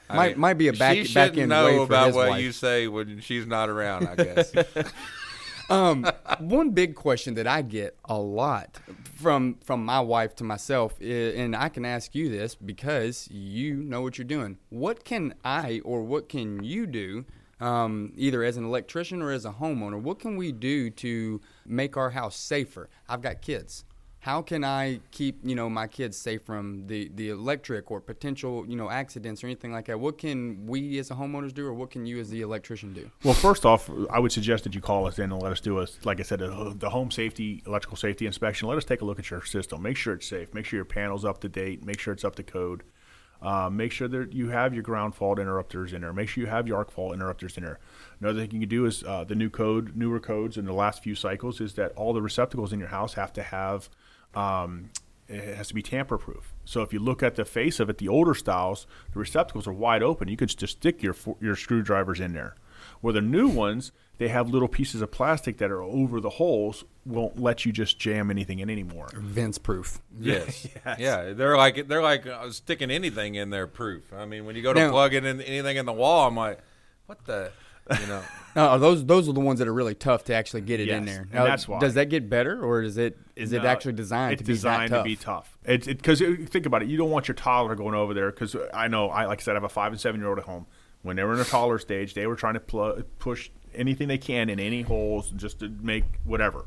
I 0.09 0.15
Might- 0.17 0.29
mean, 0.33 0.41
might 0.41 0.55
be 0.55 0.69
a 0.69 0.73
back- 0.73 0.95
she 1.05 1.13
back 1.13 1.31
shouldn't 1.31 1.39
end 1.39 1.49
know 1.49 1.65
way 1.67 1.77
for 1.79 1.83
about 1.83 2.07
his 2.07 2.17
what 2.17 2.29
wife. 2.29 2.43
you 2.45 2.53
say 2.53 2.87
when 2.87 3.21
she's 3.21 3.45
not 3.45 3.69
around. 3.69 4.07
I 4.09 4.15
guess. 4.15 4.53
um, 5.71 6.07
one 6.39 6.71
big 6.71 6.95
question 6.95 7.35
that 7.35 7.47
I 7.47 7.63
get 7.63 7.97
a 8.05 8.19
lot 8.19 8.79
from 9.17 9.57
from 9.65 9.85
my 9.85 10.01
wife 10.01 10.35
to 10.37 10.45
myself, 10.45 10.95
i- 11.01 11.05
and 11.05 11.57
I 11.57 11.69
can 11.69 11.85
ask 11.85 12.15
you 12.15 12.29
this 12.29 12.55
because 12.55 13.29
you 13.31 13.75
know 13.83 14.03
what 14.03 14.19
you're 14.19 14.25
doing. 14.27 14.59
What 14.69 15.05
can 15.05 15.35
I 15.45 15.81
or 15.85 16.03
what 16.03 16.29
can 16.29 16.63
you 16.63 16.87
do, 16.87 17.25
um, 17.61 18.13
either 18.17 18.45
as 18.45 18.57
an 18.57 18.65
electrician 18.65 19.23
or 19.23 19.33
as 19.33 19.45
a 19.45 19.53
homeowner? 19.53 20.01
What 20.01 20.19
can 20.21 20.37
we 20.37 20.53
do 20.53 20.91
to 20.91 21.41
make 21.65 21.97
our 21.97 22.11
house 22.11 22.37
safer? 22.37 22.89
I've 23.09 23.23
got 23.23 23.41
kids. 23.43 23.85
How 24.27 24.43
can 24.43 24.65
I 24.65 24.99
keep 25.13 25.39
you 25.45 25.55
know 25.55 25.71
my 25.71 25.87
kids 25.87 26.19
safe 26.19 26.43
from 26.43 26.89
the, 26.89 27.09
the 27.15 27.29
electric 27.29 27.93
or 27.93 28.01
potential 28.01 28.67
you 28.67 28.75
know 28.75 28.91
accidents 28.91 29.45
or 29.45 29.47
anything 29.47 29.71
like 29.71 29.85
that? 29.85 30.01
What 30.01 30.19
can 30.19 30.67
we 30.67 30.99
as 30.99 31.13
a 31.13 31.15
homeowners 31.15 31.55
do, 31.55 31.65
or 31.65 31.73
what 31.73 31.93
can 31.93 32.07
you 32.07 32.19
as 32.19 32.29
the 32.29 32.41
electrician 32.41 32.93
do? 32.93 33.09
Well, 33.23 33.35
first 33.35 33.65
off, 33.65 33.89
I 34.11 34.19
would 34.19 34.33
suggest 34.33 34.65
that 34.65 34.75
you 34.75 34.81
call 34.81 35.07
us 35.07 35.21
in 35.21 35.31
and 35.31 35.41
let 35.41 35.53
us 35.53 35.61
do 35.61 35.79
a, 35.79 35.87
like 36.03 36.19
I 36.19 36.25
said, 36.25 36.43
a, 36.43 36.75
the 36.77 36.91
home 36.91 37.13
safety, 37.13 37.63
electrical 37.69 37.97
safety 37.97 38.27
inspection. 38.27 38.67
Let 38.67 38.77
us 38.77 38.85
take 38.85 39.01
a 39.01 39.05
look 39.05 39.21
at 39.21 39.31
your 39.31 39.45
system. 39.45 39.81
Make 39.81 39.97
sure 39.97 40.15
it's 40.15 40.27
safe. 40.27 40.53
Make 40.53 40.67
sure 40.67 40.79
your 40.79 40.85
panel's 40.85 41.25
up 41.25 41.41
to 41.43 41.49
date. 41.49 41.87
Make 41.87 42.01
sure 42.01 42.13
it's 42.13 42.25
up 42.25 42.35
to 42.35 42.43
code. 42.43 42.83
Uh, 43.41 43.71
make 43.71 43.93
sure 43.93 44.09
that 44.09 44.33
you 44.33 44.49
have 44.49 44.75
your 44.75 44.83
ground 44.83 45.15
fault 45.15 45.39
interrupters 45.39 45.93
in 45.93 46.01
there. 46.01 46.13
Make 46.13 46.29
sure 46.29 46.43
you 46.43 46.51
have 46.51 46.67
your 46.67 46.79
arc 46.79 46.91
fault 46.91 47.15
interrupters 47.15 47.57
in 47.57 47.63
there. 47.63 47.79
Another 48.21 48.41
thing 48.41 48.51
you 48.51 48.61
can 48.61 48.69
do 48.69 48.87
is 48.87 49.05
uh, 49.05 49.23
the 49.23 49.37
new 49.37 49.51
code, 49.51 49.95
newer 49.95 50.19
codes 50.19 50.57
in 50.57 50.65
the 50.65 50.73
last 50.73 51.01
few 51.01 51.15
cycles 51.15 51.61
is 51.61 51.75
that 51.75 51.93
all 51.93 52.13
the 52.13 52.23
receptacles 52.23 52.73
in 52.73 52.81
your 52.81 52.89
house 52.89 53.15
have 53.15 53.33
to 53.35 53.45
have 53.45 53.89
um, 54.37 54.91
it 55.29 55.57
has 55.57 55.69
to 55.69 55.75
be 55.75 55.83
tamper 55.83 56.19
proof. 56.19 56.53
So 56.65 56.83
if 56.83 56.93
you 56.93 57.01
look 57.01 57.23
at 57.23 57.35
the 57.35 57.45
face 57.45 57.81
of 57.81 57.91
it, 57.91 57.99
the 57.99 58.09
older 58.09 58.35
styles, 58.35 58.87
the 59.13 59.19
receptacles 59.19 59.67
are 59.67 59.73
wide 59.73 60.03
open. 60.03 60.29
You 60.29 60.37
could 60.37 60.57
just 60.57 60.77
stick 60.79 61.03
your 61.03 61.17
your 61.41 61.57
screwdrivers 61.57 62.21
in 62.21 62.33
there. 62.33 62.55
Where 63.01 63.13
the 63.13 63.21
new 63.21 63.49
ones, 63.49 63.91
they 64.19 64.29
have 64.29 64.49
little 64.49 64.69
pieces 64.69 65.03
of 65.03 65.11
plastic 65.11 65.59
that 65.59 65.71
are 65.71 65.83
over 65.83 66.21
the 66.21 66.31
holes, 66.31 66.85
won't 67.05 67.41
let 67.41 67.67
you 67.67 67.73
just 67.73 67.99
jam 67.99 68.31
anything 68.31 68.59
in 68.61 68.71
anymore. 68.71 69.09
Vince 69.15 69.59
proof. 69.59 70.01
Yes. 70.21 70.67
Yeah, 70.99 71.33
they're 71.33 71.57
like 71.57 71.89
they're 71.89 72.03
like 72.03 72.27
uh, 72.27 72.51
sticking 72.51 72.91
anything 72.91 73.35
in 73.35 73.51
there 73.51 73.67
proof. 73.67 74.13
I 74.13 74.25
mean, 74.27 74.45
when 74.47 74.55
you 74.57 74.63
go 74.63 74.73
to 74.73 74.81
Now- 74.81 74.91
plug 74.91 75.13
it 75.15 75.25
in 75.25 75.41
anything 75.41 75.77
in 75.77 75.87
the 75.87 75.93
wall, 75.93 76.27
I'm 76.29 76.37
like, 76.37 76.61
what 77.07 77.25
the, 77.27 77.51
you 78.01 78.07
know. 78.07 78.23
No, 78.57 78.79
those 78.79 79.05
those 79.05 79.29
are 79.29 79.35
the 79.35 79.41
ones 79.41 79.59
that 79.59 79.69
are 79.69 79.73
really 79.75 79.95
tough 79.95 80.25
to 80.25 80.35
actually 80.35 80.63
get 80.63 80.81
it 80.81 80.89
in 80.89 81.05
Yes, 81.05 81.15
there. 81.15 81.23
and 81.25 81.35
Now, 81.35 81.45
that's 81.45 81.69
why. 81.69 81.79
Does 81.79 81.93
that 81.93 82.07
get 82.09 82.31
better, 82.31 82.59
or 82.65 82.81
is 82.81 82.97
it 82.97 83.19
is 83.37 83.53
it 83.53 83.67
actually 83.67 83.93
designed 83.93 84.33
it's 84.33 84.41
to 84.41 84.47
be 84.47 84.53
designed 84.55 84.89
tough? 84.93 85.01
to 85.05 85.05
be 85.05 85.15
tough. 85.15 85.59
It's 85.67 85.87
because 85.87 86.23
uh, 86.23 86.37
think 86.47 86.65
about 86.65 86.81
it. 86.81 86.89
You 86.89 86.97
don't 86.97 87.11
want 87.11 87.29
your 87.29 87.35
toddler 87.35 87.75
going 87.75 87.95
over 87.95 88.15
there 88.15 88.31
because 88.31 88.55
uh, 88.55 88.67
I 88.73 88.89
know 88.89 89.11
I 89.11 89.27
like 89.27 89.41
I 89.41 89.43
said 89.43 89.51
I 89.51 89.55
have 89.57 89.65
a 89.65 89.69
five 89.69 89.93
and 89.93 90.01
seven 90.01 90.23
year 90.23 90.31
old 90.31 90.39
at 90.39 90.47
home. 90.47 90.67
When 91.03 91.17
they 91.17 91.25
were 91.25 91.35
in 91.35 91.41
a 91.41 91.45
toddler 91.45 91.79
stage, 91.79 92.15
they 92.15 92.27
were 92.27 92.35
trying 92.35 92.55
to 92.55 92.61
pl- 92.61 93.03
push 93.19 93.51
anything 93.75 94.09
they 94.09 94.17
can 94.17 94.49
in 94.49 94.59
any 94.59 94.81
holes 94.81 95.33
just 95.37 95.59
to 95.61 95.69
make 95.69 96.05
whatever. 96.25 96.65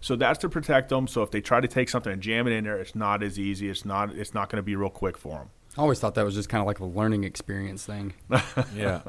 So 0.00 0.14
that's 0.14 0.38
to 0.38 0.48
protect 0.48 0.88
them. 0.88 1.08
So 1.08 1.22
if 1.24 1.32
they 1.32 1.40
try 1.40 1.60
to 1.60 1.66
take 1.66 1.88
something 1.88 2.12
and 2.12 2.22
jam 2.22 2.46
it 2.46 2.52
in 2.52 2.62
there, 2.62 2.78
it's 2.78 2.94
not 2.94 3.24
as 3.24 3.40
easy. 3.40 3.68
It's 3.68 3.84
not. 3.84 4.14
It's 4.14 4.34
not 4.34 4.50
going 4.50 4.58
to 4.58 4.62
be 4.62 4.76
real 4.76 4.88
quick 4.88 5.18
for 5.18 5.38
them. 5.38 5.50
I 5.76 5.80
always 5.80 5.98
thought 5.98 6.14
that 6.14 6.24
was 6.24 6.34
just 6.34 6.48
kind 6.48 6.60
of 6.60 6.66
like 6.66 6.78
a 6.80 6.84
learning 6.84 7.24
experience 7.24 7.84
thing. 7.84 8.14
Yeah. 8.76 9.02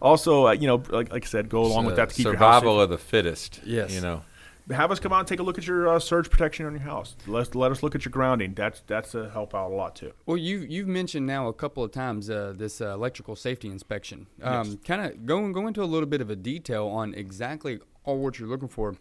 Also, 0.00 0.46
uh, 0.48 0.52
you 0.52 0.66
know, 0.66 0.82
like, 0.88 1.12
like 1.12 1.24
I 1.24 1.26
said, 1.26 1.48
go 1.48 1.62
along 1.64 1.84
with 1.86 1.94
Uh, 1.94 1.96
that 1.96 2.10
to 2.10 2.14
keep 2.14 2.24
your 2.24 2.36
house 2.36 2.56
survival 2.56 2.76
safe. 2.78 2.84
of 2.84 2.90
the 2.90 2.98
fittest. 2.98 3.60
Yes. 3.64 3.92
You 3.94 4.00
know. 4.00 4.22
have 4.70 4.90
us 4.90 4.98
come 5.00 5.12
out 5.12 5.20
and 5.20 5.28
take 5.28 5.38
a 5.40 5.42
look 5.44 5.58
at 5.58 5.66
your 5.66 5.88
uh, 5.88 5.98
surge 5.98 6.28
protection 6.30 6.66
on 6.66 6.72
your 6.72 6.82
house. 6.82 7.16
Let 7.26 7.54
let 7.54 7.70
us 7.72 7.82
look 7.82 7.94
at 7.94 8.04
your 8.04 8.10
grounding. 8.10 8.54
That's 8.54 8.82
that's 8.86 9.14
a 9.14 9.30
help 9.30 9.54
out 9.54 9.70
a 9.70 9.74
lot 9.74 9.94
too. 9.96 10.12
Well, 10.26 10.36
you 10.36 10.58
you've 10.58 10.88
mentioned 10.88 11.26
now 11.26 11.48
a 11.48 11.52
couple 11.52 11.82
of 11.84 11.90
times 11.92 12.28
uh, 12.30 12.52
this 12.56 12.80
uh, 12.80 12.92
electrical 12.94 13.36
safety 13.36 13.68
inspection. 13.68 14.26
Um, 14.42 14.78
Kind 14.84 15.02
of 15.02 15.24
go 15.26 15.52
go 15.52 15.66
into 15.66 15.82
a 15.82 15.86
little 15.94 16.08
bit 16.08 16.20
of 16.20 16.30
a 16.30 16.36
detail 16.36 16.86
on 16.88 17.14
exactly 17.14 17.78
all 18.04 18.18
what 18.18 18.38
you're 18.38 18.48
looking 18.48 18.68
for. 18.68 18.96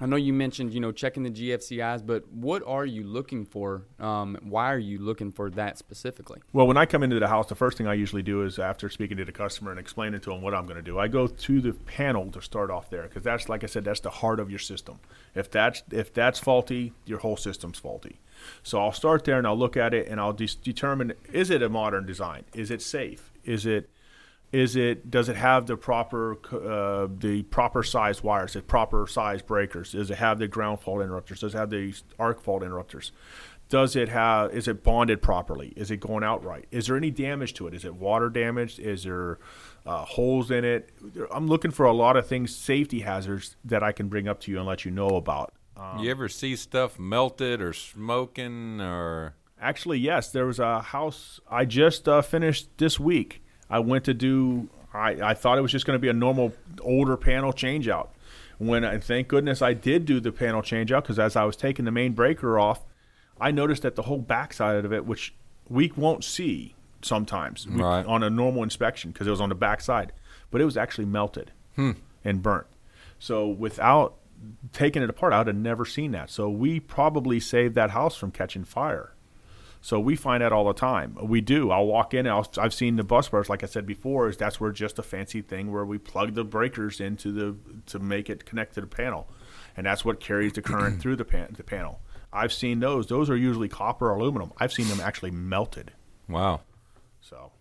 I 0.00 0.06
know 0.06 0.16
you 0.16 0.32
mentioned 0.32 0.72
you 0.72 0.80
know 0.80 0.92
checking 0.92 1.22
the 1.22 1.30
GFCIs, 1.30 2.06
but 2.06 2.26
what 2.32 2.62
are 2.66 2.86
you 2.86 3.04
looking 3.04 3.44
for? 3.44 3.82
Um, 3.98 4.38
why 4.42 4.72
are 4.72 4.78
you 4.78 4.98
looking 4.98 5.30
for 5.30 5.50
that 5.50 5.76
specifically? 5.76 6.40
Well, 6.54 6.66
when 6.66 6.78
I 6.78 6.86
come 6.86 7.02
into 7.02 7.20
the 7.20 7.28
house, 7.28 7.48
the 7.48 7.54
first 7.54 7.76
thing 7.76 7.86
I 7.86 7.94
usually 7.94 8.22
do 8.22 8.42
is 8.42 8.58
after 8.58 8.88
speaking 8.88 9.18
to 9.18 9.24
the 9.26 9.32
customer 9.32 9.70
and 9.70 9.78
explaining 9.78 10.20
to 10.20 10.30
them 10.30 10.40
what 10.40 10.54
I'm 10.54 10.64
going 10.64 10.76
to 10.76 10.82
do, 10.82 10.98
I 10.98 11.08
go 11.08 11.26
to 11.26 11.60
the 11.60 11.74
panel 11.74 12.30
to 12.32 12.40
start 12.40 12.70
off 12.70 12.88
there 12.88 13.02
because 13.02 13.22
that's 13.22 13.48
like 13.48 13.62
I 13.62 13.66
said, 13.66 13.84
that's 13.84 14.00
the 14.00 14.10
heart 14.10 14.40
of 14.40 14.48
your 14.48 14.58
system. 14.58 15.00
If 15.34 15.50
that's 15.50 15.82
if 15.90 16.14
that's 16.14 16.38
faulty, 16.38 16.94
your 17.04 17.18
whole 17.18 17.36
system's 17.36 17.78
faulty. 17.78 18.20
So 18.62 18.80
I'll 18.80 18.92
start 18.92 19.24
there 19.24 19.36
and 19.36 19.46
I'll 19.46 19.58
look 19.58 19.76
at 19.76 19.92
it 19.92 20.08
and 20.08 20.18
I'll 20.18 20.32
de- 20.32 20.46
determine 20.62 21.12
is 21.30 21.50
it 21.50 21.62
a 21.62 21.68
modern 21.68 22.06
design? 22.06 22.44
Is 22.54 22.70
it 22.70 22.80
safe? 22.80 23.30
Is 23.44 23.66
it 23.66 23.90
is 24.52 24.74
it 24.74 25.10
does 25.10 25.28
it 25.28 25.36
have 25.36 25.66
the 25.66 25.76
proper 25.76 26.36
uh, 26.52 27.06
the 27.18 27.42
proper 27.44 27.82
size 27.82 28.22
wires 28.22 28.54
the 28.54 28.62
proper 28.62 29.06
size 29.06 29.42
breakers? 29.42 29.92
Does 29.92 30.10
it 30.10 30.18
have 30.18 30.38
the 30.38 30.48
ground 30.48 30.80
fault 30.80 31.02
interrupters? 31.02 31.40
Does 31.40 31.54
it 31.54 31.58
have 31.58 31.70
the 31.70 31.94
arc 32.18 32.40
fault 32.40 32.62
interrupters? 32.62 33.12
Does 33.68 33.94
it 33.94 34.08
have 34.08 34.52
is 34.52 34.66
it 34.66 34.82
bonded 34.82 35.22
properly? 35.22 35.72
Is 35.76 35.90
it 35.92 35.98
going 35.98 36.24
out 36.24 36.44
right? 36.44 36.66
Is 36.72 36.88
there 36.88 36.96
any 36.96 37.10
damage 37.10 37.54
to 37.54 37.68
it? 37.68 37.74
Is 37.74 37.84
it 37.84 37.94
water 37.94 38.28
damaged? 38.28 38.80
Is 38.80 39.04
there 39.04 39.38
uh, 39.86 40.04
holes 40.04 40.50
in 40.50 40.64
it? 40.64 40.90
I'm 41.30 41.46
looking 41.46 41.70
for 41.70 41.86
a 41.86 41.92
lot 41.92 42.16
of 42.16 42.26
things 42.26 42.54
safety 42.54 43.00
hazards 43.00 43.56
that 43.64 43.82
i 43.82 43.92
can 43.92 44.08
bring 44.08 44.26
up 44.26 44.40
to 44.40 44.50
you 44.50 44.58
and 44.58 44.66
let 44.66 44.84
you 44.84 44.90
know 44.90 45.10
about. 45.10 45.54
You 45.98 46.10
ever 46.10 46.28
see 46.28 46.56
stuff 46.56 46.98
melted 46.98 47.62
or 47.62 47.72
smoking 47.72 48.80
or? 48.80 49.36
Actually, 49.60 49.98
yes. 49.98 50.30
There 50.32 50.46
was 50.46 50.58
a 50.58 50.80
house 50.80 51.38
I 51.48 51.64
just 51.64 52.08
uh, 52.08 52.22
finished 52.22 52.68
this 52.78 52.98
week. 52.98 53.42
I 53.70 53.78
went 53.78 54.04
to 54.06 54.14
do. 54.14 54.68
I, 54.92 55.30
I 55.30 55.34
thought 55.34 55.56
it 55.56 55.60
was 55.60 55.72
just 55.72 55.86
going 55.86 55.94
to 55.96 56.00
be 56.00 56.08
a 56.08 56.12
normal 56.12 56.52
older 56.80 57.16
panel 57.16 57.52
change 57.52 57.88
out. 57.88 58.12
When 58.58 58.84
I 58.84 58.98
thank 58.98 59.28
goodness 59.28 59.62
I 59.62 59.72
did 59.72 60.04
do 60.04 60.20
the 60.20 60.32
panel 60.32 60.60
change 60.60 60.92
out 60.92 61.04
because 61.04 61.18
as 61.18 61.36
I 61.36 61.44
was 61.44 61.56
taking 61.56 61.84
the 61.84 61.90
main 61.90 62.12
breaker 62.12 62.58
off, 62.58 62.84
I 63.40 63.52
noticed 63.52 63.82
that 63.82 63.94
the 63.94 64.02
whole 64.02 64.18
backside 64.18 64.84
of 64.84 64.92
it, 64.92 65.06
which 65.06 65.32
we 65.68 65.92
won't 65.96 66.24
see 66.24 66.74
sometimes 67.00 67.66
we- 67.66 67.80
Right. 67.80 68.04
on 68.04 68.22
a 68.22 68.28
normal 68.28 68.62
inspection 68.62 69.12
because 69.12 69.26
it 69.26 69.30
was 69.30 69.40
on 69.40 69.48
the 69.48 69.54
backside, 69.54 70.12
but 70.50 70.60
it 70.60 70.64
was 70.64 70.76
actually 70.76 71.06
melted 71.06 71.52
hmm. 71.76 71.92
and 72.24 72.42
burnt. 72.42 72.66
So 73.18 73.48
without 73.48 74.16
taking 74.72 75.02
it 75.02 75.08
apart, 75.10 75.32
I 75.32 75.38
would 75.38 75.46
have 75.46 75.56
never 75.56 75.84
seen 75.84 76.12
that. 76.12 76.30
So 76.30 76.50
we 76.50 76.80
probably 76.80 77.40
saved 77.40 77.74
that 77.76 77.90
house 77.90 78.16
from 78.16 78.30
catching 78.30 78.64
fire. 78.64 79.14
So 79.82 79.98
we 79.98 80.14
find 80.14 80.42
that 80.42 80.52
all 80.52 80.66
the 80.66 80.74
time. 80.74 81.16
We 81.22 81.40
do. 81.40 81.70
I'll 81.70 81.86
walk 81.86 82.12
in. 82.12 82.26
I'll, 82.26 82.46
I've 82.58 82.74
seen 82.74 82.96
the 82.96 83.04
bus 83.04 83.28
bars, 83.30 83.48
like 83.48 83.62
I 83.62 83.66
said 83.66 83.86
before, 83.86 84.28
is 84.28 84.36
that's 84.36 84.60
where 84.60 84.72
just 84.72 84.98
a 84.98 85.02
fancy 85.02 85.40
thing 85.40 85.72
where 85.72 85.86
we 85.86 85.96
plug 85.96 86.34
the 86.34 86.44
breakers 86.44 87.00
into 87.00 87.32
the 87.32 87.56
to 87.86 87.98
make 87.98 88.28
it 88.28 88.44
connect 88.44 88.74
to 88.74 88.82
the 88.82 88.86
panel, 88.86 89.26
and 89.76 89.86
that's 89.86 90.04
what 90.04 90.20
carries 90.20 90.52
the 90.52 90.62
current 90.62 91.00
through 91.00 91.16
the 91.16 91.24
pan, 91.24 91.54
the 91.56 91.64
panel. 91.64 92.00
I've 92.32 92.52
seen 92.52 92.80
those. 92.80 93.06
Those 93.06 93.30
are 93.30 93.36
usually 93.36 93.68
copper 93.68 94.10
or 94.10 94.16
aluminum. 94.16 94.52
I've 94.58 94.72
seen 94.72 94.86
them 94.88 95.00
actually 95.00 95.30
melted. 95.32 95.92
wow. 96.28 96.60
So 97.22 97.52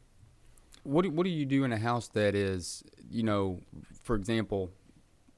What 0.83 1.03
do, 1.03 1.11
what 1.11 1.23
do 1.23 1.29
you 1.29 1.45
do 1.45 1.63
in 1.63 1.71
a 1.73 1.77
house 1.77 2.07
that 2.09 2.33
is, 2.35 2.83
you 3.09 3.23
know, 3.23 3.61
for 4.03 4.15
example, 4.15 4.71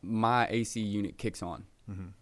my 0.02 0.48
AC 0.50 0.80
unit 0.80 1.18
kicks 1.18 1.42
on 1.44 1.66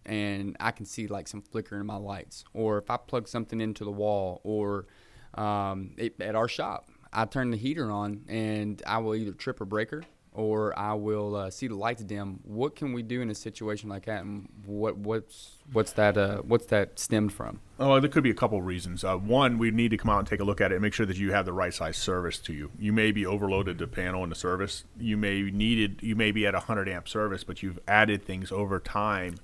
and 0.04 0.56
I 0.58 0.70
can 0.72 0.86
see 0.86 1.06
like 1.06 1.28
some 1.28 1.42
flicker 1.42 1.78
in 1.78 1.86
my 1.86 1.96
lights, 1.96 2.44
or 2.52 2.78
if 2.78 2.90
I 2.90 2.96
plug 2.96 3.28
something 3.28 3.60
into 3.60 3.84
the 3.84 3.90
wall, 3.90 4.40
or 4.42 4.86
um, 5.34 5.92
it, 5.96 6.20
at 6.20 6.34
our 6.34 6.48
shop, 6.48 6.88
I 7.12 7.24
turn 7.24 7.50
the 7.50 7.56
heater 7.56 7.90
on 7.90 8.24
and 8.28 8.82
I 8.86 8.98
will 8.98 9.14
either 9.14 9.32
trip 9.32 9.60
a 9.60 9.64
breaker 9.64 10.02
or 10.32 10.78
I 10.78 10.94
will 10.94 11.34
uh, 11.34 11.50
see 11.50 11.66
the 11.66 11.74
lights 11.74 12.02
dim. 12.02 12.40
What 12.44 12.76
can 12.76 12.92
we 12.92 13.02
do 13.02 13.20
in 13.20 13.30
a 13.30 13.34
situation 13.34 13.88
like 13.88 14.06
that, 14.06 14.22
and 14.22 14.48
what 14.64 14.96
what's 14.96 15.58
what's 15.72 15.92
that 15.92 16.16
uh, 16.16 16.38
what's 16.38 16.66
that 16.66 16.98
stemmed 16.98 17.32
from? 17.32 17.60
Oh, 17.78 17.98
there 17.98 18.08
could 18.08 18.22
be 18.22 18.30
a 18.30 18.34
couple 18.34 18.58
of 18.58 18.64
reasons. 18.64 19.02
Uh, 19.02 19.16
one, 19.16 19.58
we 19.58 19.70
need 19.70 19.90
to 19.90 19.96
come 19.96 20.10
out 20.10 20.18
and 20.20 20.28
take 20.28 20.40
a 20.40 20.44
look 20.44 20.60
at 20.60 20.70
it 20.70 20.76
and 20.76 20.82
make 20.82 20.94
sure 20.94 21.06
that 21.06 21.16
you 21.16 21.32
have 21.32 21.46
the 21.46 21.52
right 21.52 21.74
size 21.74 21.96
service 21.96 22.38
to 22.38 22.52
you. 22.52 22.70
You 22.78 22.92
may 22.92 23.10
be 23.10 23.26
overloaded 23.26 23.78
the 23.78 23.86
panel 23.86 24.22
and 24.22 24.30
the 24.30 24.36
service. 24.36 24.84
You 24.98 25.16
may 25.16 25.42
needed. 25.42 26.00
You 26.02 26.14
may 26.14 26.30
be 26.30 26.46
at 26.46 26.54
a 26.54 26.60
hundred 26.60 26.88
amp 26.88 27.08
service, 27.08 27.42
but 27.42 27.62
you've 27.62 27.80
added 27.88 28.24
things 28.24 28.52
over 28.52 28.78
time, 28.78 29.36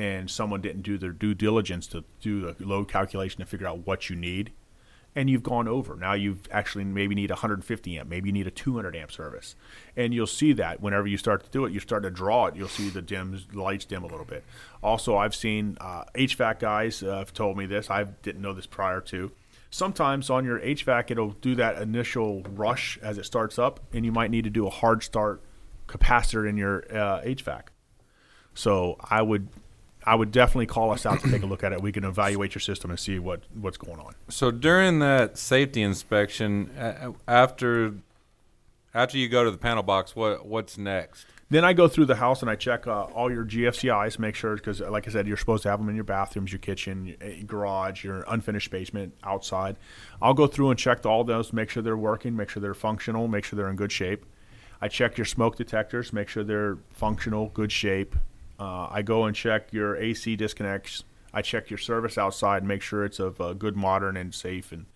and 0.00 0.30
someone 0.30 0.62
didn't 0.62 0.80
do 0.80 0.96
their 0.96 1.12
due 1.12 1.34
diligence 1.34 1.86
to 1.86 2.02
do 2.22 2.40
the 2.40 2.66
load 2.66 2.88
calculation 2.88 3.40
to 3.40 3.44
figure 3.44 3.66
out 3.66 3.86
what 3.86 4.08
you 4.08 4.16
need, 4.16 4.50
and 5.14 5.28
you've 5.28 5.42
gone 5.42 5.68
over. 5.68 5.94
Now 5.94 6.14
you've 6.14 6.48
actually 6.50 6.84
maybe 6.84 7.14
need 7.14 7.28
150 7.28 7.98
amp, 7.98 8.08
maybe 8.08 8.30
you 8.30 8.32
need 8.32 8.46
a 8.46 8.50
200 8.50 8.96
amp 8.96 9.12
service, 9.12 9.56
and 9.94 10.14
you'll 10.14 10.26
see 10.26 10.54
that 10.54 10.80
whenever 10.80 11.06
you 11.06 11.18
start 11.18 11.44
to 11.44 11.50
do 11.50 11.66
it, 11.66 11.72
you 11.74 11.80
start 11.80 12.02
to 12.04 12.10
draw 12.10 12.46
it. 12.46 12.56
You'll 12.56 12.68
see 12.68 12.88
the 12.88 13.02
dims, 13.02 13.46
the 13.52 13.60
lights 13.60 13.84
dim 13.84 14.02
a 14.02 14.06
little 14.06 14.24
bit. 14.24 14.42
Also, 14.82 15.18
I've 15.18 15.34
seen 15.34 15.76
uh, 15.82 16.04
HVAC 16.14 16.60
guys 16.60 17.02
uh, 17.02 17.18
have 17.18 17.34
told 17.34 17.58
me 17.58 17.66
this. 17.66 17.90
I 17.90 18.04
didn't 18.04 18.40
know 18.40 18.54
this 18.54 18.66
prior 18.66 19.02
to. 19.02 19.30
Sometimes 19.68 20.30
on 20.30 20.46
your 20.46 20.60
HVAC, 20.60 21.10
it'll 21.10 21.32
do 21.42 21.54
that 21.56 21.80
initial 21.82 22.42
rush 22.54 22.98
as 23.02 23.18
it 23.18 23.26
starts 23.26 23.58
up, 23.58 23.80
and 23.92 24.06
you 24.06 24.12
might 24.12 24.30
need 24.30 24.44
to 24.44 24.50
do 24.50 24.66
a 24.66 24.70
hard 24.70 25.02
start 25.02 25.42
capacitor 25.86 26.48
in 26.48 26.56
your 26.56 26.84
uh, 26.90 27.20
HVAC. 27.20 27.64
So 28.54 28.96
I 29.10 29.22
would, 29.22 29.48
I 30.04 30.14
would 30.14 30.32
definitely 30.32 30.66
call 30.66 30.90
us 30.90 31.04
out 31.04 31.20
to 31.20 31.30
take 31.30 31.42
a 31.42 31.46
look 31.46 31.62
at 31.62 31.72
it. 31.72 31.82
We 31.82 31.92
can 31.92 32.04
evaluate 32.04 32.54
your 32.54 32.60
system 32.60 32.90
and 32.90 32.98
see 32.98 33.18
what 33.18 33.42
what's 33.54 33.76
going 33.76 34.00
on. 34.00 34.14
So 34.28 34.50
during 34.50 34.98
that 35.00 35.36
safety 35.36 35.82
inspection, 35.82 36.70
uh, 36.78 37.12
after 37.28 37.94
after 38.94 39.18
you 39.18 39.28
go 39.28 39.44
to 39.44 39.50
the 39.50 39.58
panel 39.58 39.82
box, 39.82 40.16
what 40.16 40.46
what's 40.46 40.78
next? 40.78 41.26
Then 41.50 41.64
I 41.64 41.72
go 41.72 41.88
through 41.88 42.06
the 42.06 42.14
house 42.14 42.42
and 42.42 42.50
I 42.50 42.54
check 42.54 42.86
uh, 42.86 43.02
all 43.06 43.30
your 43.30 43.44
GFCIs, 43.44 44.20
make 44.20 44.36
sure 44.36 44.54
because, 44.54 44.80
like 44.80 45.08
I 45.08 45.10
said, 45.10 45.26
you're 45.26 45.36
supposed 45.36 45.64
to 45.64 45.68
have 45.68 45.80
them 45.80 45.88
in 45.88 45.96
your 45.96 46.04
bathrooms, 46.04 46.52
your 46.52 46.60
kitchen, 46.60 47.06
your 47.06 47.16
eh, 47.20 47.42
garage, 47.44 48.04
your 48.04 48.24
unfinished 48.28 48.70
basement, 48.70 49.14
outside. 49.24 49.76
I'll 50.22 50.32
go 50.32 50.46
through 50.46 50.70
and 50.70 50.78
check 50.78 51.04
all 51.04 51.24
those, 51.24 51.52
make 51.52 51.68
sure 51.68 51.82
they're 51.82 51.96
working, 51.96 52.36
make 52.36 52.50
sure 52.50 52.60
they're 52.60 52.72
functional, 52.72 53.26
make 53.26 53.44
sure 53.44 53.56
they're 53.56 53.68
in 53.68 53.74
good 53.74 53.90
shape. 53.90 54.24
I 54.80 54.86
check 54.86 55.18
your 55.18 55.24
smoke 55.24 55.56
detectors, 55.56 56.12
make 56.12 56.28
sure 56.28 56.44
they're 56.44 56.78
functional, 56.92 57.48
good 57.48 57.72
shape. 57.72 58.14
Uh, 58.60 58.88
I 58.90 59.02
go 59.02 59.24
and 59.24 59.34
check 59.34 59.72
your 59.72 59.96
AC 59.96 60.36
disconnects. 60.36 61.02
I 61.32 61.42
check 61.42 61.70
your 61.70 61.78
service 61.78 62.18
outside, 62.18 62.62
make 62.62 62.82
sure 62.82 63.04
it's 63.04 63.18
of 63.18 63.40
uh, 63.40 63.54
good, 63.54 63.76
modern, 63.76 64.16
and 64.16 64.34
safe 64.34 64.70
and 64.70 64.86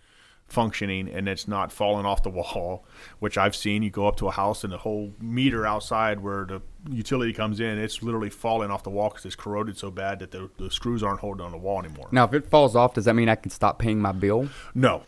functioning 0.46 1.08
and 1.08 1.28
it's 1.28 1.48
not 1.48 1.72
falling 1.72 2.04
off 2.04 2.22
the 2.22 2.30
wall, 2.30 2.84
which 3.18 3.38
I've 3.38 3.56
seen. 3.56 3.82
You 3.82 3.90
go 3.90 4.06
up 4.06 4.16
to 4.16 4.28
a 4.28 4.30
house 4.30 4.64
and 4.64 4.72
the 4.72 4.78
whole 4.78 5.12
meter 5.20 5.66
outside 5.66 6.20
where 6.20 6.44
the 6.44 6.62
utility 6.90 7.32
comes 7.32 7.60
in, 7.60 7.78
it's 7.78 8.02
literally 8.02 8.30
falling 8.30 8.70
off 8.70 8.82
the 8.82 8.90
wall 8.90 9.08
because 9.08 9.24
it's 9.24 9.36
corroded 9.36 9.78
so 9.78 9.90
bad 9.90 10.18
that 10.20 10.30
the, 10.30 10.50
the 10.58 10.70
screws 10.70 11.02
aren't 11.02 11.20
holding 11.20 11.44
on 11.44 11.52
the 11.52 11.58
wall 11.58 11.78
anymore. 11.78 12.08
Now, 12.12 12.24
if 12.24 12.34
it 12.34 12.46
falls 12.46 12.76
off, 12.76 12.94
does 12.94 13.06
that 13.06 13.14
mean 13.14 13.28
I 13.28 13.36
can 13.36 13.50
stop 13.50 13.78
paying 13.78 14.00
my 14.00 14.12
bill? 14.12 14.48
No. 14.74 15.04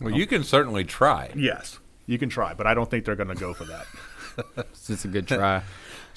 Well, 0.00 0.14
you 0.14 0.26
can 0.26 0.44
certainly 0.44 0.84
try. 0.84 1.32
Yes, 1.34 1.80
you 2.06 2.18
can 2.18 2.28
try, 2.28 2.54
but 2.54 2.66
I 2.66 2.74
don't 2.74 2.88
think 2.88 3.04
they're 3.04 3.16
going 3.16 3.28
to 3.28 3.34
go 3.34 3.54
for 3.54 3.64
that. 3.64 3.86
It's 4.56 4.86
just 4.86 5.04
a 5.04 5.08
good 5.08 5.26
try. 5.26 5.64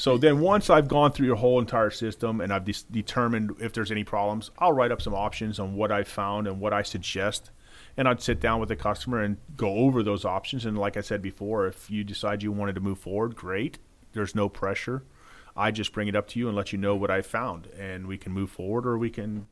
So 0.01 0.17
then 0.17 0.39
once 0.39 0.71
I've 0.71 0.87
gone 0.87 1.11
through 1.11 1.27
your 1.27 1.35
whole 1.35 1.59
entire 1.59 1.91
system 1.91 2.41
and 2.41 2.51
I've 2.51 2.65
de- 2.65 2.73
determined 2.89 3.57
if 3.59 3.71
there's 3.71 3.91
any 3.91 4.03
problems, 4.03 4.49
I'll 4.57 4.73
write 4.73 4.91
up 4.91 4.99
some 4.99 5.13
options 5.13 5.59
on 5.59 5.75
what 5.75 5.91
I 5.91 6.03
found 6.03 6.47
and 6.47 6.59
what 6.59 6.73
I 6.73 6.81
suggest. 6.81 7.51
And 7.95 8.07
I'd 8.07 8.19
sit 8.19 8.39
down 8.39 8.59
with 8.59 8.69
the 8.69 8.75
customer 8.75 9.21
and 9.21 9.37
go 9.55 9.69
over 9.75 10.01
those 10.01 10.25
options. 10.25 10.65
And 10.65 10.75
like 10.75 10.97
I 10.97 11.01
said 11.01 11.21
before, 11.21 11.67
if 11.67 11.91
you 11.91 12.03
decide 12.03 12.41
you 12.41 12.51
wanted 12.51 12.73
to 12.73 12.81
move 12.81 12.97
forward, 12.97 13.35
great. 13.35 13.77
There's 14.13 14.33
no 14.33 14.49
pressure. 14.49 15.03
I 15.55 15.69
just 15.69 15.93
bring 15.93 16.07
it 16.07 16.15
up 16.15 16.27
to 16.29 16.39
you 16.39 16.47
and 16.47 16.57
let 16.57 16.71
you 16.71 16.79
know 16.79 16.95
what 16.95 17.11
I 17.11 17.21
found. 17.21 17.67
And 17.77 18.07
we 18.07 18.17
can 18.17 18.31
move 18.31 18.49
forward 18.49 18.87
or 18.87 18.97
we 18.97 19.11
can 19.11 19.45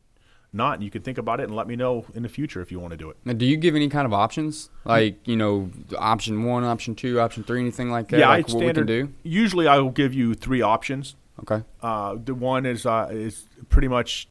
not. 0.52 0.82
You 0.82 0.90
can 0.90 1.02
think 1.02 1.18
about 1.18 1.40
it 1.40 1.44
and 1.44 1.56
let 1.56 1.68
me 1.68 1.76
know 1.76 2.06
in 2.14 2.24
the 2.24 2.30
future 2.30 2.62
if 2.62 2.72
you 2.72 2.80
want 2.80 2.92
to 2.92 2.98
do 2.98 3.10
it. 3.10 3.18
Now, 3.26 3.34
do 3.34 3.46
you 3.46 3.58
give 3.58 3.76
any 3.76 3.90
kind 3.90 4.06
of 4.06 4.14
options, 4.14 4.70
like 4.86 5.28
you 5.28 5.36
know, 5.36 5.70
option 5.98 6.44
one, 6.44 6.64
option 6.64 6.96
two, 6.96 7.20
option 7.20 7.44
three, 7.44 7.60
anything 7.60 7.92
like 7.92 8.10
that? 8.10 8.20
yeah, 8.20 8.30
like 8.30 8.50
I 8.50 8.52
standard, 8.52 8.88
do. 8.88 9.14
Usually 9.24 9.68
I 9.68 9.78
will 9.80 9.92
give 9.92 10.14
you 10.14 10.34
three 10.34 10.62
options. 10.62 11.16
Okay. 11.42 11.64
Uh, 11.82 12.18
the 12.24 12.34
one 12.34 12.66
is 12.66 12.86
uh, 12.86 13.08
is 13.12 13.46
pretty 13.70 13.88
much 13.88 14.28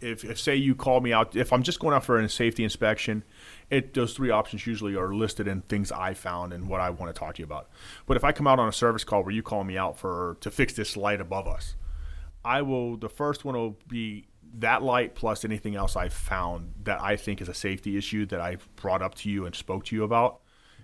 if, 0.00 0.24
if 0.24 0.38
say 0.38 0.54
you 0.54 0.74
call 0.74 1.00
me 1.00 1.12
out 1.12 1.34
if 1.34 1.52
I'm 1.52 1.62
just 1.62 1.80
going 1.80 1.94
out 1.94 2.04
for 2.04 2.18
a 2.18 2.28
safety 2.28 2.62
inspection, 2.62 3.24
it 3.70 3.94
those 3.94 4.14
three 4.14 4.30
options 4.30 4.66
usually 4.66 4.94
are 4.94 5.14
listed 5.14 5.48
in 5.48 5.62
things 5.62 5.90
I 5.90 6.14
found 6.14 6.52
and 6.52 6.68
what 6.68 6.80
I 6.80 6.90
want 6.90 7.14
to 7.14 7.18
talk 7.18 7.36
to 7.36 7.38
you 7.40 7.44
about. 7.44 7.68
But 8.06 8.16
if 8.16 8.24
I 8.24 8.32
come 8.32 8.46
out 8.46 8.58
on 8.58 8.68
a 8.68 8.72
service 8.72 9.04
call 9.04 9.22
where 9.24 9.32
you 9.32 9.42
call 9.42 9.64
me 9.64 9.76
out 9.76 9.98
for 9.98 10.36
to 10.40 10.50
fix 10.50 10.74
this 10.74 10.96
light 10.96 11.20
above 11.20 11.48
us, 11.48 11.74
I 12.44 12.62
will 12.62 12.96
the 12.96 13.08
first 13.08 13.44
one 13.44 13.54
will 13.56 13.78
be 13.88 14.26
that 14.58 14.82
light 14.82 15.14
plus 15.14 15.44
anything 15.44 15.74
else 15.74 15.96
I 15.96 16.08
found 16.08 16.72
that 16.84 17.00
I 17.00 17.16
think 17.16 17.40
is 17.40 17.48
a 17.48 17.54
safety 17.54 17.96
issue 17.96 18.26
that 18.26 18.40
I've 18.40 18.68
brought 18.76 19.02
up 19.02 19.14
to 19.16 19.30
you 19.30 19.46
and 19.46 19.54
spoke 19.54 19.84
to 19.86 19.96
you 19.96 20.04
about. 20.04 20.40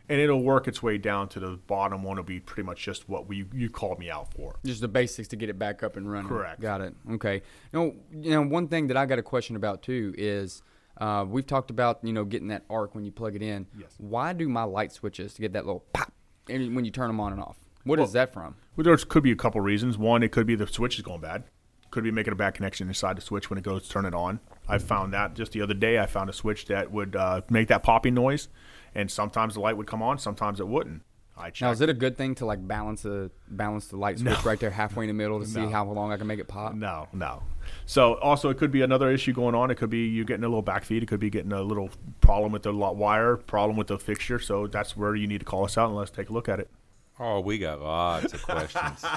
And 0.08 0.20
it'll 0.20 0.42
work 0.42 0.66
its 0.66 0.82
way 0.82 0.98
down 0.98 1.28
to 1.28 1.40
the 1.40 1.50
bottom 1.68 2.02
one 2.02 2.16
will 2.16 2.24
be 2.24 2.40
pretty 2.40 2.64
much 2.66 2.82
just 2.82 3.08
what 3.08 3.28
we 3.28 3.46
you 3.52 3.70
called 3.70 4.00
me 4.00 4.10
out 4.10 4.34
for. 4.34 4.58
Just 4.64 4.80
the 4.80 4.88
basics 4.88 5.28
to 5.28 5.36
get 5.36 5.48
it 5.48 5.56
back 5.56 5.84
up 5.84 5.96
and 5.96 6.10
running. 6.10 6.28
Correct. 6.28 6.60
Got 6.60 6.80
it. 6.80 6.96
Okay. 7.12 7.42
Know, 7.72 7.94
you 8.12 8.30
know, 8.30 8.42
one 8.42 8.66
thing 8.66 8.88
that 8.88 8.96
I 8.96 9.06
got 9.06 9.20
a 9.20 9.22
question 9.22 9.54
about 9.54 9.82
too 9.82 10.12
is 10.18 10.62
uh, 11.00 11.24
we've 11.28 11.46
talked 11.46 11.70
about 11.70 12.00
you 12.02 12.12
know 12.12 12.24
getting 12.24 12.48
that 12.48 12.64
arc 12.68 12.96
when 12.96 13.04
you 13.04 13.12
plug 13.12 13.36
it 13.36 13.42
in. 13.42 13.68
Yes. 13.78 13.94
Why 13.98 14.32
do 14.32 14.48
my 14.48 14.64
light 14.64 14.90
switches 14.90 15.32
to 15.34 15.42
get 15.42 15.52
that 15.52 15.64
little 15.64 15.84
pop 15.92 16.12
when 16.48 16.84
you 16.84 16.90
turn 16.90 17.06
them 17.06 17.20
on 17.20 17.32
and 17.32 17.40
off? 17.40 17.58
What 17.84 18.00
is 18.00 18.12
that 18.12 18.32
from? 18.32 18.56
Well, 18.76 18.84
there 18.84 18.96
could 18.96 19.22
be 19.22 19.30
a 19.30 19.36
couple 19.36 19.60
reasons. 19.60 19.96
One, 19.96 20.24
it 20.24 20.32
could 20.32 20.46
be 20.46 20.56
the 20.56 20.66
switch 20.66 20.96
is 20.96 21.02
going 21.02 21.20
bad. 21.20 21.44
Could 21.90 22.04
be 22.04 22.10
making 22.10 22.32
a 22.32 22.36
bad 22.36 22.54
connection 22.54 22.88
inside 22.88 23.16
the 23.16 23.20
switch 23.20 23.50
when 23.50 23.58
it 23.58 23.64
goes 23.64 23.82
to 23.84 23.88
turn 23.88 24.04
it 24.04 24.14
on. 24.14 24.40
I 24.68 24.78
found 24.78 25.12
that 25.12 25.34
just 25.34 25.52
the 25.52 25.62
other 25.62 25.74
day. 25.74 25.98
I 25.98 26.06
found 26.06 26.30
a 26.30 26.32
switch 26.32 26.66
that 26.66 26.92
would 26.92 27.16
uh, 27.16 27.42
make 27.50 27.68
that 27.68 27.82
popping 27.82 28.14
noise, 28.14 28.48
and 28.94 29.10
sometimes 29.10 29.54
the 29.54 29.60
light 29.60 29.76
would 29.76 29.86
come 29.86 30.02
on, 30.02 30.18
sometimes 30.18 30.60
it 30.60 30.68
wouldn't. 30.68 31.02
I 31.36 31.46
checked. 31.50 31.62
Now, 31.62 31.70
is 31.70 31.80
it 31.80 31.88
a 31.88 31.94
good 31.94 32.16
thing 32.16 32.34
to 32.36 32.46
like 32.46 32.66
balance 32.66 33.02
the 33.02 33.30
balance 33.48 33.86
the 33.88 33.96
light 33.96 34.18
switch 34.18 34.44
right 34.44 34.60
there 34.60 34.70
halfway 34.70 35.04
in 35.04 35.08
the 35.08 35.14
middle 35.14 35.40
to 35.40 35.46
see 35.46 35.66
how 35.70 35.84
long 35.86 36.12
I 36.12 36.16
can 36.16 36.26
make 36.26 36.38
it 36.38 36.48
pop? 36.48 36.74
No, 36.74 37.08
no. 37.12 37.42
So 37.86 38.14
also 38.16 38.50
it 38.50 38.58
could 38.58 38.70
be 38.70 38.82
another 38.82 39.10
issue 39.10 39.32
going 39.32 39.54
on. 39.54 39.70
It 39.70 39.76
could 39.76 39.90
be 39.90 40.06
you 40.06 40.24
getting 40.24 40.44
a 40.44 40.48
little 40.48 40.62
backfeed. 40.62 41.02
It 41.02 41.06
could 41.06 41.20
be 41.20 41.30
getting 41.30 41.52
a 41.52 41.62
little 41.62 41.90
problem 42.20 42.52
with 42.52 42.62
the 42.62 42.72
wire, 42.72 43.36
problem 43.36 43.76
with 43.76 43.86
the 43.86 43.98
fixture. 43.98 44.38
So 44.38 44.66
that's 44.66 44.96
where 44.96 45.14
you 45.14 45.26
need 45.26 45.38
to 45.38 45.46
call 45.46 45.64
us 45.64 45.78
out 45.78 45.88
and 45.88 45.96
let's 45.96 46.10
take 46.10 46.28
a 46.28 46.32
look 46.32 46.48
at 46.48 46.60
it. 46.60 46.70
Oh, 47.18 47.40
we 47.40 47.58
got 47.58 47.80
lots 47.80 48.32
of 48.32 48.42
questions. 48.42 49.04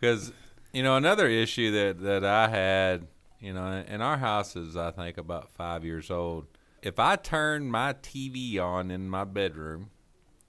Because 0.00 0.30
you 0.72 0.82
know 0.82 0.96
another 0.96 1.28
issue 1.28 1.70
that 1.72 2.02
that 2.02 2.24
I 2.24 2.48
had, 2.48 3.06
you 3.40 3.52
know, 3.52 3.84
and 3.86 4.02
our 4.02 4.18
house 4.18 4.56
is 4.56 4.76
I 4.76 4.90
think 4.90 5.18
about 5.18 5.50
five 5.50 5.84
years 5.84 6.10
old. 6.10 6.46
If 6.82 6.98
I 6.98 7.16
turn 7.16 7.70
my 7.70 7.94
TV 7.94 8.60
on 8.60 8.90
in 8.90 9.10
my 9.10 9.24
bedroom, 9.24 9.90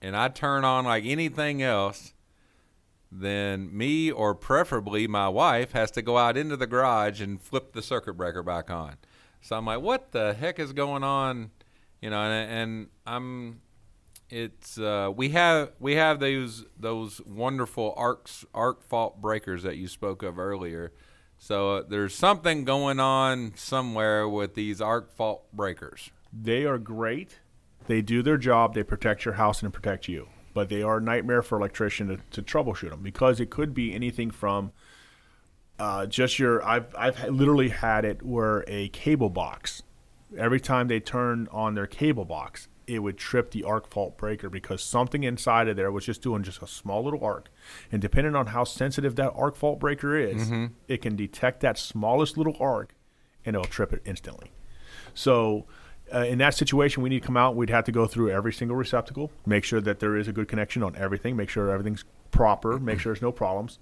and 0.01 0.15
I 0.15 0.27
turn 0.29 0.63
on 0.63 0.85
like 0.85 1.05
anything 1.05 1.61
else, 1.61 2.13
then 3.11 3.75
me 3.75 4.11
or 4.11 4.35
preferably 4.35 5.07
my 5.07 5.27
wife 5.27 5.71
has 5.71 5.91
to 5.91 6.01
go 6.01 6.17
out 6.17 6.37
into 6.37 6.55
the 6.55 6.67
garage 6.67 7.21
and 7.21 7.41
flip 7.41 7.73
the 7.73 7.81
circuit 7.81 8.13
breaker 8.13 8.43
back 8.43 8.69
on. 8.69 8.95
So 9.41 9.55
I'm 9.55 9.65
like, 9.65 9.81
what 9.81 10.11
the 10.11 10.33
heck 10.33 10.59
is 10.59 10.73
going 10.73 11.03
on? 11.03 11.51
You 12.01 12.09
know, 12.11 12.21
and, 12.21 12.51
and 12.51 12.87
I'm 13.05 13.61
it's 14.29 14.77
uh, 14.77 15.11
we 15.15 15.29
have 15.29 15.71
we 15.79 15.95
have 15.95 16.19
those 16.19 16.65
those 16.77 17.21
wonderful 17.25 17.93
arcs 17.97 18.45
arc 18.53 18.83
fault 18.83 19.21
breakers 19.21 19.63
that 19.63 19.77
you 19.77 19.87
spoke 19.87 20.23
of 20.23 20.37
earlier. 20.37 20.93
So 21.37 21.77
uh, 21.77 21.83
there's 21.87 22.13
something 22.13 22.65
going 22.65 22.99
on 22.99 23.53
somewhere 23.55 24.27
with 24.27 24.55
these 24.55 24.81
arc 24.81 25.15
fault 25.15 25.45
breakers. 25.53 26.11
They 26.33 26.65
are 26.65 26.77
great. 26.77 27.39
They 27.87 28.01
do 28.01 28.21
their 28.21 28.37
job. 28.37 28.73
They 28.73 28.83
protect 28.83 29.25
your 29.25 29.35
house 29.35 29.63
and 29.63 29.73
protect 29.73 30.07
you. 30.07 30.27
But 30.53 30.69
they 30.69 30.83
are 30.83 30.97
a 30.97 31.01
nightmare 31.01 31.41
for 31.41 31.57
electrician 31.57 32.07
to, 32.07 32.17
to 32.31 32.41
troubleshoot 32.41 32.89
them 32.89 33.01
because 33.01 33.39
it 33.39 33.49
could 33.49 33.73
be 33.73 33.93
anything 33.93 34.31
from 34.31 34.73
uh, 35.79 36.05
just 36.05 36.37
your. 36.37 36.63
I've 36.63 36.93
I've 36.95 37.29
literally 37.29 37.69
had 37.69 38.05
it 38.05 38.21
where 38.21 38.63
a 38.67 38.89
cable 38.89 39.29
box. 39.29 39.81
Every 40.37 40.59
time 40.59 40.87
they 40.87 40.99
turn 40.99 41.47
on 41.51 41.73
their 41.73 41.87
cable 41.87 42.25
box, 42.25 42.67
it 42.89 42.99
would 42.99 43.17
trip 43.17 43.51
the 43.51 43.63
arc 43.63 43.87
fault 43.87 44.17
breaker 44.17 44.49
because 44.49 44.81
something 44.83 45.23
inside 45.23 45.67
of 45.67 45.75
there 45.75 45.91
was 45.91 46.05
just 46.05 46.21
doing 46.21 46.43
just 46.43 46.61
a 46.61 46.67
small 46.67 47.03
little 47.03 47.23
arc. 47.23 47.49
And 47.91 48.01
depending 48.01 48.35
on 48.35 48.47
how 48.47 48.63
sensitive 48.63 49.15
that 49.17 49.31
arc 49.35 49.55
fault 49.55 49.79
breaker 49.79 50.17
is, 50.17 50.49
it 50.87 51.01
can 51.01 51.15
detect 51.15 51.59
that 51.61 51.77
smallest 51.77 52.37
little 52.37 52.57
arc 52.59 52.93
and 53.45 53.55
it'll 53.55 53.67
trip 53.67 53.93
it 53.93 54.01
instantly. 54.05 54.51
So, 55.13 55.65
uh, 56.13 56.19
in 56.25 56.39
that 56.39 56.55
situation, 56.55 57.03
we 57.03 57.09
need 57.09 57.21
to 57.21 57.25
come 57.27 57.37
out. 57.37 57.55
We'd 57.55 57.69
have 57.69 57.85
to 57.85 57.91
go 57.91 58.07
through 58.07 58.31
every 58.31 58.51
single 58.51 58.75
receptacle, 58.75 59.31
make 59.45 59.63
sure 59.63 59.79
that 59.81 59.99
there 59.99 60.15
is 60.17 60.27
a 60.27 60.31
good 60.33 60.47
connection 60.47 60.81
on 60.81 60.95
everything, 60.95 61.35
make 61.35 61.49
sure 61.49 61.69
everything's 61.69 62.03
proper, 62.31 62.79
make 62.79 62.99
sure 62.99 63.13
there's 63.13 63.21
no 63.21 63.31
problems, 63.31 63.77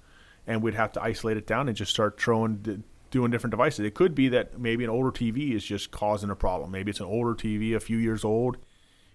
and 0.45 0.62
we'd 0.62 0.74
have 0.74 0.91
to 0.93 1.01
isolate 1.01 1.38
it 1.38 1.47
down 1.47 1.68
and 1.70 1.78
just 1.78 1.91
start 1.91 2.20
throwing, 2.20 2.58
d- 2.58 2.80
doing 3.12 3.32
different 3.32 3.51
devices. 3.51 3.86
It 3.86 3.93
could 3.93 4.14
be 4.14 4.28
that 4.30 4.60
maybe 4.60 4.84
an 4.84 4.89
older 4.89 5.12
TV 5.12 5.53
is 5.55 5.64
just 5.64 5.91
causing 5.91 6.30
a 6.30 6.36
problem. 6.36 6.72
Maybe 6.72 6.89
it's 6.89 6.99
an 6.99 7.05
older 7.05 7.34
TV, 7.34 7.74
a 7.76 7.80
few 7.80 7.97
years 7.97 8.26
old, 8.26 8.58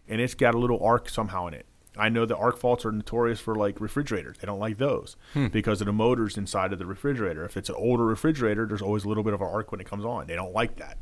and 0.08 0.20
it's 0.20 0.34
got 0.34 0.54
a 0.54 0.58
little 0.58 0.82
arc 0.82 1.08
somehow 1.08 1.46
in 1.46 1.54
it. 1.54 1.66
I 1.96 2.08
know 2.08 2.24
the 2.24 2.36
arc 2.36 2.58
faults 2.58 2.86
are 2.86 2.92
notorious 2.92 3.38
for 3.38 3.54
like 3.54 3.80
refrigerators. 3.80 4.38
They 4.38 4.46
don't 4.46 4.58
like 4.58 4.78
those 4.78 5.16
hmm. 5.34 5.48
because 5.48 5.80
of 5.80 5.86
the 5.86 5.92
motors 5.92 6.38
inside 6.38 6.72
of 6.72 6.78
the 6.78 6.86
refrigerator. 6.86 7.44
If 7.44 7.56
it's 7.56 7.68
an 7.68 7.74
older 7.76 8.04
refrigerator, 8.04 8.66
there's 8.66 8.82
always 8.82 9.04
a 9.04 9.08
little 9.08 9.22
bit 9.22 9.34
of 9.34 9.42
an 9.42 9.48
arc 9.48 9.72
when 9.72 9.80
it 9.80 9.86
comes 9.86 10.04
on. 10.04 10.26
They 10.26 10.34
don't 10.34 10.54
like 10.54 10.76
that. 10.76 10.98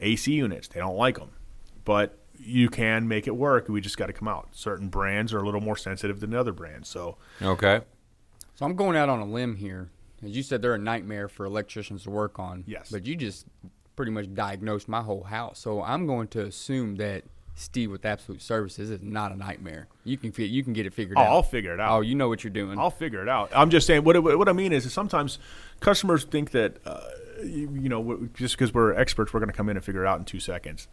AC 0.00 0.32
units, 0.32 0.68
they 0.68 0.80
don't 0.80 0.96
like 0.96 1.18
them. 1.18 1.30
But 1.84 2.18
you 2.38 2.68
can 2.68 3.08
make 3.08 3.26
it 3.26 3.36
work. 3.36 3.68
We 3.68 3.80
just 3.80 3.98
got 3.98 4.06
to 4.06 4.12
come 4.12 4.28
out. 4.28 4.48
Certain 4.52 4.88
brands 4.88 5.34
are 5.34 5.38
a 5.38 5.44
little 5.44 5.60
more 5.60 5.76
sensitive 5.76 6.20
than 6.20 6.32
other 6.34 6.52
brands. 6.52 6.88
So 6.88 7.18
Okay. 7.42 7.80
So 8.54 8.66
I'm 8.66 8.76
going 8.76 8.96
out 8.96 9.08
on 9.08 9.20
a 9.20 9.24
limb 9.24 9.56
here. 9.56 9.90
As 10.22 10.36
you 10.36 10.42
said, 10.42 10.62
they're 10.62 10.74
a 10.74 10.78
nightmare 10.78 11.28
for 11.28 11.46
electricians 11.46 12.04
to 12.04 12.10
work 12.10 12.38
on. 12.38 12.64
Yes. 12.66 12.90
But 12.90 13.06
you 13.06 13.16
just 13.16 13.46
pretty 13.96 14.12
much 14.12 14.32
diagnosed 14.34 14.88
my 14.88 15.02
whole 15.02 15.24
house. 15.24 15.58
So 15.58 15.82
I'm 15.82 16.06
going 16.06 16.28
to 16.28 16.42
assume 16.42 16.96
that 16.96 17.24
Steve 17.54 17.90
with 17.90 18.04
Absolute 18.04 18.40
Services 18.40 18.90
is 18.90 19.02
not 19.02 19.32
a 19.32 19.36
nightmare. 19.36 19.88
You 20.04 20.16
can 20.16 20.32
fi- 20.32 20.46
you 20.46 20.62
can 20.64 20.72
get 20.72 20.86
it 20.86 20.94
figured 20.94 21.18
oh, 21.18 21.20
out. 21.20 21.28
I'll 21.28 21.42
figure 21.42 21.74
it 21.74 21.80
out. 21.80 21.98
Oh, 21.98 22.00
you 22.00 22.14
know 22.14 22.28
what 22.28 22.42
you're 22.42 22.52
doing. 22.52 22.78
I'll 22.78 22.90
figure 22.90 23.22
it 23.22 23.28
out. 23.28 23.50
I'm 23.54 23.70
just 23.70 23.86
saying 23.86 24.04
what 24.04 24.16
it- 24.16 24.20
what 24.20 24.48
I 24.48 24.52
mean 24.52 24.72
is, 24.72 24.90
sometimes 24.92 25.38
customers 25.80 26.24
think 26.24 26.52
that 26.52 26.78
uh, 26.86 27.00
you, 27.42 27.70
you 27.74 27.88
know 27.88 28.28
just 28.34 28.56
because 28.56 28.72
we're 28.72 28.94
experts, 28.94 29.32
we're 29.32 29.40
going 29.40 29.50
to 29.50 29.56
come 29.56 29.68
in 29.68 29.76
and 29.76 29.84
figure 29.84 30.04
it 30.04 30.08
out 30.08 30.18
in 30.18 30.24
two 30.24 30.40
seconds. 30.40 30.88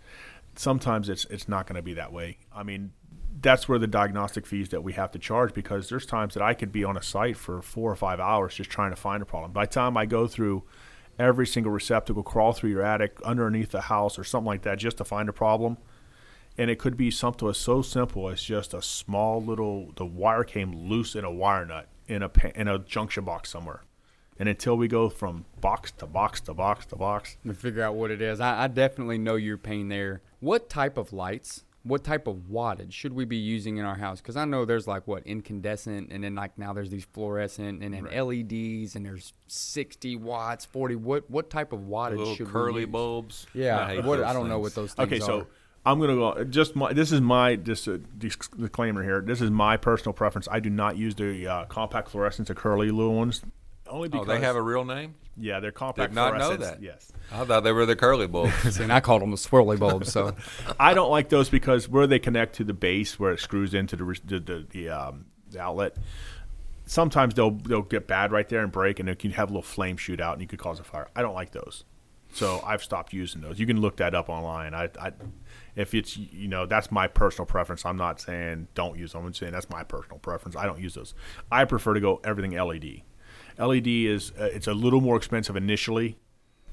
Sometimes 0.56 1.10
it's 1.10 1.26
it's 1.26 1.48
not 1.48 1.68
going 1.68 1.76
to 1.76 1.82
be 1.82 1.94
that 1.94 2.12
way. 2.12 2.38
I 2.54 2.64
mean, 2.64 2.92
that's 3.42 3.70
where 3.70 3.80
the 3.80 3.88
diagnostic 3.88 4.46
fees 4.46 4.70
that 4.70 4.84
we 4.84 4.94
have 4.94 5.12
to 5.12 5.20
charge 5.20 5.54
because 5.54 5.90
there's 5.90 6.06
times 6.06 6.34
that 6.34 6.44
I 6.44 6.54
could 6.54 6.72
be 6.72 6.84
on 6.84 6.98
a 6.98 7.04
site 7.04 7.38
for 7.38 7.62
four 7.62 7.92
or 7.92 7.96
five 7.96 8.20
hours 8.20 8.56
just 8.56 8.70
trying 8.70 8.90
to 8.90 8.96
find 8.96 9.22
a 9.22 9.26
problem. 9.26 9.52
By 9.52 9.66
the 9.66 9.72
time 9.72 9.96
I 9.96 10.06
go 10.06 10.28
through 10.28 10.64
every 11.20 11.48
single 11.48 11.72
receptacle, 11.72 12.24
crawl 12.24 12.54
through 12.54 12.72
your 12.72 12.84
attic, 12.84 13.20
underneath 13.24 13.72
the 13.72 13.82
house, 13.82 14.20
or 14.20 14.24
something 14.24 14.48
like 14.48 14.64
that, 14.64 14.78
just 14.78 14.98
to 14.98 15.06
find 15.06 15.30
a 15.30 15.34
problem. 15.34 15.78
And 16.58 16.72
it 16.72 16.80
could 16.80 16.98
be 16.98 17.12
something 17.12 17.54
so 17.54 17.82
simple 17.82 18.30
as 18.30 18.42
just 18.42 18.74
a 18.74 18.82
small 18.82 19.42
little 19.44 19.92
the 19.96 20.06
wire 20.06 20.44
came 20.44 20.74
loose 20.90 21.16
in 21.16 21.24
a 21.24 21.32
wire 21.32 21.66
nut 21.66 21.88
in 22.08 22.24
a 22.24 22.32
in 22.56 22.68
a 22.68 22.80
junction 22.80 23.24
box 23.26 23.50
somewhere. 23.52 23.84
And 24.40 24.48
until 24.48 24.78
we 24.78 24.88
go 24.88 25.10
from 25.10 25.46
box 25.62 25.92
to 25.94 26.06
box 26.08 26.42
to 26.42 26.54
box 26.54 26.86
to 26.88 26.96
box, 26.96 27.38
to 27.46 27.54
figure 27.54 27.84
out 27.84 27.96
what 27.96 28.12
it 28.12 28.22
is. 28.22 28.40
I, 28.40 28.64
I 28.64 28.68
definitely 28.68 29.18
know 29.18 29.36
your 29.36 29.58
pain 29.58 29.90
there. 29.90 30.22
What 30.40 30.70
type 30.70 30.98
of 30.98 31.12
lights, 31.12 31.64
what 31.82 32.04
type 32.04 32.28
of 32.28 32.44
wattage 32.52 32.92
should 32.92 33.14
we 33.14 33.26
be 33.26 33.38
using 33.38 33.78
in 33.78 33.86
our 33.86 33.96
house? 33.96 34.22
Because 34.22 34.36
I 34.36 34.46
know 34.46 34.64
there's 34.64 34.88
like 34.88 35.08
what 35.08 35.26
incandescent, 35.26 36.12
and 36.12 36.24
then 36.24 36.36
like 36.36 36.56
now 36.58 36.72
there's 36.74 36.92
these 36.92 37.06
fluorescent, 37.14 37.82
and 37.82 37.94
then 37.96 38.04
LEDs, 38.06 38.96
and 38.96 39.04
there's 39.04 39.34
60 39.48 40.16
watts, 40.18 40.66
40. 40.66 40.96
What 40.96 41.30
what 41.32 41.50
type 41.50 41.74
of 41.74 41.82
wattage 41.82 42.18
Little 42.18 42.36
should 42.36 42.48
we 42.48 42.52
curly 42.54 42.82
use? 42.82 42.90
bulbs. 42.92 43.48
Yeah, 43.56 43.88
hate 43.88 44.04
what 44.04 44.24
I 44.24 44.34
don't 44.34 44.50
know 44.50 44.60
what 44.60 44.76
those 44.76 44.94
things 44.94 45.12
Okay, 45.12 45.20
are. 45.34 45.48
So 45.88 45.92
I'm 45.92 46.00
gonna 46.00 46.16
go. 46.16 46.44
Just 46.44 46.76
my. 46.76 46.94
This 46.94 47.12
is 47.12 47.22
my 47.22 47.56
just 47.56 47.88
a 47.88 47.98
dis- 47.98 48.36
disclaimer 48.58 49.04
here. 49.04 49.22
This 49.22 49.42
is 49.42 49.50
my 49.50 49.78
personal 49.78 50.14
preference. 50.14 50.48
I 50.52 50.60
do 50.60 50.70
not 50.70 50.98
use 50.98 51.16
the 51.16 51.48
uh, 51.48 51.66
compact 51.66 52.12
fluorescents, 52.12 52.48
the 52.48 52.56
curly 52.56 52.92
little 52.92 53.16
ones. 53.16 53.42
Only 53.90 54.10
because 54.10 54.22
Oh, 54.22 54.26
because 54.26 54.40
they 54.42 54.46
have 54.46 54.56
a 54.56 54.62
real 54.62 54.84
name? 54.84 55.16
yeah, 55.38 55.60
they're 55.60 55.72
compact 55.72 56.12
Did 56.12 56.16
not 56.16 56.38
know 56.38 56.58
that. 56.58 56.82
Yes, 56.82 57.12
I 57.32 57.46
thought 57.46 57.64
they 57.64 57.72
were 57.72 57.86
the 57.86 57.96
curly 57.96 58.28
bulbs. 58.28 58.54
See, 58.76 58.84
and 58.84 58.92
I 58.92 59.00
called 59.00 59.22
them 59.22 59.32
the 59.32 59.38
swirly 59.38 59.80
bulbs. 59.80 60.12
So 60.12 60.36
I 60.80 60.94
don't 60.94 61.10
like 61.10 61.30
those 61.30 61.50
because 61.50 61.88
where 61.88 62.08
they 62.08 62.20
connect 62.20 62.56
to 62.56 62.64
the 62.64 62.74
base, 62.74 63.18
where 63.20 63.32
it 63.32 63.40
screws 63.40 63.74
into 63.74 63.96
the 63.96 64.20
the, 64.26 64.40
the, 64.40 64.68
the, 64.70 64.90
um, 64.90 65.26
the 65.52 65.60
outlet. 65.62 65.96
Sometimes 66.86 67.34
they'll 67.34 67.52
they'll 67.52 67.82
get 67.82 68.08
bad 68.08 68.32
right 68.32 68.48
there 68.50 68.62
and 68.64 68.72
break, 68.72 69.00
and 69.00 69.08
it 69.10 69.20
can 69.20 69.32
have 69.32 69.50
a 69.50 69.54
little 69.54 69.62
flame 69.62 69.98
shoot 69.98 70.20
out, 70.22 70.34
and 70.34 70.42
you 70.42 70.48
could 70.48 70.60
cause 70.60 70.80
a 70.80 70.84
fire. 70.84 71.08
I 71.16 71.22
don't 71.22 71.36
like 71.36 71.52
those, 71.52 71.84
so 72.34 72.62
I've 72.66 72.84
stopped 72.84 73.14
using 73.14 73.42
those. 73.42 73.60
You 73.60 73.66
can 73.66 73.82
look 73.82 73.98
that 73.98 74.14
up 74.14 74.30
online. 74.30 74.74
I, 74.74 74.90
I 75.00 75.12
if 75.76 75.94
it's 75.94 76.18
you 76.18 76.48
know 76.48 76.66
that's 76.66 76.92
my 76.92 77.08
personal 77.08 77.46
preference. 77.46 77.86
I'm 77.86 77.98
not 77.98 78.20
saying 78.22 78.68
don't 78.74 78.98
use 78.98 79.14
them. 79.14 79.26
I'm 79.26 79.34
saying 79.34 79.54
that's 79.54 79.70
my 79.70 79.84
personal 79.84 80.20
preference. 80.20 80.56
I 80.56 80.66
don't 80.66 80.80
use 80.80 80.96
those. 80.96 81.14
I 81.52 81.66
prefer 81.66 81.94
to 81.94 82.00
go 82.00 82.20
everything 82.24 82.52
LED. 82.52 83.02
LED 83.58 83.88
is 83.88 84.32
uh, 84.40 84.46
it's 84.46 84.68
a 84.68 84.74
little 84.74 85.02
more 85.02 85.18
expensive 85.18 85.56
initially, 85.56 86.18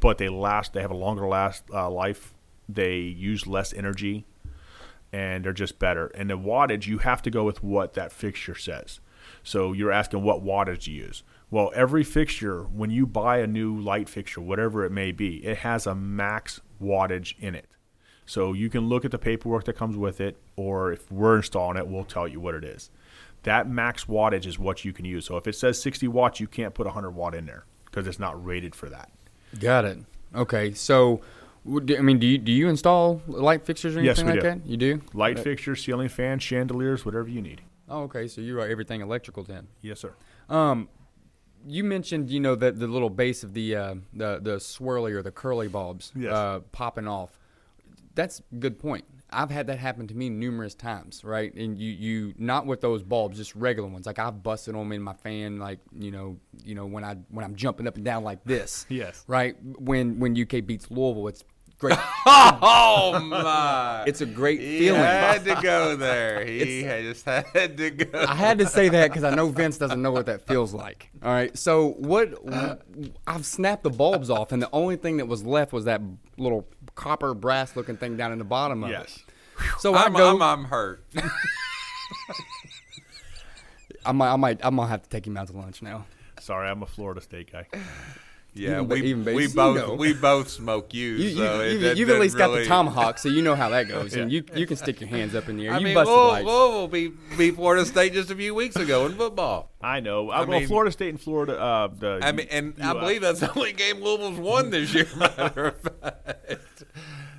but 0.01 0.19
they 0.19 0.29
last. 0.29 0.73
They 0.73 0.83
have 0.83 0.91
a 0.91 0.97
longer 0.97 1.27
last 1.27 1.65
uh, 1.73 1.91
life. 1.91 2.35
They 2.69 2.99
use 2.99 3.47
less 3.47 3.73
energy, 3.73 4.27
and 5.13 5.45
they're 5.45 5.53
just 5.53 5.79
better. 5.79 6.09
And 6.09 6.31
the 6.31 6.39
wattage 6.39 6.87
you 6.87 6.99
have 6.99 7.23
to 7.23 7.31
go 7.31 7.45
with 7.45 7.63
what 7.63 7.95
that 7.95 8.13
fixture 8.13 8.57
says. 8.57 9.01
So 9.43 9.73
you're 9.73 9.93
asking 9.93 10.23
what 10.23 10.45
wattage 10.45 10.85
to 10.85 10.91
use. 10.91 11.23
Well, 11.55 11.71
every 11.73 12.03
fixture, 12.03 12.65
when 12.65 12.91
you 12.91 13.07
buy 13.07 13.39
a 13.39 13.47
new 13.47 13.79
light 13.79 14.09
fixture, 14.09 14.41
whatever 14.41 14.85
it 14.85 14.91
may 14.91 15.13
be, 15.13 15.37
it 15.47 15.59
has 15.59 15.87
a 15.87 15.95
max 15.95 16.61
wattage 16.83 17.39
in 17.39 17.55
it. 17.55 17.69
So 18.27 18.55
you 18.55 18.69
can 18.69 18.89
look 18.89 19.05
at 19.05 19.13
the 19.13 19.21
paperwork 19.21 19.63
that 19.67 19.75
comes 19.75 19.97
with 19.97 20.21
it, 20.21 20.37
or 20.57 20.91
if 20.91 21.13
we're 21.13 21.37
installing 21.37 21.77
it, 21.77 21.87
we'll 21.87 22.03
tell 22.03 22.27
you 22.27 22.41
what 22.41 22.57
it 22.57 22.65
is. 22.65 22.91
That 23.45 23.69
max 23.69 24.07
wattage 24.07 24.47
is 24.47 24.59
what 24.59 24.85
you 24.85 24.93
can 24.93 25.05
use. 25.05 25.27
So 25.27 25.37
if 25.37 25.47
it 25.47 25.55
says 25.55 25.81
60 25.81 26.09
watts, 26.09 26.41
you 26.41 26.49
can't 26.49 26.75
put 26.75 26.87
100 26.87 27.13
watt 27.13 27.37
in 27.37 27.47
there 27.47 27.67
because 27.85 28.09
it's 28.09 28.19
not 28.19 28.45
rated 28.45 28.75
for 28.75 28.89
that. 28.89 29.13
got 29.61 29.85
it. 29.85 29.99
Okay, 30.35 30.73
so 30.73 31.21
I 31.65 32.01
mean, 32.01 32.19
do 32.19 32.27
you 32.27 32.39
do 32.39 32.51
you 32.51 32.69
install 32.69 33.23
light 33.29 33.65
fixtures 33.65 33.95
or 33.95 34.01
anything 34.01 34.27
we 34.27 34.33
like 34.33 34.41
do. 34.41 34.49
that? 34.49 34.67
You 34.67 34.77
do. 34.77 35.03
Light 35.13 35.39
fixtures, 35.39 35.85
ceiling 35.85 36.09
fans, 36.09 36.43
chandeliers, 36.43 37.05
whatever 37.05 37.29
you 37.29 37.41
need. 37.41 37.63
Oh, 37.89 38.03
okay. 38.03 38.27
So 38.27 38.41
you 38.41 38.59
are 38.59 38.67
everything 38.67 39.03
electrical 39.03 39.45
then. 39.45 39.69
Yes, 39.83 40.01
sir. 40.01 40.15
Um, 40.49 40.89
you 41.67 41.85
mentioned 41.85 42.31
you 42.31 42.41
know 42.41 42.55
that 42.55 42.79
the 42.79 42.87
little 42.87 43.11
base 43.11 43.43
of 43.43 43.55
the 43.55 43.77
uh, 43.77 43.95
the 44.13 44.39
the 44.43 44.57
swirly 44.57 45.13
or 45.13 45.23
the 45.23 45.31
curly 45.33 45.69
bulbs 45.69 46.13
Yes. 46.17 46.33
uh, 46.33 46.61
popping 46.73 47.07
off. 47.09 47.39
That's 48.15 48.41
a 48.53 48.57
good 48.57 48.79
point. 48.79 49.05
I've 49.31 49.51
had 49.51 49.67
that 49.67 49.79
happen 49.81 50.07
to 50.07 50.15
me 50.15 50.31
numerous 50.31 50.75
times, 50.77 51.25
right? 51.25 51.53
And 51.55 51.77
you 51.77 51.91
you 51.91 52.35
not 52.39 52.67
with 52.67 52.81
those 52.81 53.03
bulbs, 53.03 53.37
just 53.39 53.55
regular 53.57 53.89
ones. 53.89 54.07
Like 54.07 54.21
I've 54.21 54.43
busted 54.43 54.75
them 54.75 54.93
in 54.93 55.03
my 55.03 55.15
fan, 55.15 55.59
like 55.59 55.81
you 55.99 56.13
know 56.13 56.37
you 56.65 56.75
know 56.77 56.87
when 56.87 57.03
I 57.03 57.17
when 57.31 57.45
I'm 57.45 57.57
jumping 57.57 57.89
up 57.89 57.97
and 57.97 58.05
down 58.05 58.23
like 58.23 58.45
this. 58.45 58.87
Yes. 58.91 59.25
Right 59.27 59.57
when 59.79 60.21
when 60.21 60.41
UK 60.41 60.65
beats 60.65 60.89
Louisville, 60.91 61.27
it's 61.29 61.43
great. 61.89 61.99
oh 62.27 63.21
my! 63.25 64.05
it's 64.07 64.21
a 64.21 64.27
great 64.27 64.61
he 64.61 64.79
feeling. 64.81 65.01
had 65.01 65.45
to 65.45 65.59
go 65.63 65.97
there. 66.09 66.45
He 66.45 66.83
had- 66.83 67.03
just 67.05 67.25
had 67.25 67.77
to 67.77 67.91
go. 67.91 68.25
I 68.27 68.35
had 68.35 68.59
to 68.59 68.67
say 68.67 68.89
that 68.89 69.09
because 69.11 69.25
I 69.25 69.35
know 69.35 69.49
Vince 69.49 69.79
doesn't 69.79 70.01
know 70.01 70.11
what 70.13 70.27
that 70.27 70.47
feels 70.47 70.73
like. 70.75 71.11
All 71.23 71.31
right. 71.33 71.57
So 71.57 71.91
what? 71.99 72.35
I've 73.27 73.45
snapped 73.47 73.83
the 73.83 73.91
bulbs 73.91 74.31
off, 74.31 74.53
and 74.53 74.63
the 74.63 74.71
only 74.73 74.97
thing 74.97 75.17
that 75.19 75.27
was 75.27 75.45
left 75.45 75.73
was 75.73 75.85
that 75.85 76.01
little 76.39 76.67
copper 76.95 77.35
brass 77.35 77.77
looking 77.77 77.97
thing 77.97 78.17
down 78.17 78.33
in 78.33 78.39
the 78.39 78.45
bottom 78.45 78.83
of 78.85 78.91
Yes. 78.91 79.17
it. 79.19 79.23
So 79.81 79.95
I 79.95 80.05
I'm, 80.05 80.13
go. 80.15 80.31
I'm, 80.35 80.43
I'm 80.43 80.65
hurt. 80.65 81.05
I 84.07 84.13
might, 84.13 84.33
I 84.33 84.37
might, 84.37 84.61
I'm 84.63 84.77
gonna 84.77 84.89
have 84.89 85.03
to 85.03 85.09
take 85.09 85.27
him 85.27 85.37
out 85.37 85.47
to 85.49 85.57
lunch 85.57 85.81
now. 85.83 86.05
Sorry, 86.41 86.69
I'm 86.69 86.83
a 86.83 86.87
Florida 86.87 87.21
State 87.21 87.51
guy. 87.53 87.67
Yeah, 88.57 88.83
Even 88.83 88.89
we, 88.89 89.01
even 89.03 89.25
we 89.25 89.33
base- 89.35 89.49
you 89.51 89.57
both 89.57 89.77
know. 89.77 89.95
we 89.95 90.15
both 90.15 90.49
smoke 90.49 90.95
you. 90.95 91.09
You, 91.15 91.29
you, 91.29 91.37
so 91.37 91.61
it- 91.61 91.73
you, 91.73 91.79
that 91.81 91.97
you've 91.97 92.09
at 92.11 92.21
least 92.21 92.37
doesn't 92.39 92.55
got 92.55 92.59
the 92.61 92.65
tomahawk, 92.67 93.19
so 93.19 93.29
you 93.29 93.43
know 93.43 93.57
how 93.57 93.69
that 93.71 93.89
goes, 93.89 94.15
and 94.17 94.31
you 94.31 94.45
you 94.55 94.65
can 94.65 94.77
stick 94.77 95.01
your 95.01 95.09
hands 95.11 95.35
up 95.35 95.49
in 95.49 95.57
the 95.57 95.67
air. 95.67 95.73
I 95.75 95.79
you 95.79 95.85
mean, 95.87 95.95
busted 95.95 96.15
Louisville, 96.15 96.29
lights. 96.29 96.47
Louisville 96.47 96.89
beat, 96.89 97.37
beat 97.37 97.55
Florida 97.57 97.85
State 97.85 98.13
just 98.13 98.31
a 98.31 98.37
few 98.37 98.55
weeks 98.55 98.77
ago 98.77 99.07
in 99.07 99.15
football. 99.15 99.71
I 99.83 99.99
know. 99.99 100.31
I 100.31 100.37
I 100.37 100.45
well, 100.45 100.59
mean- 100.61 100.69
Florida 100.69 100.93
State 100.93 101.09
and 101.09 101.21
Florida. 101.21 101.59
Uh, 101.61 101.89
the 101.89 102.21
I 102.23 102.31
mean, 102.31 102.47
and 102.51 102.75
I 102.81 102.93
believe 102.93 103.23
that's 103.23 103.41
the 103.41 103.53
only 103.57 103.73
game 103.73 104.01
Louisville's 104.01 104.39
won 104.39 104.71
this 104.71 104.95
year. 104.95 105.09
Matter 105.17 105.67
of 105.67 105.81
fact, 105.81 106.85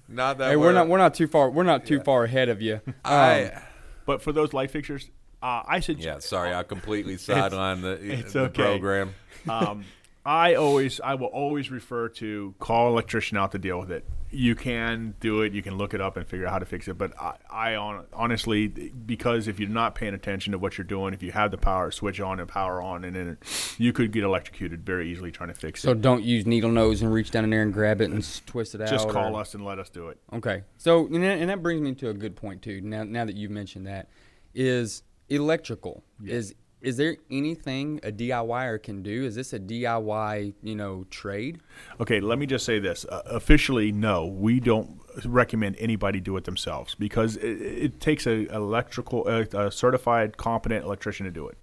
not 0.09 0.37
that 0.39 0.49
Hey, 0.49 0.55
we're 0.57 0.73
not 0.73 0.87
we're 0.89 0.97
not 0.97 1.13
too 1.13 1.27
far 1.27 1.49
we're 1.49 1.63
not 1.63 1.85
too 1.85 1.99
far 2.01 2.25
ahead 2.25 2.49
of 2.49 2.61
you. 2.61 2.81
Um, 2.85 2.93
I, 3.05 3.61
But 4.05 4.21
for 4.21 4.31
those 4.31 4.53
light 4.53 4.69
fixtures, 4.69 5.09
uh, 5.41 5.63
I 5.67 5.79
should. 5.79 5.97
yeah, 6.03 6.19
sorry, 6.19 6.53
I 6.53 6.61
completely 6.63 7.15
sidelined 7.15 7.81
the, 7.81 7.97
it's 8.19 8.33
the 8.33 8.41
okay. 8.41 8.63
program. 8.63 9.15
um, 9.49 9.83
I 10.25 10.55
always, 10.55 10.99
I 10.99 11.13
will 11.13 11.27
always 11.27 11.69
refer 11.69 12.09
to 12.09 12.55
call 12.57 12.87
an 12.87 12.93
electrician 12.93 13.37
out 13.37 13.51
to 13.51 13.59
deal 13.59 13.79
with 13.79 13.91
it. 13.91 14.03
You 14.31 14.55
can 14.55 15.13
do 15.19 15.43
it. 15.43 15.53
You 15.53 15.61
can 15.61 15.77
look 15.77 15.93
it 15.93 16.01
up 16.01 16.17
and 16.17 16.27
figure 16.27 16.47
out 16.47 16.51
how 16.51 16.59
to 16.59 16.65
fix 16.65 16.87
it. 16.87 16.97
But 16.97 17.13
I, 17.21 17.35
I 17.49 17.75
on, 17.75 18.05
honestly, 18.11 18.67
because 18.67 19.47
if 19.47 19.59
you're 19.59 19.69
not 19.69 19.93
paying 19.93 20.15
attention 20.15 20.51
to 20.53 20.57
what 20.57 20.77
you're 20.77 20.85
doing, 20.85 21.13
if 21.13 21.21
you 21.21 21.31
have 21.31 21.51
the 21.51 21.57
power 21.57 21.91
switch 21.91 22.19
on 22.19 22.39
and 22.39 22.49
power 22.49 22.81
on, 22.81 23.05
and 23.05 23.15
then 23.15 23.37
you 23.77 23.93
could 23.93 24.11
get 24.11 24.23
electrocuted 24.23 24.83
very 24.83 25.11
easily 25.11 25.31
trying 25.31 25.49
to 25.49 25.55
fix 25.55 25.83
so 25.83 25.91
it. 25.91 25.95
So 25.95 25.99
don't 25.99 26.23
use 26.23 26.45
needle 26.47 26.71
nose 26.71 27.03
and 27.03 27.13
reach 27.13 27.29
down 27.29 27.43
in 27.43 27.51
there 27.51 27.61
and 27.61 27.71
grab 27.71 28.01
it 28.01 28.09
and 28.09 28.45
twist 28.47 28.73
it 28.73 28.81
out. 28.81 28.89
Just 28.89 29.07
call 29.07 29.35
or- 29.35 29.41
us 29.41 29.53
and 29.53 29.63
let 29.63 29.77
us 29.77 29.89
do 29.89 30.09
it. 30.09 30.17
Okay. 30.33 30.63
So 30.77 31.05
and 31.05 31.23
that, 31.23 31.37
and 31.37 31.49
that 31.49 31.61
brings 31.61 31.81
me 31.81 31.93
to 31.95 32.09
a 32.09 32.13
good 32.13 32.35
point 32.35 32.63
too. 32.63 32.81
Now 32.81 33.03
now 33.03 33.25
that 33.25 33.35
you've 33.35 33.51
mentioned 33.51 33.85
that, 33.85 34.09
is 34.55 35.03
electrical 35.29 36.03
is 36.23 36.55
is 36.85 36.97
there 36.97 37.17
anything 37.31 37.99
a 38.03 38.11
DIYer 38.11 38.81
can 38.81 39.01
do? 39.01 39.25
Is 39.25 39.33
this 39.33 39.53
a 39.53 39.59
DIY 39.59 40.53
you 40.61 40.75
know 40.75 41.03
trade? 41.09 41.59
Okay, 41.99 42.19
let 42.19 42.37
me 42.37 42.45
just 42.45 42.63
say 42.63 42.77
this. 42.77 43.05
Uh, 43.05 43.23
officially, 43.25 43.91
no, 43.91 44.27
we 44.27 44.59
don't 44.59 45.01
recommend 45.25 45.77
anybody 45.79 46.19
do 46.19 46.37
it 46.37 46.43
themselves 46.43 46.93
because 46.93 47.37
it, 47.37 47.61
it 47.61 47.99
takes 47.99 48.27
a 48.27 48.45
electrical, 48.53 49.27
a, 49.27 49.41
a 49.57 49.71
certified, 49.71 50.37
competent 50.37 50.85
electrician 50.85 51.25
to 51.25 51.31
do 51.31 51.47
it. 51.47 51.57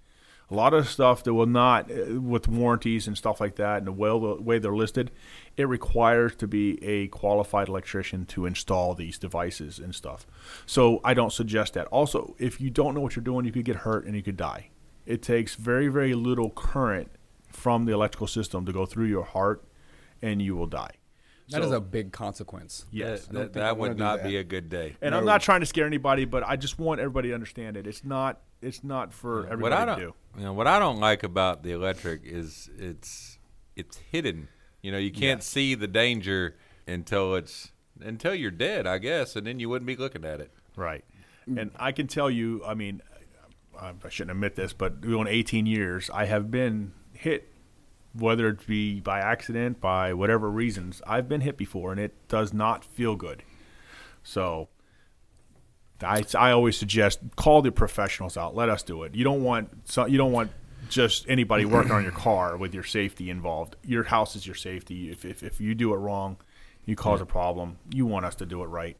A 0.51 0.55
lot 0.55 0.73
of 0.73 0.89
stuff 0.89 1.23
that 1.23 1.33
will 1.33 1.45
not, 1.45 1.89
uh, 1.89 2.19
with 2.19 2.49
warranties 2.49 3.07
and 3.07 3.17
stuff 3.17 3.39
like 3.39 3.55
that, 3.55 3.77
and 3.77 3.87
the 3.87 3.93
way, 3.93 4.09
the 4.09 4.41
way 4.41 4.59
they're 4.59 4.75
listed, 4.75 5.09
it 5.55 5.69
requires 5.69 6.35
to 6.35 6.47
be 6.47 6.83
a 6.83 7.07
qualified 7.07 7.69
electrician 7.69 8.25
to 8.25 8.45
install 8.45 8.93
these 8.93 9.17
devices 9.17 9.79
and 9.79 9.95
stuff. 9.95 10.27
So 10.65 10.99
I 11.01 11.13
don't 11.13 11.31
suggest 11.31 11.75
that. 11.75 11.87
Also, 11.87 12.35
if 12.39 12.59
you 12.59 12.69
don't 12.69 12.93
know 12.93 12.99
what 12.99 13.15
you're 13.15 13.23
doing, 13.23 13.45
you 13.45 13.53
could 13.53 13.63
get 13.63 13.77
hurt 13.77 14.05
and 14.05 14.17
you 14.17 14.21
could 14.21 14.37
die. 14.37 14.67
It 15.05 15.21
takes 15.21 15.55
very, 15.55 15.87
very 15.87 16.13
little 16.13 16.49
current 16.49 17.11
from 17.49 17.85
the 17.85 17.91
electrical 17.93 18.27
system 18.27 18.65
to 18.65 18.71
go 18.73 18.85
through 18.85 19.05
your 19.05 19.23
heart, 19.23 19.63
and 20.21 20.41
you 20.41 20.55
will 20.55 20.67
die. 20.67 20.91
That 21.49 21.61
is 21.61 21.69
So- 21.69 21.75
a 21.77 21.81
big 21.81 22.11
consequence. 22.13 22.85
yes. 22.89 23.25
that, 23.27 23.33
don't 23.33 23.53
that 23.53 23.77
would 23.77 23.97
not 23.97 24.19
that. 24.23 24.27
be 24.27 24.37
a 24.37 24.43
good 24.43 24.69
day. 24.69 24.95
And 25.01 25.13
I'm 25.13 25.25
not 25.25 25.41
trying 25.41 25.59
to 25.59 25.65
scare 25.65 25.85
anybody, 25.85 26.23
but 26.25 26.41
I 26.47 26.55
just 26.55 26.79
want 26.79 27.01
everybody 27.01 27.29
to 27.29 27.33
understand 27.35 27.75
it. 27.77 27.85
It's 27.85 28.03
not. 28.03 28.41
It's 28.61 28.81
not 28.83 29.13
for 29.13 29.41
what 29.43 29.51
everybody 29.51 29.75
I 29.75 29.79
to 29.81 29.85
don't, 29.87 29.99
do. 29.99 30.13
You 30.37 30.43
know, 30.45 30.53
what 30.53 30.67
I 30.67 30.79
don't 30.79 30.99
like 31.01 31.21
about 31.23 31.63
the 31.63 31.71
electric 31.71 32.21
is 32.23 32.69
it's 32.77 33.37
it's 33.75 33.97
hidden. 33.97 34.47
You 34.81 34.93
know, 34.93 34.97
you 34.97 35.11
can't 35.11 35.39
Yes. 35.39 35.47
see 35.47 35.75
the 35.75 35.87
danger 35.87 36.55
until 36.87 37.35
it's 37.35 37.73
until 38.01 38.33
you're 38.33 38.49
dead, 38.51 38.87
I 38.87 38.97
guess, 38.99 39.35
and 39.35 39.45
then 39.45 39.59
you 39.59 39.67
wouldn't 39.67 39.85
be 39.85 39.97
looking 39.97 40.23
at 40.23 40.39
it. 40.39 40.49
Right. 40.77 41.03
Mm. 41.47 41.61
And 41.61 41.71
I 41.75 41.91
can 41.91 42.07
tell 42.07 42.29
you, 42.31 42.63
I 42.65 42.73
mean, 42.73 43.01
I 43.79 43.93
I 44.03 44.09
shouldn't 44.09 44.31
admit 44.31 44.55
this, 44.55 44.73
but 44.73 45.01
doing 45.01 45.27
18 45.27 45.65
years, 45.65 46.09
I 46.13 46.25
have 46.25 46.51
been 46.51 46.93
hit, 47.13 47.51
whether 48.13 48.47
it 48.49 48.65
be 48.65 48.99
by 48.99 49.19
accident, 49.19 49.79
by 49.79 50.13
whatever 50.13 50.49
reasons. 50.49 51.01
I've 51.07 51.27
been 51.27 51.41
hit 51.41 51.57
before, 51.57 51.91
and 51.91 51.99
it 51.99 52.27
does 52.27 52.53
not 52.53 52.85
feel 52.85 53.15
good. 53.15 53.43
So 54.23 54.69
I, 56.01 56.23
I 56.37 56.51
always 56.51 56.77
suggest 56.77 57.19
call 57.35 57.61
the 57.61 57.71
professionals 57.71 58.37
out. 58.37 58.55
Let 58.55 58.69
us 58.69 58.83
do 58.83 59.03
it. 59.03 59.15
You 59.15 59.23
don't 59.23 59.43
want 59.43 59.69
so, 59.89 60.05
you 60.05 60.17
don't 60.17 60.31
want 60.31 60.51
just 60.89 61.27
anybody 61.29 61.65
working 61.65 61.91
on 61.91 62.03
your 62.03 62.11
car 62.11 62.57
with 62.57 62.73
your 62.73 62.83
safety 62.83 63.29
involved. 63.29 63.75
Your 63.83 64.03
house 64.03 64.35
is 64.35 64.45
your 64.45 64.55
safety. 64.55 65.09
If 65.09 65.25
if, 65.25 65.43
if 65.43 65.61
you 65.61 65.75
do 65.75 65.93
it 65.93 65.97
wrong, 65.97 66.37
you 66.85 66.95
cause 66.95 67.21
a 67.21 67.25
problem. 67.25 67.77
You 67.93 68.05
want 68.05 68.25
us 68.25 68.35
to 68.35 68.45
do 68.45 68.63
it 68.63 68.67
right. 68.67 68.97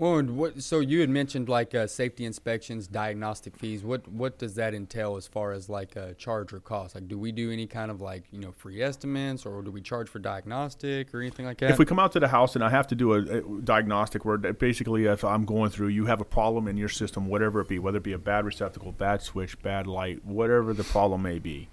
Well, 0.00 0.16
and 0.16 0.38
what, 0.38 0.62
so 0.62 0.80
you 0.80 1.02
had 1.02 1.10
mentioned 1.10 1.50
like 1.50 1.74
uh, 1.74 1.86
safety 1.86 2.24
inspections, 2.24 2.86
diagnostic 2.86 3.54
fees. 3.54 3.84
What 3.84 4.08
what 4.08 4.38
does 4.38 4.54
that 4.54 4.72
entail 4.72 5.16
as 5.16 5.26
far 5.26 5.52
as 5.52 5.68
like 5.68 5.94
a 5.94 6.14
charge 6.14 6.54
or 6.54 6.60
cost? 6.60 6.94
Like, 6.94 7.06
do 7.06 7.18
we 7.18 7.32
do 7.32 7.52
any 7.52 7.66
kind 7.66 7.90
of 7.90 8.00
like 8.00 8.24
you 8.32 8.40
know 8.40 8.50
free 8.50 8.80
estimates, 8.80 9.44
or 9.44 9.60
do 9.60 9.70
we 9.70 9.82
charge 9.82 10.08
for 10.08 10.18
diagnostic 10.18 11.12
or 11.12 11.20
anything 11.20 11.44
like 11.44 11.58
that? 11.58 11.72
If 11.72 11.78
we 11.78 11.84
come 11.84 11.98
out 11.98 12.12
to 12.12 12.20
the 12.20 12.28
house 12.28 12.54
and 12.54 12.64
I 12.64 12.70
have 12.70 12.86
to 12.86 12.94
do 12.94 13.12
a, 13.12 13.18
a 13.18 13.60
diagnostic, 13.60 14.24
where 14.24 14.38
basically 14.38 15.04
if 15.04 15.22
I'm 15.22 15.44
going 15.44 15.68
through, 15.68 15.88
you 15.88 16.06
have 16.06 16.22
a 16.22 16.24
problem 16.24 16.66
in 16.66 16.78
your 16.78 16.88
system, 16.88 17.26
whatever 17.26 17.60
it 17.60 17.68
be, 17.68 17.78
whether 17.78 17.98
it 17.98 18.02
be 18.02 18.14
a 18.14 18.18
bad 18.18 18.46
receptacle, 18.46 18.92
bad 18.92 19.20
switch, 19.20 19.60
bad 19.60 19.86
light, 19.86 20.24
whatever 20.24 20.72
the 20.72 20.84
problem 20.84 21.20
may 21.20 21.38
be, 21.38 21.68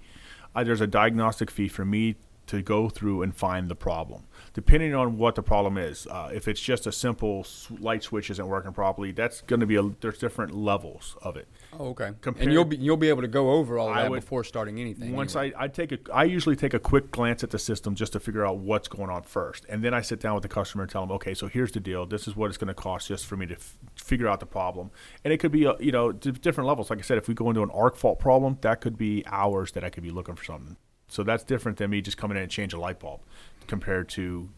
uh, 0.54 0.62
there's 0.62 0.82
a 0.82 0.86
diagnostic 0.86 1.50
fee 1.50 1.68
for 1.68 1.86
me 1.86 2.16
to 2.48 2.62
go 2.62 2.88
through 2.88 3.22
and 3.22 3.34
find 3.34 3.70
the 3.70 3.76
problem 3.76 4.24
depending 4.58 4.94
on 4.94 5.16
what 5.16 5.36
the 5.36 5.42
problem 5.42 5.78
is. 5.78 6.06
Uh, 6.08 6.30
if 6.32 6.48
it's 6.48 6.60
just 6.60 6.86
a 6.86 6.90
simple 6.90 7.46
light 7.78 8.02
switch 8.02 8.28
isn't 8.28 8.48
working 8.48 8.72
properly, 8.72 9.12
that's 9.12 9.40
going 9.42 9.60
to 9.60 9.66
be 9.66 9.76
a, 9.76 9.82
there's 10.00 10.18
different 10.18 10.52
levels 10.52 11.16
of 11.22 11.36
it. 11.36 11.46
Oh, 11.78 11.90
okay. 11.90 12.10
Compared, 12.20 12.44
and 12.44 12.52
you'll 12.52 12.64
be 12.64 12.76
you'll 12.76 12.96
be 12.96 13.08
able 13.08 13.22
to 13.22 13.28
go 13.28 13.52
over 13.52 13.78
all 13.78 13.94
that 13.94 14.10
would, 14.10 14.20
before 14.20 14.42
starting 14.42 14.80
anything. 14.80 15.14
Once 15.14 15.36
anyway. 15.36 15.54
I, 15.56 15.64
I 15.64 15.68
take 15.68 15.92
a 15.92 15.98
I 16.12 16.24
usually 16.24 16.56
take 16.56 16.74
a 16.74 16.78
quick 16.78 17.12
glance 17.12 17.44
at 17.44 17.50
the 17.50 17.58
system 17.58 17.94
just 17.94 18.14
to 18.14 18.20
figure 18.20 18.44
out 18.44 18.58
what's 18.58 18.88
going 18.88 19.10
on 19.10 19.22
first, 19.22 19.64
and 19.68 19.84
then 19.84 19.94
I 19.94 20.00
sit 20.00 20.18
down 20.18 20.34
with 20.34 20.42
the 20.42 20.48
customer 20.48 20.82
and 20.82 20.90
tell 20.90 21.02
them, 21.02 21.12
okay, 21.12 21.34
so 21.34 21.46
here's 21.46 21.72
the 21.72 21.80
deal. 21.80 22.04
This 22.04 22.26
is 22.26 22.34
what 22.34 22.48
it's 22.48 22.58
going 22.58 22.68
to 22.68 22.74
cost 22.74 23.06
just 23.06 23.26
for 23.26 23.36
me 23.36 23.46
to 23.46 23.54
f- 23.54 23.76
figure 23.94 24.26
out 24.26 24.40
the 24.40 24.46
problem, 24.46 24.90
and 25.22 25.32
it 25.32 25.38
could 25.38 25.52
be 25.52 25.64
a, 25.66 25.76
you 25.78 25.92
know 25.92 26.10
different 26.10 26.66
levels. 26.66 26.90
Like 26.90 26.98
I 26.98 27.02
said, 27.02 27.18
if 27.18 27.28
we 27.28 27.34
go 27.34 27.48
into 27.48 27.62
an 27.62 27.70
arc 27.70 27.96
fault 27.96 28.18
problem, 28.18 28.58
that 28.62 28.80
could 28.80 28.98
be 28.98 29.22
hours 29.26 29.72
that 29.72 29.84
I 29.84 29.90
could 29.90 30.02
be 30.02 30.10
looking 30.10 30.34
for 30.34 30.44
something. 30.44 30.76
So 31.08 31.22
that's 31.22 31.42
different 31.42 31.78
than 31.78 31.90
me 31.90 32.00
just 32.00 32.16
coming 32.16 32.36
in 32.36 32.44
and 32.44 32.52
change 32.52 32.72
a 32.72 32.78
light 32.78 33.00
bulb 33.00 33.20
compared 33.66 34.08
to 34.10 34.48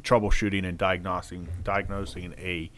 troubleshooting 0.00 0.66
and 0.66 0.76
diagnosing 0.76 1.48
diagnosing 1.62 2.34
a 2.38 2.70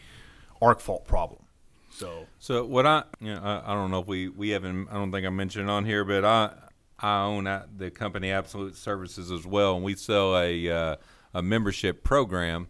arc 0.61 0.79
fault 0.79 1.05
problem. 1.05 1.41
So, 1.89 2.27
so 2.37 2.65
what 2.65 2.85
I, 2.85 3.03
you 3.19 3.33
know, 3.33 3.41
I, 3.41 3.71
I, 3.71 3.73
don't 3.73 3.89
know 3.89 3.99
if 3.99 4.07
we, 4.07 4.29
we 4.29 4.49
haven't, 4.49 4.87
I 4.89 4.93
don't 4.93 5.11
think 5.11 5.25
I 5.25 5.29
mentioned 5.29 5.69
on 5.69 5.83
here, 5.85 6.03
but 6.03 6.23
I, 6.23 6.53
I 6.99 7.23
own 7.23 7.45
the 7.75 7.89
company 7.89 8.31
Absolute 8.31 8.75
Services 8.75 9.31
as 9.31 9.47
well, 9.47 9.75
and 9.75 9.83
we 9.83 9.95
sell 9.95 10.37
a, 10.37 10.69
uh, 10.69 10.95
a 11.33 11.41
membership 11.41 12.03
program. 12.03 12.67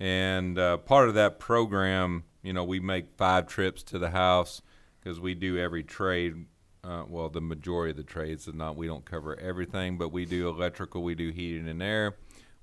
And 0.00 0.58
uh, 0.58 0.78
part 0.78 1.08
of 1.08 1.14
that 1.14 1.38
program, 1.38 2.24
you 2.42 2.52
know, 2.52 2.64
we 2.64 2.80
make 2.80 3.16
five 3.16 3.46
trips 3.46 3.82
to 3.84 3.98
the 3.98 4.10
house 4.10 4.62
because 4.98 5.20
we 5.20 5.34
do 5.34 5.58
every 5.58 5.82
trade. 5.82 6.46
Uh, 6.84 7.04
well, 7.08 7.30
the 7.30 7.40
majority 7.40 7.92
of 7.92 7.96
the 7.96 8.02
trades, 8.02 8.46
is 8.46 8.54
not 8.54 8.76
we 8.76 8.86
don't 8.86 9.06
cover 9.06 9.38
everything, 9.40 9.96
but 9.96 10.10
we 10.10 10.26
do 10.26 10.48
electrical, 10.48 11.02
we 11.02 11.14
do 11.14 11.30
heating 11.30 11.66
and 11.66 11.82
air, 11.82 12.16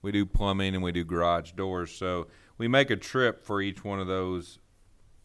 we 0.04 0.12
do 0.12 0.26
plumbing, 0.26 0.76
and 0.76 0.84
we 0.84 0.92
do 0.92 1.04
garage 1.04 1.54
doors. 1.54 1.92
So 1.92 2.28
we 2.58 2.68
make 2.68 2.92
a 2.92 2.96
trip 2.96 3.44
for 3.44 3.62
each 3.62 3.84
one 3.84 4.00
of 4.00 4.06
those 4.06 4.60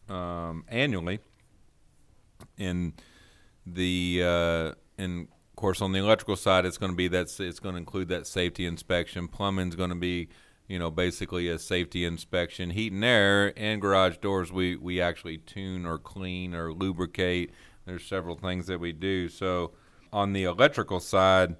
um, 0.08 0.64
annually. 0.68 1.20
In 2.56 2.94
the 3.66 4.22
uh, 4.24 4.72
and 4.96 5.28
of 5.28 5.56
course 5.56 5.82
on 5.82 5.92
the 5.92 5.98
electrical 5.98 6.36
side, 6.36 6.64
it's 6.64 6.78
going 6.78 6.92
to 6.92 6.96
be 6.96 7.08
that 7.08 7.28
it's 7.38 7.60
going 7.60 7.74
to 7.74 7.78
include 7.78 8.08
that 8.08 8.26
safety 8.26 8.64
inspection. 8.64 9.28
Plumbing's 9.28 9.74
going 9.74 9.90
to 9.90 9.96
be 9.96 10.28
you 10.68 10.78
know 10.78 10.90
basically 10.90 11.48
a 11.48 11.58
safety 11.58 12.06
inspection. 12.06 12.70
Heat 12.70 12.92
and 12.92 13.04
air 13.04 13.52
and 13.58 13.80
garage 13.80 14.18
doors, 14.18 14.50
we 14.50 14.76
we 14.76 15.02
actually 15.02 15.36
tune 15.38 15.84
or 15.84 15.98
clean 15.98 16.54
or 16.54 16.72
lubricate. 16.72 17.50
There's 17.86 18.04
several 18.04 18.36
things 18.36 18.66
that 18.66 18.80
we 18.80 18.92
do. 18.92 19.28
So 19.28 19.72
on 20.12 20.32
the 20.32 20.44
electrical 20.44 21.00
side 21.00 21.56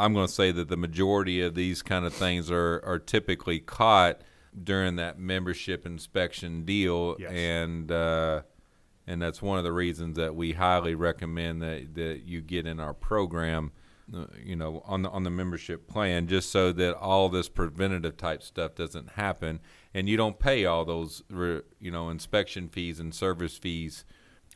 I'm 0.00 0.14
going 0.14 0.26
to 0.26 0.32
say 0.32 0.50
that 0.50 0.68
the 0.68 0.78
majority 0.78 1.42
of 1.42 1.54
these 1.54 1.82
kind 1.82 2.06
of 2.06 2.14
things 2.14 2.50
are, 2.50 2.82
are 2.84 2.98
typically 2.98 3.58
caught 3.58 4.22
during 4.64 4.96
that 4.96 5.18
membership 5.18 5.84
inspection 5.84 6.64
deal, 6.64 7.16
yes. 7.18 7.30
and 7.30 7.92
uh, 7.92 8.40
and 9.06 9.20
that's 9.20 9.42
one 9.42 9.58
of 9.58 9.64
the 9.64 9.72
reasons 9.72 10.16
that 10.16 10.34
we 10.34 10.52
highly 10.52 10.94
recommend 10.94 11.60
that, 11.60 11.94
that 11.94 12.22
you 12.24 12.40
get 12.40 12.66
in 12.66 12.80
our 12.80 12.94
program. 12.94 13.72
Uh, 14.12 14.24
you 14.42 14.56
know, 14.56 14.82
on 14.86 15.02
the 15.02 15.10
on 15.10 15.22
the 15.22 15.30
membership 15.30 15.86
plan, 15.86 16.26
just 16.26 16.50
so 16.50 16.72
that 16.72 16.96
all 16.96 17.28
this 17.28 17.48
preventative 17.48 18.16
type 18.16 18.42
stuff 18.42 18.74
doesn't 18.74 19.10
happen, 19.10 19.60
and 19.94 20.08
you 20.08 20.16
don't 20.16 20.38
pay 20.38 20.64
all 20.64 20.84
those, 20.84 21.22
you 21.78 21.90
know, 21.90 22.08
inspection 22.08 22.68
fees 22.68 22.98
and 22.98 23.14
service 23.14 23.56
fees 23.56 24.04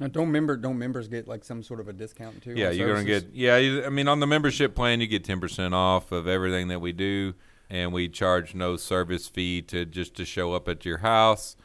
now, 0.00 0.08
don't 0.08 0.32
member 0.32 0.56
don't 0.56 0.78
members 0.78 1.06
get 1.06 1.28
like 1.28 1.44
some 1.44 1.62
sort 1.62 1.78
of 1.78 1.86
a 1.86 1.92
discount 1.92 2.42
too? 2.42 2.54
Yeah, 2.56 2.70
you're 2.70 2.92
gonna 2.92 3.04
get 3.04 3.32
yeah. 3.32 3.58
You, 3.58 3.84
I 3.84 3.90
mean, 3.90 4.08
on 4.08 4.18
the 4.18 4.26
membership 4.26 4.74
plan, 4.74 5.00
you 5.00 5.06
get 5.06 5.22
ten 5.22 5.40
percent 5.40 5.72
off 5.72 6.10
of 6.10 6.26
everything 6.26 6.68
that 6.68 6.80
we 6.80 6.92
do, 6.92 7.34
and 7.70 7.92
we 7.92 8.08
charge 8.08 8.56
no 8.56 8.76
service 8.76 9.28
fee 9.28 9.62
to 9.62 9.84
just 9.84 10.16
to 10.16 10.24
show 10.24 10.52
up 10.52 10.68
at 10.68 10.84
your 10.84 10.98
house. 10.98 11.56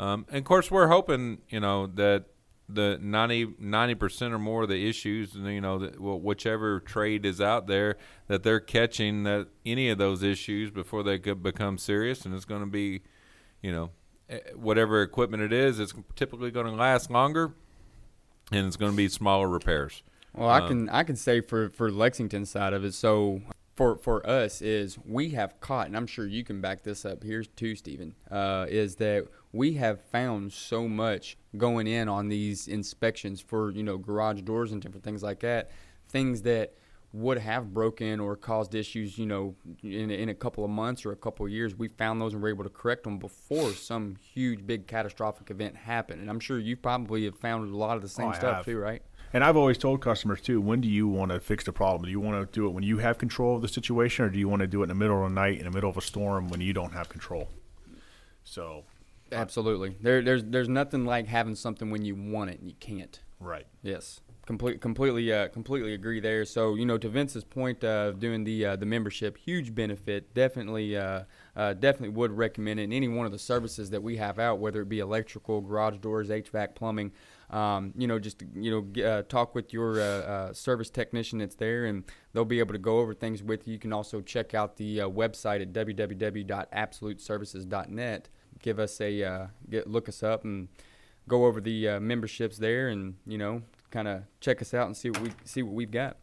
Um, 0.00 0.26
and 0.28 0.38
of 0.38 0.44
course, 0.44 0.68
we're 0.68 0.88
hoping 0.88 1.38
you 1.48 1.60
know 1.60 1.86
that 1.86 2.24
the 2.68 2.98
90 3.00 3.94
percent 3.94 4.34
or 4.34 4.40
more 4.40 4.64
of 4.64 4.68
the 4.68 4.88
issues, 4.88 5.36
you 5.36 5.60
know, 5.60 5.78
whichever 5.78 6.80
trade 6.80 7.24
is 7.24 7.40
out 7.40 7.68
there, 7.68 7.96
that 8.26 8.42
they're 8.42 8.58
catching 8.58 9.22
that 9.22 9.46
any 9.64 9.88
of 9.90 9.98
those 9.98 10.24
issues 10.24 10.72
before 10.72 11.04
they 11.04 11.20
could 11.20 11.40
become 11.40 11.78
serious, 11.78 12.24
and 12.24 12.34
it's 12.34 12.44
going 12.44 12.62
to 12.62 12.66
be, 12.66 13.02
you 13.62 13.70
know, 13.70 13.90
eh, 14.28 14.40
whatever 14.56 15.00
equipment 15.02 15.44
it 15.44 15.52
is, 15.52 15.78
it's 15.78 15.94
typically 16.16 16.50
going 16.50 16.66
to 16.66 16.72
last 16.72 17.08
longer 17.08 17.54
and 18.52 18.66
it's 18.66 18.76
going 18.76 18.92
to 18.92 18.96
be 18.96 19.08
smaller 19.08 19.48
repairs. 19.48 20.02
Well, 20.34 20.48
I 20.48 20.60
um, 20.60 20.68
can 20.68 20.88
I 20.90 21.02
can 21.02 21.16
say 21.16 21.40
for 21.40 21.70
for 21.70 21.90
Lexington 21.90 22.44
side 22.46 22.72
of 22.72 22.84
it. 22.84 22.94
So 22.94 23.40
for 23.74 23.96
for 23.96 24.26
us 24.28 24.62
is 24.62 24.98
we 25.04 25.30
have 25.30 25.60
caught, 25.60 25.86
and 25.86 25.96
I'm 25.96 26.06
sure 26.06 26.26
you 26.26 26.44
can 26.44 26.60
back 26.60 26.82
this 26.82 27.04
up 27.04 27.22
here 27.22 27.42
too, 27.42 27.74
Stephen. 27.74 28.14
Uh, 28.30 28.66
is 28.68 28.96
that 28.96 29.26
we 29.52 29.74
have 29.74 30.00
found 30.00 30.52
so 30.52 30.88
much 30.88 31.36
going 31.56 31.86
in 31.86 32.08
on 32.08 32.28
these 32.28 32.68
inspections 32.68 33.40
for 33.40 33.70
you 33.70 33.82
know 33.82 33.98
garage 33.98 34.42
doors 34.42 34.72
and 34.72 34.82
different 34.82 35.04
things 35.04 35.22
like 35.22 35.40
that, 35.40 35.70
things 36.08 36.42
that 36.42 36.74
would 37.16 37.38
have 37.38 37.72
broken 37.72 38.20
or 38.20 38.36
caused 38.36 38.74
issues, 38.74 39.16
you 39.16 39.24
know, 39.24 39.54
in, 39.82 40.10
in 40.10 40.28
a 40.28 40.34
couple 40.34 40.64
of 40.64 40.70
months 40.70 41.06
or 41.06 41.12
a 41.12 41.16
couple 41.16 41.46
of 41.46 41.52
years, 41.52 41.74
we 41.74 41.88
found 41.88 42.20
those 42.20 42.34
and 42.34 42.42
were 42.42 42.48
able 42.50 42.64
to 42.64 42.70
correct 42.70 43.04
them 43.04 43.18
before 43.18 43.70
some 43.70 44.16
huge, 44.34 44.66
big, 44.66 44.86
catastrophic 44.86 45.50
event 45.50 45.74
happened. 45.74 46.20
And 46.20 46.28
I'm 46.28 46.40
sure 46.40 46.58
you 46.58 46.76
probably 46.76 47.24
have 47.24 47.38
found 47.38 47.72
a 47.72 47.76
lot 47.76 47.96
of 47.96 48.02
the 48.02 48.08
same 48.08 48.28
oh, 48.28 48.32
stuff 48.32 48.56
have. 48.56 48.64
too, 48.66 48.78
right? 48.78 49.02
And 49.32 49.42
I've 49.42 49.56
always 49.56 49.78
told 49.78 50.02
customers 50.02 50.42
too, 50.42 50.60
when 50.60 50.82
do 50.82 50.88
you 50.88 51.08
want 51.08 51.32
to 51.32 51.40
fix 51.40 51.64
the 51.64 51.72
problem? 51.72 52.04
Do 52.04 52.10
you 52.10 52.20
want 52.20 52.52
to 52.52 52.60
do 52.60 52.66
it 52.66 52.70
when 52.70 52.84
you 52.84 52.98
have 52.98 53.16
control 53.16 53.56
of 53.56 53.62
the 53.62 53.68
situation, 53.68 54.26
or 54.26 54.28
do 54.28 54.38
you 54.38 54.48
want 54.48 54.60
to 54.60 54.66
do 54.66 54.80
it 54.80 54.84
in 54.84 54.88
the 54.90 54.94
middle 54.94 55.24
of 55.24 55.30
the 55.30 55.34
night, 55.34 55.58
in 55.58 55.64
the 55.64 55.70
middle 55.70 55.88
of 55.88 55.96
a 55.96 56.02
storm, 56.02 56.48
when 56.48 56.60
you 56.60 56.74
don't 56.74 56.92
have 56.92 57.08
control? 57.08 57.48
So, 58.44 58.84
absolutely, 59.32 59.96
there, 60.00 60.22
there's 60.22 60.44
there's 60.44 60.68
nothing 60.68 61.06
like 61.06 61.26
having 61.26 61.54
something 61.54 61.90
when 61.90 62.04
you 62.04 62.14
want 62.14 62.50
it 62.50 62.60
and 62.60 62.68
you 62.68 62.76
can't. 62.78 63.18
Right. 63.40 63.66
Yes. 63.82 64.20
Complete, 64.46 64.80
completely, 64.80 65.30
uh, 65.32 65.48
completely 65.48 65.94
agree 65.94 66.20
there. 66.20 66.44
So 66.44 66.76
you 66.76 66.86
know, 66.86 66.96
to 66.98 67.08
Vince's 67.08 67.42
point 67.42 67.82
of 67.82 68.20
doing 68.20 68.44
the 68.44 68.64
uh, 68.64 68.76
the 68.76 68.86
membership, 68.86 69.36
huge 69.36 69.74
benefit. 69.74 70.32
Definitely, 70.34 70.96
uh, 70.96 71.24
uh, 71.56 71.74
definitely 71.74 72.10
would 72.10 72.30
recommend 72.30 72.78
it. 72.78 72.92
Any 72.92 73.08
one 73.08 73.26
of 73.26 73.32
the 73.32 73.40
services 73.40 73.90
that 73.90 74.04
we 74.04 74.18
have 74.18 74.38
out, 74.38 74.60
whether 74.60 74.82
it 74.82 74.88
be 74.88 75.00
electrical, 75.00 75.60
garage 75.60 75.98
doors, 75.98 76.28
HVAC, 76.28 76.76
plumbing. 76.76 77.10
Um, 77.50 77.92
you 77.96 78.06
know, 78.06 78.20
just 78.20 78.44
you 78.54 78.70
know, 78.70 78.86
uh, 79.04 79.22
talk 79.22 79.56
with 79.56 79.72
your 79.72 80.00
uh, 80.00 80.04
uh, 80.04 80.52
service 80.52 80.90
technician 80.90 81.40
that's 81.40 81.56
there, 81.56 81.86
and 81.86 82.04
they'll 82.32 82.44
be 82.44 82.60
able 82.60 82.74
to 82.74 82.78
go 82.78 83.00
over 83.00 83.14
things 83.14 83.42
with 83.42 83.66
you. 83.66 83.72
You 83.72 83.80
can 83.80 83.92
also 83.92 84.20
check 84.20 84.54
out 84.54 84.76
the 84.76 85.00
uh, 85.00 85.08
website 85.08 85.60
at 85.60 85.72
www.absoluteservices.net. 85.72 88.28
Give 88.62 88.78
us 88.78 89.00
a 89.00 89.24
uh, 89.24 89.46
get 89.68 89.90
look 89.90 90.08
us 90.08 90.22
up 90.22 90.44
and 90.44 90.68
go 91.26 91.46
over 91.46 91.60
the 91.60 91.98
memberships 91.98 92.58
there, 92.58 92.86
and 92.88 93.16
you 93.26 93.38
know, 93.38 93.62
kind 93.96 94.08
of 94.08 94.22
check 94.40 94.60
us 94.60 94.74
out 94.74 94.86
and 94.86 94.94
see 94.94 95.08
what 95.08 95.22
we 95.22 95.32
see 95.44 95.62
what 95.62 95.72
we've 95.72 95.90
got. 95.90 96.18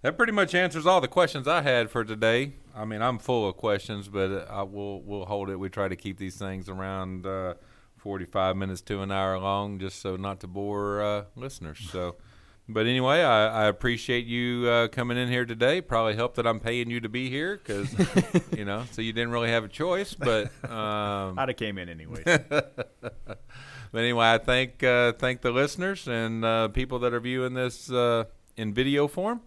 That 0.00 0.16
pretty 0.16 0.32
much 0.32 0.54
answers 0.54 0.86
all 0.86 1.02
the 1.02 1.08
questions 1.08 1.46
I 1.46 1.60
had 1.60 1.90
for 1.90 2.02
today. 2.02 2.54
I 2.74 2.86
mean, 2.86 3.02
I'm 3.02 3.18
full 3.18 3.46
of 3.46 3.58
questions, 3.58 4.08
but 4.08 4.48
I 4.48 4.62
will 4.62 5.02
we'll 5.02 5.26
hold 5.26 5.50
it. 5.50 5.56
We 5.56 5.68
try 5.68 5.88
to 5.88 5.96
keep 5.96 6.16
these 6.16 6.36
things 6.36 6.70
around 6.70 7.26
uh, 7.26 7.54
45 7.98 8.56
minutes 8.56 8.80
to 8.82 9.02
an 9.02 9.12
hour 9.12 9.38
long, 9.38 9.78
just 9.78 10.00
so 10.00 10.16
not 10.16 10.40
to 10.40 10.46
bore 10.46 11.02
uh, 11.02 11.24
listeners. 11.36 11.86
So, 11.92 12.16
but 12.66 12.86
anyway, 12.86 13.20
I, 13.20 13.64
I 13.64 13.66
appreciate 13.66 14.24
you 14.24 14.66
uh, 14.66 14.88
coming 14.88 15.18
in 15.18 15.28
here 15.28 15.44
today. 15.44 15.82
Probably 15.82 16.14
helped 16.14 16.36
that 16.36 16.46
I'm 16.46 16.60
paying 16.60 16.88
you 16.88 17.00
to 17.00 17.10
be 17.10 17.28
here 17.28 17.58
because 17.58 17.94
you 18.56 18.64
know, 18.64 18.84
so 18.92 19.02
you 19.02 19.12
didn't 19.12 19.32
really 19.32 19.50
have 19.50 19.64
a 19.64 19.68
choice. 19.68 20.14
But 20.14 20.46
um, 20.64 21.38
I'd 21.38 21.50
have 21.50 21.58
came 21.58 21.76
in 21.76 21.90
anyway. 21.90 22.22
But 23.92 24.00
anyway, 24.00 24.32
I 24.34 24.38
thank 24.38 24.82
uh, 24.82 25.12
thank 25.12 25.40
the 25.40 25.50
listeners 25.50 26.06
and 26.06 26.44
uh, 26.44 26.68
people 26.68 26.98
that 27.00 27.12
are 27.12 27.20
viewing 27.20 27.54
this 27.54 27.90
uh, 27.90 28.24
in 28.56 28.72
video 28.72 29.08
form. 29.08 29.40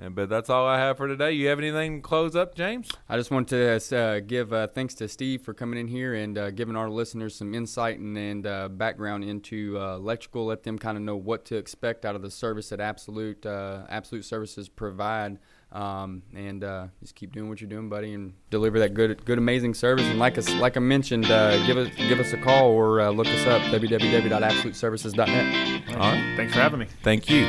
And, 0.00 0.14
but 0.14 0.28
that's 0.30 0.48
all 0.48 0.66
I 0.66 0.78
have 0.78 0.96
for 0.96 1.06
today. 1.06 1.32
You 1.32 1.48
have 1.48 1.58
anything 1.58 2.00
to 2.00 2.02
close 2.02 2.34
up, 2.34 2.54
James? 2.54 2.90
I 3.08 3.16
just 3.16 3.30
want 3.30 3.48
to 3.48 3.78
uh, 3.94 4.20
give 4.20 4.52
uh, 4.52 4.68
thanks 4.68 4.94
to 4.94 5.08
Steve 5.08 5.42
for 5.42 5.52
coming 5.52 5.78
in 5.78 5.86
here 5.86 6.14
and 6.14 6.38
uh, 6.38 6.50
giving 6.50 6.76
our 6.76 6.88
listeners 6.88 7.34
some 7.34 7.54
insight 7.54 7.98
and, 7.98 8.16
and 8.16 8.46
uh, 8.46 8.68
background 8.68 9.24
into 9.24 9.78
uh, 9.78 9.96
electrical. 9.96 10.46
Let 10.46 10.62
them 10.62 10.78
kind 10.78 10.96
of 10.96 11.02
know 11.02 11.16
what 11.16 11.44
to 11.46 11.56
expect 11.56 12.06
out 12.06 12.16
of 12.16 12.22
the 12.22 12.30
service 12.30 12.70
that 12.70 12.80
Absolute 12.80 13.44
uh, 13.44 13.82
Absolute 13.90 14.24
Services 14.24 14.68
provide. 14.68 15.38
Um, 15.72 16.22
and 16.34 16.62
uh, 16.62 16.88
just 17.00 17.14
keep 17.14 17.32
doing 17.32 17.48
what 17.48 17.62
you're 17.62 17.70
doing, 17.70 17.88
buddy, 17.88 18.12
and 18.12 18.34
deliver 18.50 18.78
that 18.80 18.92
good, 18.92 19.24
good, 19.24 19.38
amazing 19.38 19.72
service. 19.72 20.04
And 20.04 20.18
like 20.18 20.36
us, 20.36 20.52
like 20.54 20.76
I 20.76 20.80
mentioned, 20.80 21.30
uh, 21.30 21.64
give 21.66 21.78
us 21.78 21.88
give 21.96 22.20
us 22.20 22.34
a 22.34 22.36
call 22.36 22.72
or 22.72 23.00
uh, 23.00 23.10
look 23.10 23.26
us 23.26 23.46
up 23.46 23.62
www.absoluteservices.net. 23.62 25.90
All 25.90 25.96
right, 25.96 26.34
thanks 26.36 26.52
for 26.52 26.60
having 26.60 26.80
me. 26.80 26.88
Thank 27.02 27.30
you. 27.30 27.46